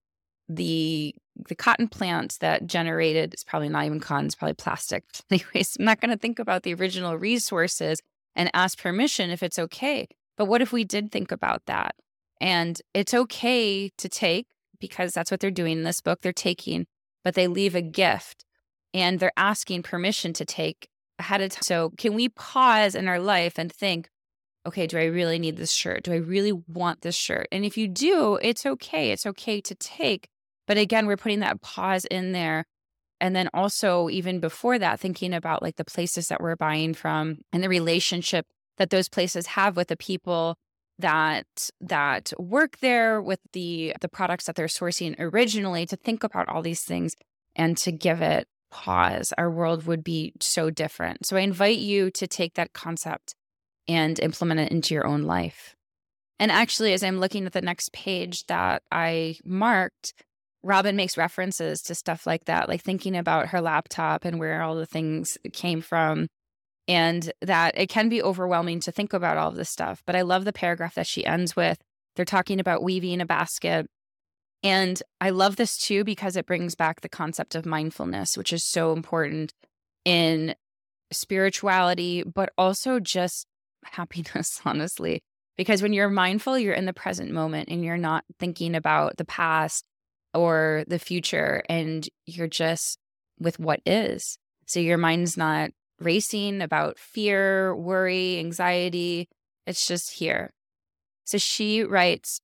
the 0.47 1.13
the 1.49 1.55
cotton 1.55 1.89
plants 1.89 2.37
that 2.37 2.65
generated 2.65 3.33
it's 3.33 3.43
probably 3.43 3.67
not 3.67 3.85
even 3.85 3.99
cotton 3.99 4.27
it's 4.27 4.35
probably 4.35 4.53
plastic. 4.53 5.03
Anyways 5.29 5.75
i'm 5.77 5.85
not 5.85 5.99
going 5.99 6.11
to 6.11 6.17
think 6.17 6.39
about 6.39 6.63
the 6.63 6.73
original 6.73 7.17
resources 7.17 8.01
and 8.35 8.49
ask 8.53 8.79
permission 8.79 9.29
if 9.29 9.43
it's 9.43 9.59
okay. 9.59 10.07
But 10.37 10.45
what 10.45 10.61
if 10.61 10.71
we 10.71 10.85
did 10.85 11.11
think 11.11 11.33
about 11.33 11.65
that? 11.65 11.95
And 12.39 12.81
it's 12.93 13.13
okay 13.13 13.89
to 13.97 14.07
take 14.07 14.47
because 14.79 15.11
that's 15.11 15.29
what 15.29 15.41
they're 15.41 15.51
doing 15.51 15.79
in 15.79 15.83
this 15.83 15.99
book 15.99 16.21
they're 16.21 16.31
taking 16.31 16.87
but 17.25 17.33
they 17.33 17.47
leave 17.47 17.75
a 17.75 17.81
gift 17.81 18.45
and 18.93 19.19
they're 19.19 19.31
asking 19.35 19.83
permission 19.83 20.31
to 20.31 20.45
take 20.45 20.87
ahead 21.19 21.41
of 21.41 21.51
time 21.51 21.63
so 21.63 21.91
can 21.97 22.13
we 22.13 22.29
pause 22.29 22.95
in 22.95 23.09
our 23.09 23.19
life 23.19 23.57
and 23.57 23.73
think 23.73 24.07
okay 24.67 24.87
do 24.87 24.97
i 24.97 25.05
really 25.05 25.39
need 25.39 25.57
this 25.57 25.71
shirt? 25.71 26.03
Do 26.03 26.13
i 26.13 26.17
really 26.17 26.51
want 26.51 27.01
this 27.01 27.15
shirt? 27.15 27.47
And 27.51 27.65
if 27.65 27.77
you 27.77 27.87
do 27.87 28.35
it's 28.41 28.65
okay 28.65 29.11
it's 29.11 29.25
okay 29.25 29.61
to 29.61 29.75
take 29.75 30.29
but 30.67 30.77
again, 30.77 31.07
we're 31.07 31.17
putting 31.17 31.39
that 31.39 31.61
pause 31.61 32.05
in 32.05 32.33
there. 32.33 32.65
And 33.19 33.35
then 33.35 33.49
also, 33.53 34.09
even 34.09 34.39
before 34.39 34.77
that, 34.77 34.99
thinking 34.99 35.33
about 35.33 35.63
like 35.63 35.77
the 35.77 35.85
places 35.85 36.27
that 36.27 36.41
we're 36.41 36.55
buying 36.55 36.93
from 36.93 37.39
and 37.51 37.63
the 37.63 37.69
relationship 37.69 38.45
that 38.77 38.91
those 38.91 39.09
places 39.09 39.47
have 39.47 39.75
with 39.75 39.87
the 39.87 39.97
people 39.97 40.55
that 40.99 41.47
that 41.79 42.33
work 42.37 42.77
there 42.79 43.21
with 43.21 43.39
the 43.53 43.95
the 44.01 44.09
products 44.09 44.45
that 44.45 44.55
they're 44.55 44.65
sourcing 44.65 45.15
originally 45.19 45.85
to 45.85 45.95
think 45.95 46.23
about 46.23 46.49
all 46.49 46.61
these 46.61 46.81
things 46.81 47.13
and 47.55 47.77
to 47.77 47.91
give 47.91 48.21
it 48.21 48.47
pause. 48.71 49.33
Our 49.37 49.49
world 49.49 49.85
would 49.87 50.03
be 50.03 50.33
so 50.39 50.69
different. 50.69 51.25
So 51.25 51.37
i 51.37 51.39
invite 51.39 51.79
you 51.79 52.11
to 52.11 52.27
take 52.27 52.55
that 52.55 52.73
concept 52.73 53.33
and 53.87 54.19
implement 54.19 54.59
it 54.59 54.71
into 54.71 54.93
your 54.93 55.05
own 55.05 55.23
life 55.23 55.75
and 56.39 56.51
actually 56.51 56.93
as 56.93 57.03
i'm 57.03 57.19
looking 57.19 57.45
at 57.45 57.53
the 57.53 57.61
next 57.61 57.91
page 57.93 58.45
that 58.47 58.81
i 58.91 59.35
marked 59.43 60.13
Robin 60.67 60.95
makes 60.97 61.17
references 61.17 61.81
to 61.83 61.95
stuff 61.95 62.27
like 62.27 62.45
that, 62.45 62.67
like 62.67 62.81
thinking 62.81 63.15
about 63.15 63.47
her 63.47 63.61
laptop 63.61 64.25
and 64.25 64.37
where 64.37 64.61
all 64.61 64.75
the 64.75 64.85
things 64.85 65.37
came 65.53 65.81
from. 65.81 66.27
And 66.89 67.31
that 67.41 67.77
it 67.77 67.87
can 67.87 68.07
be 68.07 68.21
overwhelming 68.21 68.79
to 68.81 68.91
think 68.91 69.13
about 69.13 69.37
all 69.37 69.49
of 69.49 69.55
this 69.55 69.69
stuff. 69.69 70.01
But 70.05 70.15
I 70.15 70.21
love 70.21 70.45
the 70.45 70.53
paragraph 70.53 70.95
that 70.95 71.07
she 71.07 71.25
ends 71.25 71.55
with. 71.55 71.77
They're 72.15 72.25
talking 72.25 72.59
about 72.59 72.83
weaving 72.83 73.19
a 73.19 73.25
basket. 73.25 73.87
And 74.63 75.01
I 75.19 75.29
love 75.31 75.57
this 75.57 75.77
too 75.77 76.03
because 76.03 76.37
it 76.37 76.45
brings 76.45 76.75
back 76.75 77.01
the 77.01 77.09
concept 77.09 77.55
of 77.55 77.65
mindfulness, 77.65 78.37
which 78.37 78.53
is 78.53 78.63
so 78.63 78.93
important 78.93 79.53
in 80.05 80.55
spirituality, 81.11 82.23
but 82.23 82.51
also 82.57 82.99
just 82.99 83.47
happiness, 83.83 84.61
honestly. 84.65 85.21
Because 85.57 85.81
when 85.81 85.93
you're 85.93 86.09
mindful, 86.09 86.57
you're 86.57 86.73
in 86.73 86.85
the 86.85 86.93
present 86.93 87.31
moment 87.31 87.69
and 87.69 87.83
you're 87.83 87.97
not 87.97 88.23
thinking 88.39 88.75
about 88.75 89.17
the 89.17 89.25
past 89.25 89.85
or 90.33 90.83
the 90.87 90.99
future 90.99 91.63
and 91.67 92.07
you're 92.25 92.47
just 92.47 92.99
with 93.39 93.59
what 93.59 93.79
is. 93.85 94.37
So 94.67 94.79
your 94.79 94.97
mind's 94.97 95.35
not 95.35 95.71
racing 95.99 96.61
about 96.61 96.99
fear, 96.99 97.75
worry, 97.75 98.37
anxiety. 98.37 99.29
It's 99.65 99.87
just 99.87 100.11
here. 100.13 100.51
So 101.23 101.37
she 101.37 101.83
writes, 101.83 102.39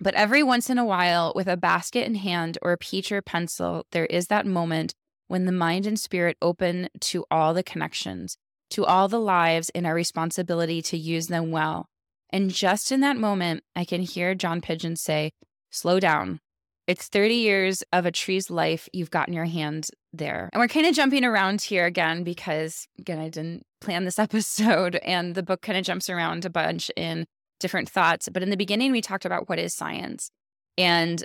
but 0.00 0.14
every 0.14 0.42
once 0.42 0.70
in 0.70 0.78
a 0.78 0.84
while, 0.84 1.32
with 1.34 1.46
a 1.46 1.56
basket 1.56 2.06
in 2.06 2.16
hand 2.16 2.58
or 2.62 2.72
a 2.72 2.78
peach 2.78 3.12
or 3.12 3.22
pencil, 3.22 3.86
there 3.92 4.06
is 4.06 4.26
that 4.26 4.46
moment 4.46 4.94
when 5.28 5.44
the 5.44 5.52
mind 5.52 5.86
and 5.86 5.98
spirit 5.98 6.36
open 6.42 6.88
to 7.00 7.24
all 7.30 7.54
the 7.54 7.62
connections, 7.62 8.36
to 8.70 8.84
all 8.84 9.08
the 9.08 9.20
lives, 9.20 9.70
and 9.74 9.86
our 9.86 9.94
responsibility 9.94 10.82
to 10.82 10.96
use 10.96 11.28
them 11.28 11.50
well. 11.50 11.86
And 12.30 12.50
just 12.50 12.90
in 12.90 13.00
that 13.00 13.16
moment, 13.16 13.62
I 13.76 13.84
can 13.84 14.02
hear 14.02 14.34
John 14.34 14.60
Pigeon 14.60 14.96
say, 14.96 15.30
Slow 15.70 15.98
down, 16.00 16.40
it's 16.86 17.08
30 17.08 17.34
years 17.34 17.82
of 17.92 18.04
a 18.04 18.12
tree's 18.12 18.50
life 18.50 18.88
you've 18.92 19.10
gotten 19.10 19.32
your 19.32 19.46
hand 19.46 19.88
there. 20.12 20.50
And 20.52 20.60
we're 20.60 20.68
kind 20.68 20.86
of 20.86 20.94
jumping 20.94 21.24
around 21.24 21.62
here 21.62 21.86
again 21.86 22.24
because, 22.24 22.86
again, 22.98 23.18
I 23.18 23.28
didn't 23.28 23.62
plan 23.80 24.04
this 24.04 24.18
episode 24.20 24.96
and 24.96 25.34
the 25.34 25.42
book 25.42 25.62
kind 25.62 25.78
of 25.78 25.84
jumps 25.84 26.10
around 26.10 26.44
a 26.44 26.50
bunch 26.50 26.90
in 26.96 27.26
different 27.58 27.88
thoughts. 27.88 28.28
But 28.30 28.42
in 28.42 28.50
the 28.50 28.56
beginning, 28.56 28.92
we 28.92 29.00
talked 29.00 29.24
about 29.24 29.48
what 29.48 29.58
is 29.58 29.74
science 29.74 30.30
and 30.76 31.24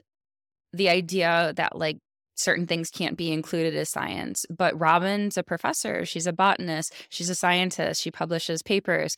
the 0.71 0.89
idea 0.89 1.53
that 1.57 1.77
like 1.77 1.97
certain 2.39 2.65
things 2.67 2.89
can't 2.89 3.17
be 3.17 3.31
included 3.31 3.75
as 3.75 3.89
science. 3.89 4.45
But 4.49 4.79
Robin's 4.79 5.37
a 5.37 5.43
professor, 5.43 6.05
she's 6.05 6.27
a 6.27 6.33
botanist, 6.33 6.93
she's 7.09 7.29
a 7.29 7.35
scientist, 7.35 8.01
she 8.01 8.11
publishes 8.11 8.63
papers, 8.63 9.15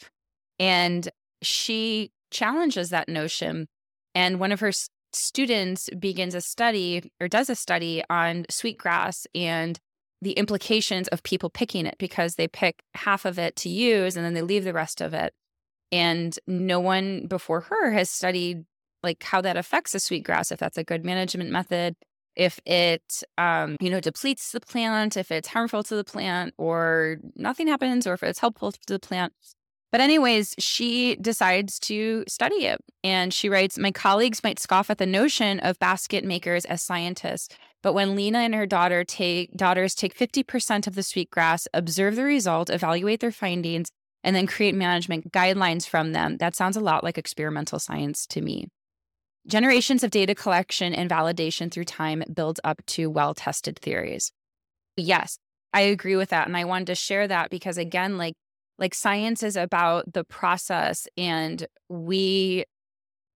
and 0.59 1.07
she 1.41 2.11
challenges 2.31 2.89
that 2.89 3.09
notion. 3.09 3.67
And 4.15 4.39
one 4.39 4.51
of 4.51 4.59
her 4.59 4.71
students 5.13 5.89
begins 5.99 6.35
a 6.35 6.41
study 6.41 7.11
or 7.19 7.27
does 7.27 7.49
a 7.49 7.55
study 7.55 8.03
on 8.09 8.45
sweetgrass 8.49 9.27
and 9.35 9.79
the 10.21 10.33
implications 10.33 11.07
of 11.09 11.23
people 11.23 11.49
picking 11.49 11.85
it 11.85 11.95
because 11.97 12.35
they 12.35 12.47
pick 12.47 12.83
half 12.93 13.25
of 13.25 13.39
it 13.39 13.55
to 13.57 13.69
use 13.69 14.15
and 14.15 14.25
then 14.25 14.33
they 14.33 14.41
leave 14.41 14.63
the 14.63 14.73
rest 14.73 15.01
of 15.01 15.13
it. 15.13 15.33
And 15.91 16.37
no 16.47 16.79
one 16.79 17.27
before 17.27 17.61
her 17.61 17.91
has 17.91 18.09
studied 18.09 18.65
like 19.03 19.23
how 19.23 19.41
that 19.41 19.57
affects 19.57 19.95
a 19.95 19.99
sweetgrass, 19.99 20.51
if 20.51 20.59
that's 20.59 20.77
a 20.77 20.83
good 20.83 21.03
management 21.03 21.49
method, 21.49 21.95
if 22.41 22.59
it 22.65 23.23
um, 23.37 23.77
you 23.79 23.89
know 23.89 23.99
depletes 23.99 24.51
the 24.51 24.59
plant, 24.59 25.15
if 25.15 25.31
it's 25.31 25.49
harmful 25.49 25.83
to 25.83 25.95
the 25.95 26.03
plant, 26.03 26.53
or 26.57 27.17
nothing 27.35 27.67
happens, 27.67 28.07
or 28.07 28.13
if 28.13 28.23
it's 28.23 28.39
helpful 28.39 28.71
to 28.71 28.79
the 28.87 28.99
plant. 28.99 29.33
But, 29.91 29.99
anyways, 29.99 30.55
she 30.57 31.17
decides 31.17 31.77
to 31.81 32.23
study 32.25 32.65
it. 32.65 32.79
And 33.03 33.33
she 33.33 33.49
writes 33.49 33.77
My 33.77 33.91
colleagues 33.91 34.41
might 34.41 34.57
scoff 34.57 34.89
at 34.89 34.97
the 34.97 35.05
notion 35.05 35.59
of 35.59 35.77
basket 35.79 36.23
makers 36.23 36.63
as 36.65 36.81
scientists. 36.81 37.49
But 37.83 37.93
when 37.93 38.15
Lena 38.15 38.39
and 38.39 38.55
her 38.55 38.65
daughter 38.65 39.03
take, 39.03 39.51
daughters 39.55 39.93
take 39.93 40.17
50% 40.17 40.87
of 40.87 40.95
the 40.95 41.03
sweetgrass, 41.03 41.67
observe 41.73 42.15
the 42.15 42.23
result, 42.23 42.69
evaluate 42.69 43.19
their 43.19 43.31
findings, 43.31 43.91
and 44.23 44.35
then 44.35 44.47
create 44.47 44.75
management 44.75 45.31
guidelines 45.31 45.87
from 45.87 46.13
them, 46.13 46.37
that 46.37 46.55
sounds 46.55 46.77
a 46.77 46.81
lot 46.81 47.03
like 47.03 47.17
experimental 47.17 47.79
science 47.79 48.25
to 48.27 48.41
me. 48.41 48.67
Generations 49.47 50.03
of 50.03 50.11
data 50.11 50.35
collection 50.35 50.93
and 50.93 51.09
validation 51.09 51.71
through 51.71 51.85
time 51.85 52.23
builds 52.33 52.59
up 52.63 52.85
to 52.85 53.09
well 53.09 53.33
tested 53.33 53.79
theories. 53.79 54.31
Yes, 54.97 55.37
I 55.73 55.81
agree 55.81 56.15
with 56.15 56.29
that. 56.29 56.47
And 56.47 56.55
I 56.55 56.65
wanted 56.65 56.87
to 56.87 56.95
share 56.95 57.27
that 57.27 57.49
because, 57.49 57.77
again, 57.77 58.17
like 58.17 58.35
like 58.77 58.93
science 58.93 59.43
is 59.43 59.55
about 59.55 60.11
the 60.13 60.23
process 60.23 61.07
and 61.17 61.65
we 61.89 62.65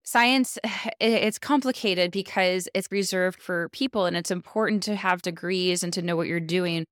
science 0.04 0.58
it's 1.00 1.40
complicated 1.40 2.12
because 2.12 2.68
it's 2.74 2.88
reserved 2.92 3.42
for 3.42 3.70
people 3.70 4.06
and 4.06 4.16
it's 4.16 4.32
important 4.32 4.84
to 4.84 4.96
have 4.96 5.22
degrees 5.22 5.84
and 5.84 5.94
to 5.94 6.02
know 6.02 6.16
what 6.16 6.28
you're 6.28 6.40
doing 6.40 6.86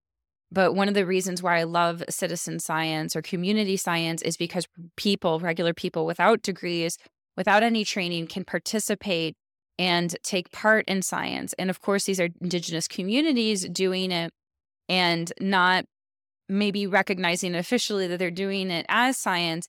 but 0.53 0.75
one 0.75 0.87
of 0.87 0.93
the 0.93 1.05
reasons 1.05 1.41
why 1.41 1.59
I 1.59 1.63
love 1.63 2.03
citizen 2.09 2.59
science 2.59 3.15
or 3.15 3.23
community 3.23 3.75
science 3.75 4.21
is 4.21 4.37
because 4.37 4.67
people, 4.95 5.39
regular 5.39 5.73
people 5.73 6.05
without 6.05 6.43
degrees, 6.43 6.99
without 7.37 7.63
any 7.63 7.83
training, 7.83 8.27
can 8.27 8.43
participate 8.43 9.35
and 9.79 10.15
take 10.23 10.51
part 10.51 10.85
in 10.87 11.01
science. 11.01 11.53
And 11.53 11.69
of 11.69 11.81
course, 11.81 12.05
these 12.05 12.19
are 12.19 12.29
indigenous 12.41 12.87
communities 12.87 13.67
doing 13.67 14.11
it 14.11 14.31
and 14.87 15.31
not 15.39 15.85
maybe 16.49 16.85
recognizing 16.85 17.55
officially 17.55 18.07
that 18.07 18.17
they're 18.19 18.31
doing 18.31 18.69
it 18.69 18.85
as 18.89 19.17
science, 19.17 19.67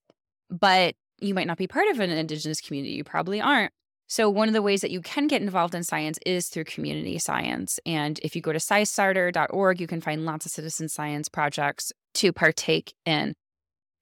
but 0.51 0.95
you 1.21 1.35
might 1.35 1.47
not 1.47 1.59
be 1.59 1.67
part 1.67 1.89
of 1.89 2.01
an 2.01 2.11
indigenous 2.11 2.61
community. 2.61 2.95
You 2.95 3.05
probably 3.05 3.41
aren't. 3.41 3.73
So, 4.07 4.29
one 4.29 4.49
of 4.49 4.55
the 4.55 4.63
ways 4.63 4.83
that 4.83 4.91
you 4.91 5.01
can 5.01 5.27
get 5.29 5.41
involved 5.41 5.75
in 5.75 5.83
science 5.83 6.19
is 6.27 6.49
through 6.49 6.65
community 6.65 7.19
science. 7.19 7.81
And 7.87 8.21
if 8.23 8.37
you 8.37 8.43
go 8.43 8.53
to 8.53 8.59
scistarter.org, 8.59 9.81
you 9.81 9.87
can 9.87 10.03
find 10.03 10.27
lots 10.27 10.45
of 10.45 10.53
citizen 10.53 10.89
science 10.89 11.29
projects 11.29 11.91
to 12.15 12.33
partake 12.33 12.95
in. 13.07 13.35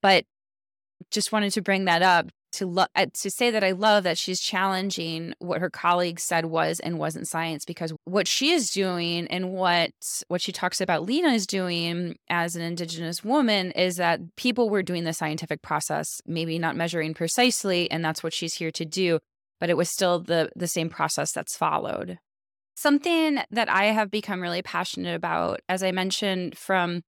But 0.00 0.24
just 1.10 1.30
wanted 1.30 1.52
to 1.52 1.62
bring 1.62 1.84
that 1.84 2.02
up 2.02 2.30
to 2.52 2.66
lo- 2.66 2.86
uh, 2.94 3.06
to 3.14 3.30
say 3.30 3.50
that 3.50 3.64
I 3.64 3.72
love 3.72 4.04
that 4.04 4.18
she's 4.18 4.40
challenging 4.40 5.34
what 5.38 5.60
her 5.60 5.70
colleagues 5.70 6.22
said 6.22 6.46
was 6.46 6.80
and 6.80 6.98
wasn't 6.98 7.28
science 7.28 7.64
because 7.64 7.92
what 8.04 8.28
she 8.28 8.50
is 8.50 8.70
doing 8.70 9.26
and 9.28 9.52
what 9.52 9.92
what 10.28 10.40
she 10.40 10.52
talks 10.52 10.80
about 10.80 11.04
Lena 11.04 11.28
is 11.28 11.46
doing 11.46 12.16
as 12.28 12.56
an 12.56 12.62
indigenous 12.62 13.24
woman 13.24 13.70
is 13.72 13.96
that 13.96 14.20
people 14.36 14.70
were 14.70 14.82
doing 14.82 15.04
the 15.04 15.12
scientific 15.12 15.62
process 15.62 16.20
maybe 16.26 16.58
not 16.58 16.76
measuring 16.76 17.14
precisely 17.14 17.90
and 17.90 18.04
that's 18.04 18.22
what 18.22 18.32
she's 18.32 18.54
here 18.54 18.70
to 18.70 18.84
do 18.84 19.18
but 19.62 19.70
it 19.70 19.76
was 19.76 19.88
still 19.88 20.18
the 20.18 20.50
the 20.56 20.66
same 20.66 20.90
process 20.90 21.30
that's 21.30 21.56
followed. 21.56 22.18
Something 22.74 23.38
that 23.52 23.68
I 23.68 23.84
have 23.84 24.10
become 24.10 24.40
really 24.40 24.60
passionate 24.60 25.14
about 25.14 25.60
as 25.68 25.84
I 25.84 25.92
mentioned 25.92 26.58
from 26.58 27.02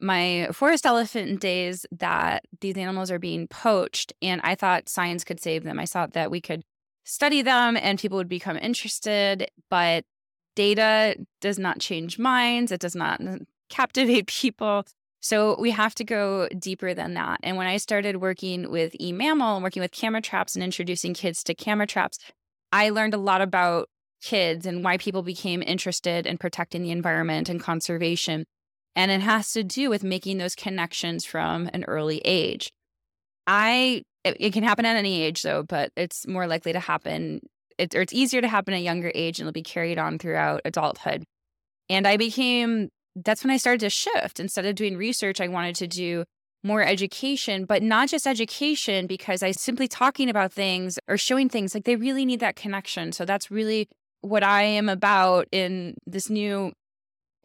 my 0.00 0.48
forest 0.52 0.84
elephant 0.84 1.40
days 1.40 1.86
that 1.90 2.44
these 2.60 2.76
animals 2.76 3.10
are 3.10 3.18
being 3.18 3.48
poached 3.48 4.12
and 4.20 4.40
I 4.44 4.54
thought 4.54 4.88
science 4.88 5.24
could 5.24 5.40
save 5.40 5.64
them. 5.64 5.78
I 5.78 5.86
thought 5.86 6.12
that 6.12 6.30
we 6.30 6.40
could 6.40 6.62
study 7.04 7.42
them 7.42 7.76
and 7.76 7.98
people 7.98 8.18
would 8.18 8.28
become 8.28 8.56
interested, 8.56 9.48
but 9.70 10.04
data 10.54 11.16
does 11.40 11.58
not 11.58 11.78
change 11.78 12.18
minds, 12.18 12.72
it 12.72 12.80
does 12.80 12.96
not 12.96 13.20
captivate 13.68 14.26
people. 14.26 14.84
So 15.20 15.58
we 15.58 15.70
have 15.72 15.94
to 15.96 16.04
go 16.04 16.48
deeper 16.58 16.94
than 16.94 17.14
that. 17.14 17.40
And 17.42 17.56
when 17.56 17.66
I 17.66 17.78
started 17.78 18.18
working 18.18 18.70
with 18.70 18.94
eMammal 19.00 19.56
and 19.56 19.62
working 19.62 19.80
with 19.80 19.90
camera 19.90 20.20
traps 20.20 20.54
and 20.54 20.62
introducing 20.62 21.14
kids 21.14 21.42
to 21.44 21.54
camera 21.54 21.86
traps, 21.86 22.18
I 22.70 22.90
learned 22.90 23.14
a 23.14 23.18
lot 23.18 23.40
about 23.40 23.88
kids 24.22 24.66
and 24.66 24.84
why 24.84 24.98
people 24.98 25.22
became 25.22 25.62
interested 25.62 26.26
in 26.26 26.38
protecting 26.38 26.82
the 26.82 26.90
environment 26.90 27.48
and 27.48 27.60
conservation. 27.60 28.46
And 28.96 29.10
it 29.10 29.20
has 29.20 29.52
to 29.52 29.62
do 29.62 29.90
with 29.90 30.02
making 30.02 30.38
those 30.38 30.54
connections 30.54 31.24
from 31.24 31.68
an 31.72 31.84
early 31.84 32.22
age. 32.24 32.72
I, 33.46 34.02
it, 34.24 34.36
it 34.40 34.52
can 34.52 34.64
happen 34.64 34.86
at 34.86 34.96
any 34.96 35.22
age 35.22 35.42
though, 35.42 35.62
but 35.62 35.92
it's 35.96 36.26
more 36.26 36.46
likely 36.46 36.72
to 36.72 36.80
happen, 36.80 37.40
it, 37.78 37.94
or 37.94 38.00
it's 38.00 38.14
easier 38.14 38.40
to 38.40 38.48
happen 38.48 38.72
at 38.74 38.78
a 38.78 38.82
younger 38.82 39.12
age 39.14 39.38
and 39.38 39.46
it'll 39.46 39.52
be 39.52 39.62
carried 39.62 39.98
on 39.98 40.18
throughout 40.18 40.62
adulthood. 40.64 41.24
And 41.88 42.08
I 42.08 42.16
became, 42.16 42.88
that's 43.14 43.44
when 43.44 43.50
I 43.52 43.58
started 43.58 43.80
to 43.80 43.90
shift. 43.90 44.40
Instead 44.40 44.64
of 44.64 44.74
doing 44.74 44.96
research, 44.96 45.40
I 45.40 45.48
wanted 45.48 45.76
to 45.76 45.86
do 45.86 46.24
more 46.64 46.82
education, 46.82 47.66
but 47.66 47.82
not 47.82 48.08
just 48.08 48.26
education 48.26 49.06
because 49.06 49.42
I 49.42 49.52
simply 49.52 49.86
talking 49.88 50.28
about 50.28 50.52
things 50.52 50.98
or 51.06 51.16
showing 51.16 51.48
things 51.48 51.74
like 51.74 51.84
they 51.84 51.96
really 51.96 52.24
need 52.24 52.40
that 52.40 52.56
connection. 52.56 53.12
So 53.12 53.24
that's 53.24 53.50
really 53.50 53.88
what 54.22 54.42
I 54.42 54.62
am 54.62 54.88
about 54.88 55.46
in 55.52 55.94
this 56.06 56.28
new 56.28 56.72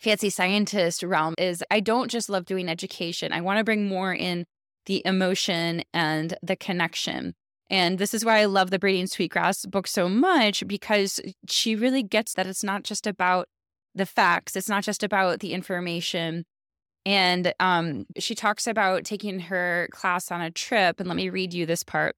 fancy 0.02 0.30
scientist 0.30 1.04
realm 1.04 1.36
is 1.38 1.64
I 1.70 1.80
don't 1.80 2.10
just 2.10 2.30
love 2.30 2.45
doing 2.45 2.68
education. 2.68 3.32
I 3.32 3.41
want 3.41 3.60
to 3.60 3.64
bring 3.64 3.88
more 3.88 4.14
in 4.14 4.45
the 4.88 5.02
emotion 5.06 5.84
and 5.93 6.36
the 6.41 6.56
connection. 6.56 7.36
And 7.70 7.99
this 7.99 8.14
is 8.14 8.26
why 8.26 8.39
I 8.39 8.45
love 8.45 8.72
the 8.72 8.80
Braiding 8.80 9.08
Sweetgrass 9.08 9.66
book 9.66 9.88
so 9.88 10.10
much 10.10 10.66
because 10.68 11.20
she 11.47 11.76
really 11.76 12.04
gets 12.04 12.34
that 12.34 12.47
it's 12.47 12.64
not 12.64 12.84
just 12.84 13.06
about 13.08 13.47
the 13.93 14.06
facts, 14.06 14.56
it's 14.56 14.68
not 14.68 14.84
just 14.84 15.04
about 15.04 15.39
the 15.39 15.54
information. 15.54 16.45
And 17.06 17.54
um, 17.60 18.06
she 18.18 18.36
talks 18.36 18.68
about 18.68 19.06
taking 19.06 19.39
her 19.39 19.88
class 19.91 20.32
on 20.32 20.41
a 20.41 20.52
trip. 20.52 20.99
And 20.99 21.08
let 21.08 21.16
me 21.16 21.30
read 21.30 21.54
you 21.54 21.66
this 21.66 21.84
part. 21.84 22.16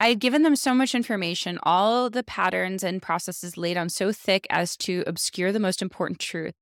I 0.00 0.08
had 0.08 0.20
given 0.20 0.42
them 0.42 0.56
so 0.56 0.74
much 0.74 0.94
information, 0.94 1.58
all 1.62 2.10
the 2.10 2.24
patterns 2.24 2.82
and 2.82 3.00
processes 3.00 3.56
laid 3.56 3.76
on 3.76 3.88
so 3.88 4.12
thick 4.12 4.46
as 4.50 4.76
to 4.78 5.04
obscure 5.06 5.52
the 5.52 5.60
most 5.60 5.80
important 5.80 6.18
truth. 6.18 6.54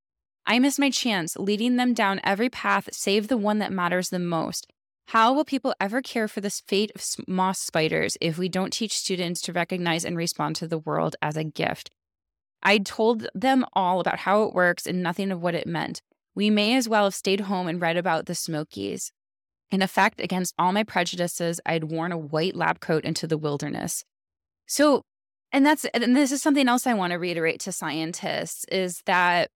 I 0.47 0.59
missed 0.59 0.79
my 0.79 0.91
chance, 0.91 1.37
leading 1.37 1.77
them 1.77 1.95
down 1.95 2.21
every 2.25 2.49
path 2.49 2.89
save 2.93 3.29
the 3.29 3.37
one 3.37 3.59
that 3.59 3.73
matters 3.73 4.09
the 4.09 4.19
most. 4.19 4.67
How 5.09 5.33
will 5.33 5.45
people 5.45 5.75
ever 5.81 6.03
care 6.03 6.29
for 6.29 6.41
the 6.41 6.51
fate 6.51 6.93
of 6.95 7.05
moss 7.27 7.59
spiders 7.61 8.17
if 8.21 8.39
we 8.39 8.49
don't 8.49 8.73
teach 8.73 8.97
students 8.97 9.41
to 9.43 9.53
recognize 9.53 10.05
and 10.05 10.17
respond 10.17 10.57
to 10.57 10.69
the 10.69 10.79
world 10.79 11.17
as 11.21 11.37
a 11.37 11.45
gift? 11.45 11.91
I 12.63 12.79
told 12.79 13.27
them 13.35 13.65
all 13.73 14.01
about 14.01 14.21
how 14.21 14.45
it 14.45 14.55
works 14.55 14.87
and 14.87 15.03
nothing 15.03 15.33
of 15.33 15.43
what 15.43 15.55
it 15.55 15.67
meant. 15.67 16.03
We 16.35 16.51
may 16.51 16.77
as 16.77 16.89
well 16.89 17.05
have 17.05 17.15
stayed 17.15 17.41
home 17.41 17.67
and 17.67 17.81
read 17.81 17.97
about 17.97 18.27
the 18.27 18.35
Smokies. 18.35 19.13
In 19.71 19.83
effect, 19.83 20.21
against 20.21 20.55
all 20.59 20.73
my 20.73 20.85
prejudices, 20.85 21.61
I 21.65 21.73
had 21.73 21.91
worn 21.91 22.13
a 22.13 22.19
white 22.19 22.55
lab 22.55 22.81
coat 22.81 23.05
into 23.05 23.27
the 23.27 23.39
wilderness. 23.39 24.05
So, 24.67 25.03
and 25.53 25.67
that's, 25.67 25.85
and 25.87 26.17
this 26.17 26.33
is 26.33 26.43
something 26.43 26.69
else 26.69 26.87
I 26.87 26.95
want 26.95 27.13
to 27.13 27.19
reiterate 27.19 27.61
to 27.61 27.73
scientists 27.73 28.65
is 28.71 29.03
that 29.07 29.51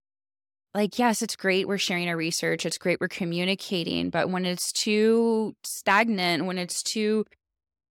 like, 0.75 0.99
yes, 0.99 1.21
it's 1.21 1.35
great 1.35 1.67
we're 1.67 1.77
sharing 1.77 2.09
our 2.09 2.17
research, 2.17 2.65
it's 2.65 2.77
great 2.77 2.99
we're 2.99 3.07
communicating, 3.07 4.09
but 4.09 4.29
when 4.29 4.45
it's 4.45 4.71
too 4.71 5.55
stagnant, 5.63 6.45
when 6.45 6.57
it's 6.57 6.83
too 6.83 7.25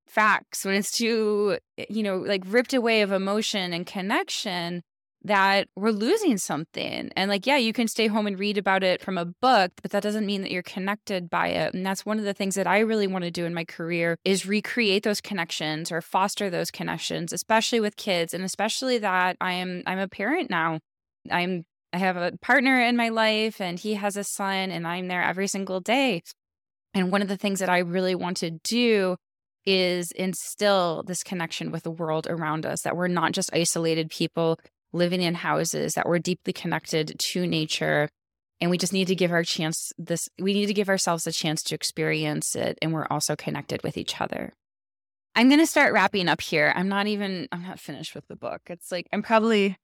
facts, 0.07 0.65
when 0.65 0.75
it's 0.75 0.93
too, 0.93 1.59
eh, 1.79 1.87
you 1.89 2.03
know, 2.03 2.19
like 2.19 2.43
ripped 2.47 2.75
away 2.75 3.03
of 3.03 3.11
emotion 3.11 3.73
and 3.73 3.87
connection, 3.87 4.83
that 5.25 5.69
we're 5.75 5.91
losing 5.91 6.37
something. 6.37 7.11
And 7.17 7.31
like, 7.31 7.47
yeah, 7.47 7.57
you 7.57 7.73
can 7.73 7.89
stay 7.89 8.09
home 8.09 8.27
and 8.27 8.39
read 8.39 8.59
about 8.59 8.83
it 8.83 9.01
from 9.01 9.17
a 9.17 9.25
book, 9.25 9.73
but 9.81 9.91
that 9.93 10.03
doesn't 10.03 10.27
mean 10.27 10.43
that 10.43 10.51
you're 10.51 10.63
connected 10.63 11.31
by 11.31 11.49
it. 11.49 11.73
And 11.73 11.85
that's 11.87 12.05
one 12.05 12.19
of 12.19 12.27
the 12.27 12.35
things 12.35 12.55
that 12.57 12.67
I 12.67 12.81
really 12.81 13.07
want 13.07 13.25
to 13.25 13.31
do 13.31 13.47
in 13.47 13.55
my 13.55 13.65
career 13.65 14.19
is 14.25 14.45
recreate 14.45 15.03
those 15.03 15.23
connections 15.23 15.91
or 15.91 16.03
foster 16.03 16.51
those 16.51 16.71
connections, 16.71 17.33
especially 17.33 17.81
with 17.81 17.97
kids 17.97 18.35
and 18.35 18.45
especially 18.45 18.99
that 18.99 19.39
I 19.41 19.55
am 19.55 19.83
I'm 19.87 19.99
a 19.99 20.09
parent 20.09 20.51
now. 20.51 20.81
I'm 21.31 21.65
I 21.95 21.99
have 21.99 22.17
a 22.17 22.33
partner 22.43 22.81
in 22.81 22.97
my 22.97 23.11
life 23.11 23.61
and 23.61 23.79
he 23.79 23.95
has 23.95 24.17
a 24.17 24.25
son 24.25 24.73
and 24.73 24.85
I'm 24.85 25.07
there 25.07 25.23
every 25.23 25.47
single 25.47 25.79
day. 25.79 26.25
And 26.93 27.13
one 27.13 27.23
of 27.23 27.29
the 27.29 27.37
things 27.37 27.61
that 27.61 27.69
I 27.69 27.79
really 27.79 28.17
want 28.17 28.39
to 28.39 28.51
do 28.51 29.17
is 29.65 30.11
instill 30.11 31.05
this 31.07 31.23
connection 31.23 31.71
with 31.71 31.85
the 31.85 31.93
world 31.93 32.27
around 32.29 32.67
us 32.67 32.83
that 32.83 32.97
we're 32.97 33.07
not 33.07 33.31
just 33.31 33.55
isolated 33.55 34.11
people 34.11 34.59
living 34.93 35.23
in 35.23 35.37
houses, 35.37 35.93
that 35.93 36.09
we're 36.09 36.19
deeply 36.19 36.53
connected 36.53 37.15
to 37.31 37.47
nature. 37.47 38.09
And 38.61 38.73
we 38.73 38.79
just 38.79 38.93
need 38.93 39.07
to 39.07 39.15
give 39.15 39.31
our 39.31 39.45
chance 39.45 39.93
this, 39.97 40.29
we 40.41 40.53
need 40.53 40.67
to 40.67 40.75
give 40.75 40.89
ourselves 40.89 41.29
a 41.29 41.33
chance 41.33 41.63
to 41.65 41.77
experience 41.77 42.57
it. 42.57 42.77
And 42.83 42.93
we're 42.93 43.07
also 43.07 43.37
connected 43.37 43.85
with 43.85 43.97
each 43.97 44.21
other. 44.21 44.53
I'm 45.37 45.49
going 45.49 45.61
to 45.61 45.67
start 45.67 45.93
wrapping 45.93 46.29
up 46.29 46.41
here. 46.41 46.73
I'm 46.75 46.89
not 46.89 47.07
even, 47.07 47.47
I'm 47.53 47.63
not 47.63 47.79
finished 47.79 48.17
with 48.17 48.27
the 48.27 48.37
book. 48.37 48.63
It's 48.67 48.91
like, 48.91 49.07
I'm 49.13 49.23
probably 49.23 49.77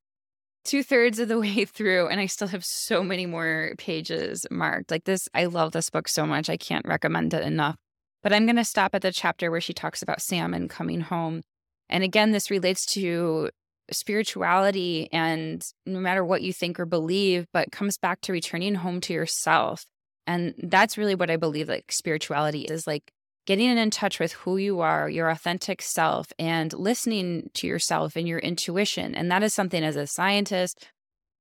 two 0.64 0.82
thirds 0.82 1.18
of 1.18 1.28
the 1.28 1.38
way 1.40 1.64
through, 1.64 2.08
and 2.08 2.20
I 2.20 2.26
still 2.26 2.48
have 2.48 2.64
so 2.64 3.02
many 3.02 3.26
more 3.26 3.74
pages 3.78 4.46
marked. 4.50 4.90
Like 4.90 5.04
this, 5.04 5.28
I 5.34 5.46
love 5.46 5.72
this 5.72 5.90
book 5.90 6.08
so 6.08 6.26
much. 6.26 6.48
I 6.48 6.56
can't 6.56 6.86
recommend 6.86 7.34
it 7.34 7.44
enough. 7.44 7.76
But 8.22 8.32
I'm 8.32 8.44
going 8.44 8.56
to 8.56 8.64
stop 8.64 8.94
at 8.94 9.02
the 9.02 9.12
chapter 9.12 9.50
where 9.50 9.62
she 9.62 9.72
talks 9.72 10.02
about 10.02 10.20
salmon 10.20 10.68
coming 10.68 11.00
home. 11.00 11.42
And 11.88 12.04
again, 12.04 12.32
this 12.32 12.50
relates 12.50 12.84
to 12.94 13.50
spirituality 13.90 15.08
and 15.12 15.64
no 15.86 15.98
matter 15.98 16.24
what 16.24 16.42
you 16.42 16.52
think 16.52 16.78
or 16.78 16.86
believe, 16.86 17.46
but 17.52 17.72
comes 17.72 17.98
back 17.98 18.20
to 18.22 18.32
returning 18.32 18.76
home 18.76 19.00
to 19.02 19.12
yourself. 19.12 19.84
And 20.26 20.54
that's 20.62 20.98
really 20.98 21.14
what 21.14 21.30
I 21.30 21.36
believe 21.36 21.68
like 21.68 21.90
spirituality 21.90 22.62
is 22.62 22.86
like 22.86 23.10
getting 23.46 23.76
in 23.76 23.90
touch 23.90 24.20
with 24.20 24.32
who 24.32 24.56
you 24.56 24.80
are, 24.80 25.08
your 25.08 25.28
authentic 25.28 25.82
self, 25.82 26.32
and 26.38 26.72
listening 26.72 27.50
to 27.54 27.66
yourself 27.66 28.16
and 28.16 28.28
your 28.28 28.38
intuition. 28.38 29.14
And 29.14 29.30
that 29.30 29.42
is 29.42 29.54
something 29.54 29.82
as 29.82 29.96
a 29.96 30.06
scientist, 30.06 30.86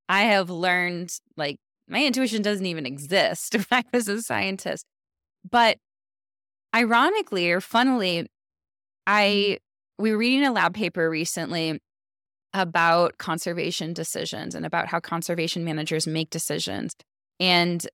I 0.08 0.22
have 0.24 0.50
learned 0.50 1.12
like 1.38 1.58
my 1.88 2.04
intuition 2.04 2.42
doesn't 2.42 2.66
even 2.66 2.86
exist 2.86 3.56
if 3.56 3.68
I 3.72 3.84
was 3.94 4.08
a 4.08 4.22
scientist. 4.22 4.86
But 5.50 5.78
ironically 6.76 7.52
or 7.52 7.62
funnily, 7.62 8.28
I 9.06 9.26
mm-hmm. 9.26 10.04
we 10.04 10.12
were 10.12 10.18
reading 10.18 10.46
a 10.46 10.52
lab 10.52 10.74
paper 10.74 11.10
recently 11.10 11.80
about 12.54 13.18
conservation 13.18 13.94
decisions 13.94 14.56
and 14.56 14.66
about 14.66 14.88
how 14.88 15.00
conservation 15.00 15.64
managers 15.64 16.08
make 16.08 16.30
decisions. 16.30 16.94
And 17.40 17.86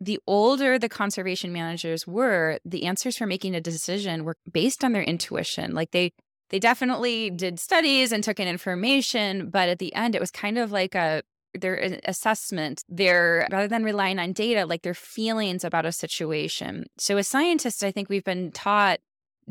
the 0.00 0.18
older 0.26 0.78
the 0.78 0.88
conservation 0.88 1.52
managers 1.52 2.06
were, 2.06 2.58
the 2.64 2.84
answers 2.84 3.16
for 3.16 3.26
making 3.26 3.54
a 3.54 3.60
decision 3.60 4.24
were 4.24 4.36
based 4.50 4.84
on 4.84 4.92
their 4.92 5.02
intuition. 5.02 5.72
Like 5.72 5.90
they 5.92 6.12
they 6.50 6.58
definitely 6.60 7.30
did 7.30 7.58
studies 7.58 8.12
and 8.12 8.22
took 8.22 8.38
in 8.38 8.46
information, 8.46 9.50
but 9.50 9.68
at 9.68 9.78
the 9.78 9.94
end 9.94 10.14
it 10.14 10.20
was 10.20 10.30
kind 10.30 10.58
of 10.58 10.70
like 10.70 10.94
a 10.94 11.22
their 11.60 11.98
assessment, 12.04 12.82
their 12.88 13.48
rather 13.50 13.68
than 13.68 13.84
relying 13.84 14.18
on 14.18 14.32
data, 14.32 14.66
like 14.66 14.82
their 14.82 14.94
feelings 14.94 15.64
about 15.64 15.86
a 15.86 15.92
situation. 15.92 16.84
So 16.98 17.16
as 17.16 17.28
scientists, 17.28 17.82
I 17.82 17.90
think 17.90 18.08
we've 18.08 18.24
been 18.24 18.52
taught 18.52 18.98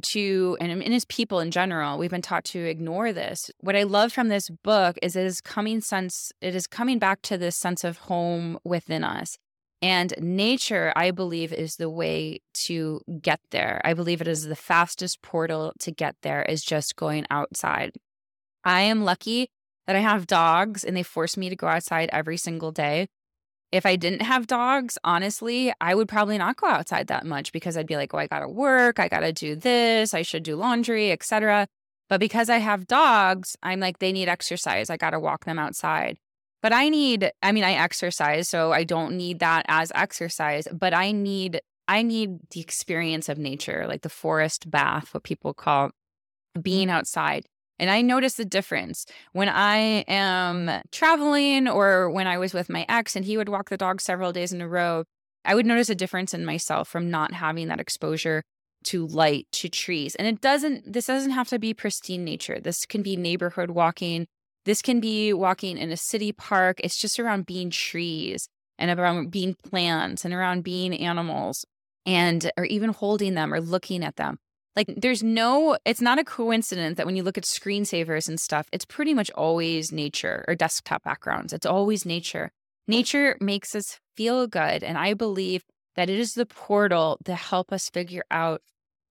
to, 0.01 0.57
and, 0.59 0.71
and 0.71 0.93
as 0.93 1.05
people 1.05 1.39
in 1.39 1.51
general, 1.51 1.97
we've 1.97 2.11
been 2.11 2.21
taught 2.21 2.43
to 2.45 2.59
ignore 2.59 3.13
this. 3.13 3.49
What 3.61 3.75
I 3.75 3.83
love 3.83 4.11
from 4.11 4.27
this 4.27 4.49
book 4.49 4.97
is 5.01 5.15
it 5.15 5.25
is 5.25 5.41
coming 5.41 5.81
sense, 5.81 6.31
it 6.41 6.55
is 6.55 6.67
coming 6.67 6.99
back 6.99 7.21
to 7.23 7.37
this 7.37 7.55
sense 7.55 7.83
of 7.83 7.97
home 7.97 8.59
within 8.63 9.03
us. 9.03 9.37
And 9.85 10.15
nature, 10.17 10.91
I 10.95 11.11
believe, 11.11 11.53
is 11.53 11.75
the 11.75 11.91
way 11.91 12.39
to 12.65 13.01
get 13.21 13.39
there. 13.51 13.79
I 13.85 13.93
believe 13.93 14.19
it 14.19 14.27
is 14.27 14.41
the 14.41 14.55
fastest 14.55 15.21
portal 15.21 15.73
to 15.81 15.91
get 15.91 16.15
there 16.23 16.41
is 16.41 16.63
just 16.63 16.95
going 16.95 17.27
outside. 17.29 17.91
I 18.63 18.81
am 18.81 19.03
lucky 19.03 19.51
that 19.85 19.95
I 19.95 19.99
have 19.99 20.25
dogs 20.25 20.83
and 20.83 20.97
they 20.97 21.03
force 21.03 21.37
me 21.37 21.49
to 21.49 21.55
go 21.55 21.67
outside 21.67 22.09
every 22.11 22.35
single 22.35 22.71
day. 22.71 23.09
If 23.71 23.85
I 23.85 23.95
didn't 23.95 24.23
have 24.23 24.47
dogs, 24.47 24.97
honestly, 25.03 25.71
I 25.79 25.93
would 25.93 26.07
probably 26.07 26.39
not 26.39 26.57
go 26.57 26.65
outside 26.65 27.05
that 27.09 27.23
much 27.23 27.51
because 27.51 27.77
I'd 27.77 27.85
be 27.85 27.95
like, 27.95 28.11
"Oh, 28.11 28.17
I 28.17 28.25
got 28.25 28.39
to 28.39 28.47
work, 28.49 28.99
I 28.99 29.07
got 29.07 29.19
to 29.19 29.33
do 29.33 29.55
this, 29.55 30.15
I 30.15 30.23
should 30.23 30.41
do 30.41 30.55
laundry, 30.55 31.11
etc." 31.11 31.67
But 32.09 32.19
because 32.19 32.49
I 32.49 32.57
have 32.57 32.87
dogs, 32.87 33.55
I'm 33.61 33.79
like 33.81 33.99
they 33.99 34.11
need 34.11 34.29
exercise. 34.29 34.89
I 34.89 34.97
got 34.97 35.11
to 35.11 35.19
walk 35.19 35.45
them 35.45 35.59
outside. 35.59 36.17
But 36.65 36.73
I 36.73 36.89
need 36.89 37.29
I 37.43 37.51
mean, 37.51 37.63
I 37.63 37.73
exercise, 37.73 38.49
so 38.49 38.71
I 38.71 38.85
don't 38.85 39.15
need 39.15 39.37
that 39.37 39.67
as 39.67 39.91
exercise, 39.93 40.67
but 40.73 40.95
I 40.95 41.11
need 41.11 41.61
I 41.87 42.01
need 42.01 42.39
the 42.49 42.59
experience 42.59 43.29
of 43.29 43.37
nature, 43.37 43.85
like 43.87 44.01
the 44.01 44.09
forest 44.09 44.71
bath, 44.71 45.13
what 45.13 45.21
people 45.21 45.53
call 45.53 45.91
being 46.59 46.87
mm. 46.87 46.91
outside. 46.91 47.45
And 47.77 47.91
I 47.91 48.01
notice 48.01 48.33
the 48.33 48.45
difference 48.45 49.05
when 49.31 49.47
I 49.47 50.05
am 50.07 50.81
traveling 50.91 51.67
or 51.67 52.09
when 52.09 52.25
I 52.25 52.39
was 52.39 52.51
with 52.51 52.67
my 52.67 52.83
ex 52.89 53.15
and 53.15 53.25
he 53.25 53.37
would 53.37 53.47
walk 53.47 53.69
the 53.69 53.77
dog 53.77 54.01
several 54.01 54.31
days 54.31 54.51
in 54.51 54.59
a 54.59 54.67
row. 54.67 55.03
I 55.45 55.53
would 55.53 55.67
notice 55.67 55.91
a 55.91 55.93
difference 55.93 56.33
in 56.33 56.45
myself 56.45 56.87
from 56.87 57.11
not 57.11 57.31
having 57.31 57.67
that 57.67 57.79
exposure 57.79 58.41
to 58.85 59.05
light, 59.05 59.45
to 59.51 59.69
trees. 59.69 60.15
And 60.15 60.27
it 60.27 60.41
doesn't, 60.41 60.91
this 60.91 61.05
doesn't 61.05 61.29
have 61.29 61.49
to 61.49 61.59
be 61.59 61.75
pristine 61.75 62.23
nature. 62.23 62.59
This 62.59 62.87
can 62.87 63.03
be 63.03 63.15
neighborhood 63.15 63.69
walking. 63.69 64.25
This 64.65 64.81
can 64.81 64.99
be 64.99 65.31
walking 65.31 65.77
in 65.77 65.91
a 65.91 65.97
city 65.97 66.31
park. 66.31 66.79
It's 66.83 66.97
just 66.97 67.19
around 67.19 67.45
being 67.45 67.69
trees 67.69 68.49
and 68.77 68.97
around 68.99 69.31
being 69.31 69.55
plants 69.55 70.25
and 70.25 70.33
around 70.33 70.63
being 70.63 70.93
animals 70.93 71.65
and, 72.05 72.51
or 72.57 72.65
even 72.65 72.89
holding 72.91 73.35
them 73.35 73.53
or 73.53 73.61
looking 73.61 74.03
at 74.03 74.15
them. 74.15 74.37
Like 74.75 74.93
there's 74.97 75.23
no, 75.23 75.77
it's 75.85 76.01
not 76.01 76.19
a 76.19 76.23
coincidence 76.23 76.97
that 76.97 77.05
when 77.05 77.15
you 77.15 77.23
look 77.23 77.37
at 77.37 77.45
screensavers 77.45 78.27
and 78.27 78.39
stuff, 78.39 78.67
it's 78.73 78.85
pretty 78.85 79.13
much 79.13 79.31
always 79.31 79.91
nature 79.91 80.43
or 80.47 80.55
desktop 80.55 81.03
backgrounds. 81.03 81.53
It's 81.53 81.65
always 81.65 82.05
nature. 82.05 82.51
Nature 82.87 83.37
makes 83.39 83.73
us 83.73 83.99
feel 84.17 84.47
good. 84.47 84.83
And 84.83 84.97
I 84.97 85.13
believe 85.13 85.63
that 85.95 86.09
it 86.09 86.19
is 86.19 86.33
the 86.33 86.45
portal 86.45 87.17
to 87.23 87.35
help 87.35 87.71
us 87.71 87.89
figure 87.89 88.25
out 88.29 88.61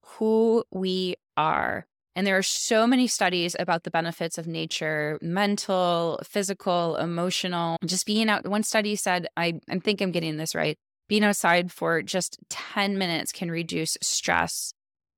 who 0.04 0.64
we 0.70 1.16
are. 1.36 1.86
And 2.16 2.26
there 2.26 2.38
are 2.38 2.42
so 2.42 2.86
many 2.86 3.06
studies 3.06 3.56
about 3.58 3.82
the 3.82 3.90
benefits 3.90 4.38
of 4.38 4.46
nature 4.46 5.18
mental, 5.20 6.20
physical, 6.24 6.96
emotional. 6.96 7.76
Just 7.84 8.06
being 8.06 8.28
out. 8.28 8.46
One 8.46 8.62
study 8.62 8.94
said, 8.94 9.26
I, 9.36 9.60
I 9.68 9.78
think 9.80 10.00
I'm 10.00 10.12
getting 10.12 10.36
this 10.36 10.54
right, 10.54 10.76
being 11.08 11.24
outside 11.24 11.72
for 11.72 12.02
just 12.02 12.38
10 12.50 12.98
minutes 12.98 13.32
can 13.32 13.50
reduce 13.50 13.96
stress 14.00 14.72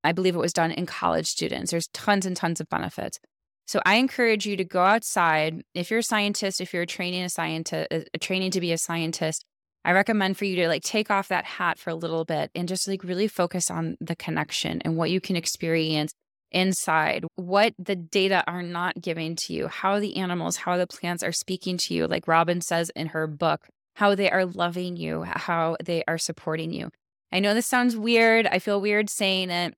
I 0.06 0.12
believe 0.12 0.36
it 0.36 0.40
was 0.40 0.52
done 0.52 0.70
in 0.70 0.86
college 0.86 1.26
students. 1.26 1.72
There's 1.72 1.88
tons 1.88 2.26
and 2.26 2.36
tons 2.36 2.60
of 2.60 2.68
benefits. 2.68 3.18
So 3.66 3.80
I 3.84 3.96
encourage 3.96 4.46
you 4.46 4.56
to 4.56 4.64
go 4.64 4.84
outside. 4.84 5.62
If 5.74 5.90
you're 5.90 5.98
a 5.98 6.04
scientist, 6.04 6.60
if 6.60 6.72
you're 6.72 6.86
training 6.86 7.24
a 7.24 7.28
scientist, 7.28 7.88
training 8.20 8.52
to 8.52 8.60
be 8.60 8.70
a 8.70 8.78
scientist, 8.78 9.44
I 9.84 9.90
recommend 9.90 10.38
for 10.38 10.44
you 10.44 10.54
to 10.56 10.68
like 10.68 10.84
take 10.84 11.10
off 11.10 11.26
that 11.28 11.44
hat 11.44 11.80
for 11.80 11.90
a 11.90 11.96
little 11.96 12.24
bit 12.24 12.52
and 12.54 12.68
just 12.68 12.86
like 12.86 13.02
really 13.02 13.26
focus 13.26 13.68
on 13.68 13.96
the 14.00 14.14
connection 14.14 14.80
and 14.82 14.96
what 14.96 15.10
you 15.10 15.20
can 15.20 15.34
experience 15.34 16.12
inside, 16.56 17.26
what 17.34 17.74
the 17.78 17.94
data 17.94 18.42
are 18.46 18.62
not 18.62 18.98
giving 19.00 19.36
to 19.36 19.52
you, 19.52 19.68
how 19.68 20.00
the 20.00 20.16
animals, 20.16 20.56
how 20.56 20.78
the 20.78 20.86
plants 20.86 21.22
are 21.22 21.30
speaking 21.30 21.76
to 21.76 21.92
you, 21.92 22.06
like 22.06 22.26
Robin 22.26 22.62
says 22.62 22.90
in 22.96 23.08
her 23.08 23.26
book, 23.26 23.68
how 23.94 24.14
they 24.14 24.30
are 24.30 24.46
loving 24.46 24.96
you, 24.96 25.22
how 25.22 25.76
they 25.84 26.02
are 26.08 26.16
supporting 26.16 26.72
you. 26.72 26.90
I 27.30 27.40
know 27.40 27.52
this 27.52 27.66
sounds 27.66 27.94
weird. 27.94 28.46
I 28.46 28.58
feel 28.58 28.80
weird 28.80 29.10
saying 29.10 29.50
it, 29.50 29.74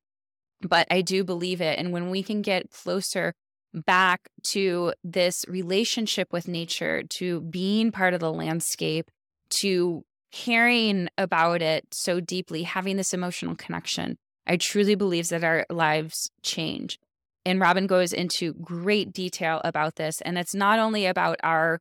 but 0.63 0.87
I 0.89 1.01
do 1.01 1.25
believe 1.25 1.61
it. 1.61 1.81
And 1.81 1.93
when 1.93 2.11
we 2.11 2.23
can 2.23 2.43
get 2.43 2.71
closer 2.71 3.35
back 3.75 4.29
to 4.45 4.95
this 5.03 5.45
relationship 5.49 6.33
with 6.33 6.47
nature, 6.47 7.03
to 7.03 7.41
being 7.41 7.91
part 7.91 8.15
of 8.15 8.21
the 8.21 8.33
landscape, 8.33 9.11
to 9.51 10.05
caring 10.31 11.09
about 11.19 11.61
it 11.61 11.87
so 11.93 12.21
deeply, 12.21 12.63
having 12.63 12.97
this 12.97 13.13
emotional 13.13 13.57
connection, 13.57 14.17
I 14.49 14.57
truly 14.57 14.95
believe 14.95 15.29
that 15.29 15.45
our 15.45 15.67
lives 15.71 16.31
change. 16.43 16.99
And 17.45 17.61
Robin 17.61 17.87
goes 17.87 18.13
into 18.13 18.55
great 18.55 19.13
detail 19.13 19.61
about 19.63 19.97
this. 19.97 20.21
And 20.23 20.39
it's 20.39 20.55
not 20.55 20.79
only 20.79 21.07
about 21.07 21.39
our 21.43 21.81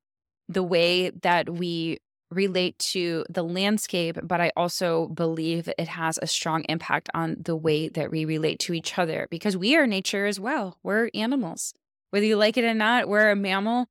the 0.49 0.63
way 0.63 1.09
that 1.09 1.49
we 1.49 1.99
relate 2.30 2.78
to 2.80 3.26
the 3.30 3.43
landscape, 3.43 4.18
but 4.22 4.41
I 4.41 4.51
also 4.55 5.07
believe 5.07 5.70
it 5.78 5.88
has 5.88 6.20
a 6.22 6.28
strong 6.28 6.63
impact 6.70 7.09
on 7.13 7.38
the 7.39 7.55
way 7.55 7.89
that 7.89 8.11
we 8.11 8.26
relate 8.26 8.59
to 8.59 8.74
each 8.74 8.97
other 8.97 9.28
because 9.30 9.55
we 9.55 9.76
are 9.76 9.88
nature 9.88 10.26
as 10.26 10.39
well. 10.39 10.78
We're 10.84 11.09
animals. 11.13 11.74
Whether 12.11 12.26
you 12.26 12.36
like 12.36 12.57
it 12.57 12.65
or 12.65 12.74
not, 12.74 13.07
we're 13.07 13.32
a 13.32 13.36
mammal. 13.36 13.88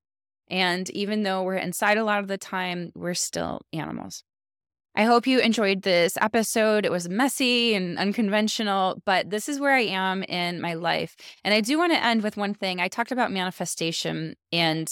And 0.48 0.88
even 0.90 1.22
though 1.22 1.42
we're 1.42 1.56
inside 1.56 1.98
a 1.98 2.04
lot 2.04 2.20
of 2.20 2.28
the 2.28 2.38
time, 2.38 2.92
we're 2.94 3.14
still 3.14 3.62
animals. 3.72 4.22
I 4.98 5.04
hope 5.04 5.26
you 5.26 5.40
enjoyed 5.40 5.82
this 5.82 6.16
episode. 6.22 6.86
It 6.86 6.90
was 6.90 7.06
messy 7.06 7.74
and 7.74 7.98
unconventional, 7.98 9.02
but 9.04 9.28
this 9.28 9.46
is 9.46 9.60
where 9.60 9.74
I 9.74 9.82
am 9.82 10.22
in 10.22 10.58
my 10.58 10.72
life. 10.72 11.14
And 11.44 11.52
I 11.52 11.60
do 11.60 11.76
want 11.76 11.92
to 11.92 12.02
end 12.02 12.22
with 12.22 12.38
one 12.38 12.54
thing. 12.54 12.80
I 12.80 12.88
talked 12.88 13.12
about 13.12 13.30
manifestation, 13.30 14.36
and 14.52 14.88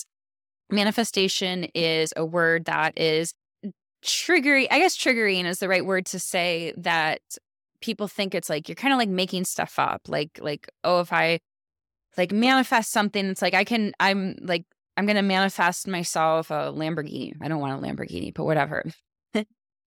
manifestation 0.70 1.64
is 1.74 2.12
a 2.18 2.24
word 2.24 2.66
that 2.66 2.98
is 2.98 3.32
triggering. 4.04 4.66
I 4.70 4.78
guess 4.78 4.94
triggering 4.94 5.46
is 5.46 5.58
the 5.58 5.68
right 5.68 5.84
word 5.84 6.04
to 6.06 6.18
say 6.18 6.74
that 6.76 7.22
people 7.80 8.06
think 8.06 8.34
it's 8.34 8.50
like 8.50 8.68
you're 8.68 8.76
kind 8.76 8.92
of 8.92 8.98
like 8.98 9.08
making 9.08 9.46
stuff 9.46 9.78
up. 9.78 10.02
Like, 10.06 10.38
like, 10.42 10.68
oh, 10.84 11.00
if 11.00 11.14
I 11.14 11.40
like 12.18 12.30
manifest 12.30 12.92
something, 12.92 13.24
it's 13.24 13.40
like 13.40 13.54
I 13.54 13.64
can, 13.64 13.92
I'm 13.98 14.36
like, 14.42 14.66
I'm 14.98 15.06
going 15.06 15.16
to 15.16 15.22
manifest 15.22 15.88
myself 15.88 16.50
a 16.50 16.72
Lamborghini. 16.72 17.32
I 17.40 17.48
don't 17.48 17.60
want 17.60 17.82
a 17.82 17.86
Lamborghini, 17.86 18.34
but 18.34 18.44
whatever. 18.44 18.84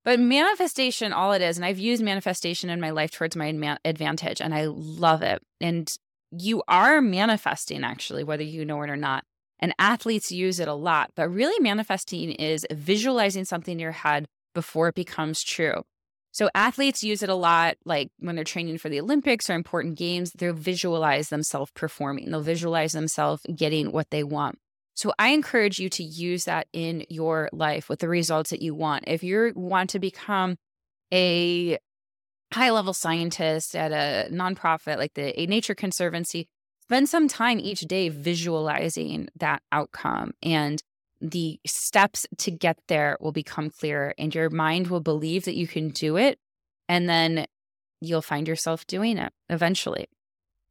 But 0.08 0.22
manifestation, 0.22 1.12
all 1.12 1.34
it 1.34 1.41
is, 1.41 1.58
and 1.58 1.66
I've 1.66 1.80
used 1.80 2.01
manifestation 2.01 2.70
in 2.70 2.80
my 2.80 2.91
life 2.91 3.12
towards 3.12 3.36
my 3.36 3.78
advantage, 3.84 4.39
and 4.39 4.55
I 4.55 4.68
love 4.68 5.22
it. 5.22 5.43
And 5.60 5.91
you 6.32 6.64
are 6.70 7.01
manifesting 7.01 7.84
actually, 7.84 8.24
whether 8.24 8.41
you 8.41 8.64
know 8.64 8.82
it 8.84 8.89
or 8.89 8.95
not. 8.95 9.26
And 9.60 9.74
athletes 9.78 10.32
use 10.32 10.62
it 10.62 10.70
a 10.70 10.74
lot, 10.74 11.12
but 11.18 11.28
really 11.28 11.62
manifesting 11.62 12.32
is 12.32 12.66
visualizing 12.72 13.43
something 13.43 13.74
in 13.74 13.80
your 13.80 13.91
head 13.91 14.28
before 14.55 14.88
it 14.88 14.95
becomes 14.95 15.43
true. 15.43 15.84
So 16.32 16.49
athletes 16.55 17.03
use 17.03 17.22
it 17.22 17.28
a 17.28 17.36
lot, 17.36 17.76
like 17.84 18.10
when 18.18 18.36
they're 18.36 18.45
training 18.45 18.78
for 18.78 18.88
the 18.88 19.01
Olympics 19.01 19.49
or 19.49 19.55
important 19.55 19.97
games, 19.97 20.32
they'll 20.32 20.53
visualize 20.53 21.28
themselves 21.28 21.74
performing, 21.76 22.32
they'll 22.32 22.39
visualize 22.39 22.93
themselves 22.93 23.45
getting 23.53 23.91
what 23.91 24.10
they 24.12 24.24
want. 24.24 24.58
So 24.98 25.14
I 25.20 25.30
encourage 25.30 25.78
you 25.78 25.89
to 25.91 26.04
use 26.04 26.45
that 26.45 26.68
in 26.74 27.06
your 27.08 27.50
life 27.54 27.88
with 27.88 28.00
the 28.00 28.10
results 28.10 28.50
that 28.50 28.64
you 28.64 28.74
want. 28.74 29.04
If 29.06 29.22
you 29.22 29.54
want 29.56 29.91
to 29.91 30.00
become 30.00 30.58
a 31.14 31.78
high 32.52 32.72
level 32.72 32.95
scientist 32.95 33.76
at 33.76 33.91
a 33.91 34.28
nonprofit 34.34 34.98
like 34.98 35.14
the 35.14 35.39
a 35.39 35.45
Nature 35.45 35.76
Conservancy, 35.76 36.48
spend 36.82 37.10
some 37.10 37.28
time 37.28 37.60
each 37.60 37.82
day 37.82 38.10
visualizing 38.10 39.30
that 39.36 39.62
outcome 39.72 40.32
and 40.41 40.82
the 41.22 41.60
steps 41.68 42.26
to 42.39 42.50
get 42.50 42.80
there 42.88 43.18
will 43.20 43.32
become 43.32 43.70
clearer 43.70 44.16
and 44.18 44.34
your 44.34 44.50
mind 44.50 44.88
will 44.88 45.00
believe 45.00 45.45
that 45.45 45.56
you 45.56 45.68
can 45.68 45.89
do 45.89 46.18
it 46.18 46.39
and 46.89 47.08
then 47.08 47.45
you'll 48.02 48.22
find 48.22 48.48
yourself 48.48 48.86
doing 48.86 49.18
it 49.18 49.34
eventually 49.50 50.08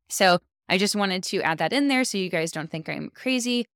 so 0.08 0.38
i 0.68 0.78
just 0.78 0.94
wanted 0.94 1.20
to 1.24 1.42
add 1.42 1.58
that 1.58 1.72
in 1.72 1.88
there 1.88 2.04
so 2.04 2.16
you 2.16 2.30
guys 2.30 2.52
don't 2.52 2.70
think 2.70 2.88
i'm 2.88 3.10
crazy 3.10 3.66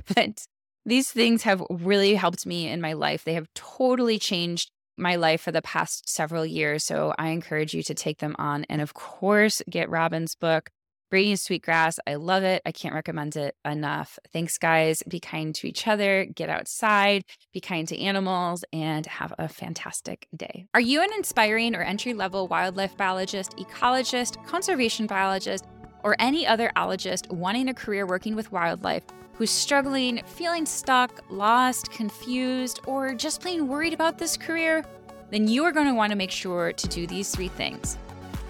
but 0.14 0.46
these 0.86 1.10
things 1.10 1.42
have 1.42 1.62
really 1.70 2.14
helped 2.14 2.46
me 2.46 2.68
in 2.68 2.80
my 2.80 2.92
life 2.92 3.24
they 3.24 3.34
have 3.34 3.48
totally 3.54 4.18
changed 4.18 4.70
my 4.96 5.16
life 5.16 5.40
for 5.40 5.50
the 5.50 5.62
past 5.62 6.08
several 6.08 6.46
years 6.46 6.84
so 6.84 7.14
i 7.18 7.28
encourage 7.28 7.74
you 7.74 7.82
to 7.82 7.94
take 7.94 8.18
them 8.18 8.34
on 8.38 8.64
and 8.68 8.80
of 8.80 8.94
course 8.94 9.62
get 9.70 9.90
robin's 9.90 10.34
book 10.34 10.70
Braiding 11.14 11.36
Sweetgrass. 11.36 12.00
I 12.08 12.16
love 12.16 12.42
it. 12.42 12.60
I 12.66 12.72
can't 12.72 12.92
recommend 12.92 13.36
it 13.36 13.54
enough. 13.64 14.18
Thanks, 14.32 14.58
guys. 14.58 15.00
Be 15.06 15.20
kind 15.20 15.54
to 15.54 15.68
each 15.68 15.86
other, 15.86 16.24
get 16.24 16.48
outside, 16.48 17.24
be 17.52 17.60
kind 17.60 17.86
to 17.86 18.00
animals, 18.00 18.64
and 18.72 19.06
have 19.06 19.32
a 19.38 19.46
fantastic 19.46 20.26
day. 20.36 20.66
Are 20.74 20.80
you 20.80 21.02
an 21.02 21.12
inspiring 21.16 21.76
or 21.76 21.82
entry 21.82 22.14
level 22.14 22.48
wildlife 22.48 22.96
biologist, 22.96 23.56
ecologist, 23.58 24.44
conservation 24.44 25.06
biologist, 25.06 25.64
or 26.02 26.16
any 26.18 26.48
other 26.48 26.72
ologist 26.74 27.30
wanting 27.30 27.68
a 27.68 27.74
career 27.74 28.06
working 28.06 28.34
with 28.34 28.50
wildlife 28.50 29.04
who's 29.34 29.50
struggling, 29.50 30.22
feeling 30.26 30.66
stuck, 30.66 31.22
lost, 31.28 31.90
confused, 31.90 32.80
or 32.86 33.14
just 33.14 33.40
plain 33.40 33.68
worried 33.68 33.92
about 33.92 34.18
this 34.18 34.36
career? 34.36 34.84
Then 35.30 35.48
you 35.48 35.64
are 35.64 35.72
going 35.72 35.86
to 35.86 35.94
want 35.94 36.10
to 36.10 36.16
make 36.16 36.30
sure 36.30 36.72
to 36.72 36.88
do 36.88 37.06
these 37.06 37.30
three 37.30 37.48
things 37.48 37.98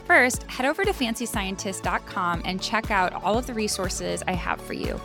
First, 0.05 0.43
head 0.45 0.67
over 0.67 0.85
to 0.85 0.93
fancyscientist.com 0.93 2.43
and 2.45 2.61
check 2.61 2.91
out 2.91 3.15
all 3.15 3.39
of 3.39 3.47
the 3.47 3.55
resources 3.55 4.23
I 4.27 4.33
have 4.33 4.61
for 4.61 4.75
you. 4.75 5.01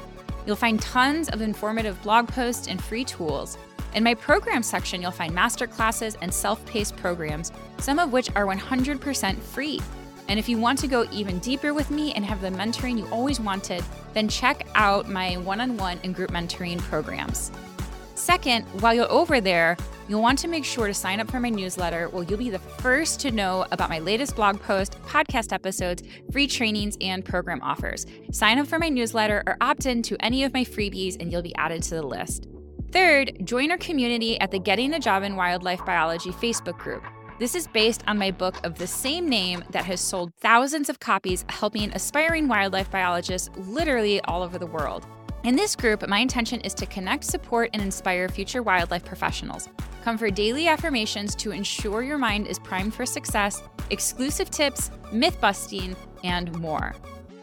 You'll 0.46 0.56
find 0.58 0.82
tons 0.82 1.30
of 1.30 1.42
informative 1.42 2.02
blog 2.02 2.28
posts 2.28 2.68
and 2.68 2.82
free 2.84 3.06
tools. 3.06 3.58
In 3.96 4.04
my 4.04 4.14
program 4.14 4.62
section, 4.62 5.02
you'll 5.02 5.12
find 5.12 5.34
masterclasses 5.36 6.18
and 6.22 6.34
self 6.34 6.64
paced 6.66 6.98
programs, 6.98 7.52
some 7.78 7.98
of 7.98 8.12
which 8.12 8.30
are 8.36 8.46
100% 8.46 9.38
free. 9.40 9.80
And 10.30 10.40
if 10.40 10.48
you 10.48 10.58
want 10.58 10.80
to 10.80 10.88
go 10.88 11.06
even 11.12 11.40
deeper 11.40 11.74
with 11.74 11.90
me 11.90 12.14
and 12.14 12.24
have 12.24 12.40
the 12.40 12.50
mentoring 12.50 13.00
you 13.00 13.08
always 13.08 13.40
wanted, 13.40 13.84
then 14.14 14.28
check 14.28 14.68
out 14.76 15.10
my 15.10 15.38
one 15.38 15.60
on 15.60 15.76
one 15.76 16.00
and 16.04 16.14
group 16.14 16.32
mentoring 16.32 16.80
programs. 16.80 17.52
Second, 18.14 18.64
while 18.82 18.94
you're 18.94 19.12
over 19.12 19.42
there, 19.42 19.76
you'll 20.08 20.22
want 20.22 20.38
to 20.40 20.48
make 20.48 20.66
sure 20.66 20.88
to 20.88 20.94
sign 20.94 21.20
up 21.20 21.32
for 21.32 21.40
my 21.40 21.50
newsletter 21.50 22.10
where 22.10 22.24
you'll 22.26 22.38
be 22.38 22.50
the 22.50 22.60
first 22.60 23.20
to 23.22 23.32
know 23.32 23.66
about 23.72 23.90
my 23.90 24.00
latest 24.00 24.36
blog 24.36 24.62
post, 24.62 25.02
podcast 25.04 25.52
episodes, 25.52 26.04
free 26.32 26.46
trainings, 26.46 26.96
and 27.02 27.26
program 27.26 27.60
offers. 27.64 28.06
Sign 28.32 28.60
up 28.60 28.68
for 28.68 28.78
my 28.78 28.90
newsletter 28.90 29.42
or 29.48 29.58
opt 29.62 29.86
in 29.88 30.04
to 30.04 30.18
any 30.20 30.44
of 30.44 30.54
my 30.54 30.64
freebies 30.64 31.16
and 31.20 31.32
you'll 31.32 31.42
be 31.42 31.56
added 31.56 31.82
to 31.84 31.96
the 31.96 32.04
list. 32.04 32.48
Third, 32.92 33.46
join 33.46 33.72
our 33.72 33.78
community 33.78 34.40
at 34.40 34.52
the 34.52 34.60
Getting 34.60 34.94
a 34.94 35.00
Job 35.00 35.24
in 35.24 35.36
Wildlife 35.36 35.86
Biology 35.86 36.32
Facebook 36.32 36.78
group. 36.78 37.04
This 37.40 37.56
is 37.56 37.68
based 37.68 38.04
on 38.06 38.18
my 38.18 38.32
book 38.32 38.60
of 38.66 38.78
the 38.78 38.86
same 38.86 39.30
name 39.30 39.64
that 39.70 39.86
has 39.86 40.02
sold 40.02 40.34
thousands 40.42 40.90
of 40.90 41.00
copies, 41.00 41.46
helping 41.48 41.90
aspiring 41.94 42.50
wildlife 42.50 42.92
biologists 42.92 43.50
literally 43.56 44.20
all 44.26 44.44
over 44.44 44.60
the 44.60 44.66
world. 44.66 45.08
In 45.46 45.56
this 45.56 45.74
group, 45.74 46.06
my 46.10 46.20
intention 46.20 46.60
is 46.60 46.74
to 46.74 46.86
connect, 46.86 47.24
support, 47.24 47.70
and 47.72 47.82
inspire 47.82 48.28
future 48.28 48.62
wildlife 48.62 49.06
professionals. 49.06 49.70
Come 50.04 50.18
for 50.18 50.30
daily 50.30 50.68
affirmations 50.68 51.34
to 51.36 51.52
ensure 51.52 52.04
your 52.04 52.18
mind 52.18 52.46
is 52.46 52.60
primed 52.60 52.94
for 52.94 53.06
success, 53.06 53.64
exclusive 53.90 54.52
tips, 54.52 54.92
myth 55.14 55.40
busting, 55.40 55.96
and 56.26 56.54
more. 56.60 56.94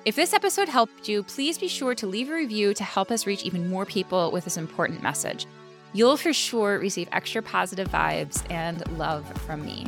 If 0.05 0.15
this 0.15 0.35
episode 0.35 0.69
helped 0.69 1.09
you, 1.09 1.23
please 1.23 1.57
be 1.57 1.69
sure 1.69 1.95
to 1.95 2.07
leave 2.07 2.29
a 2.29 2.35
review 2.35 2.75
to 2.75 2.85
help 2.85 3.11
us 3.11 3.27
reach 3.27 3.45
even 3.45 3.71
more 3.71 3.87
people 3.87 4.31
with 4.31 4.45
this 4.45 4.59
important 4.59 5.03
message 5.03 5.47
you'll 5.97 6.17
for 6.17 6.33
sure 6.33 6.79
receive 6.79 7.09
extra 7.11 7.43
positive 7.43 7.89
vibes 7.89 8.43
and 8.51 8.87
love 8.99 9.27
from 9.43 9.65
me. 9.65 9.85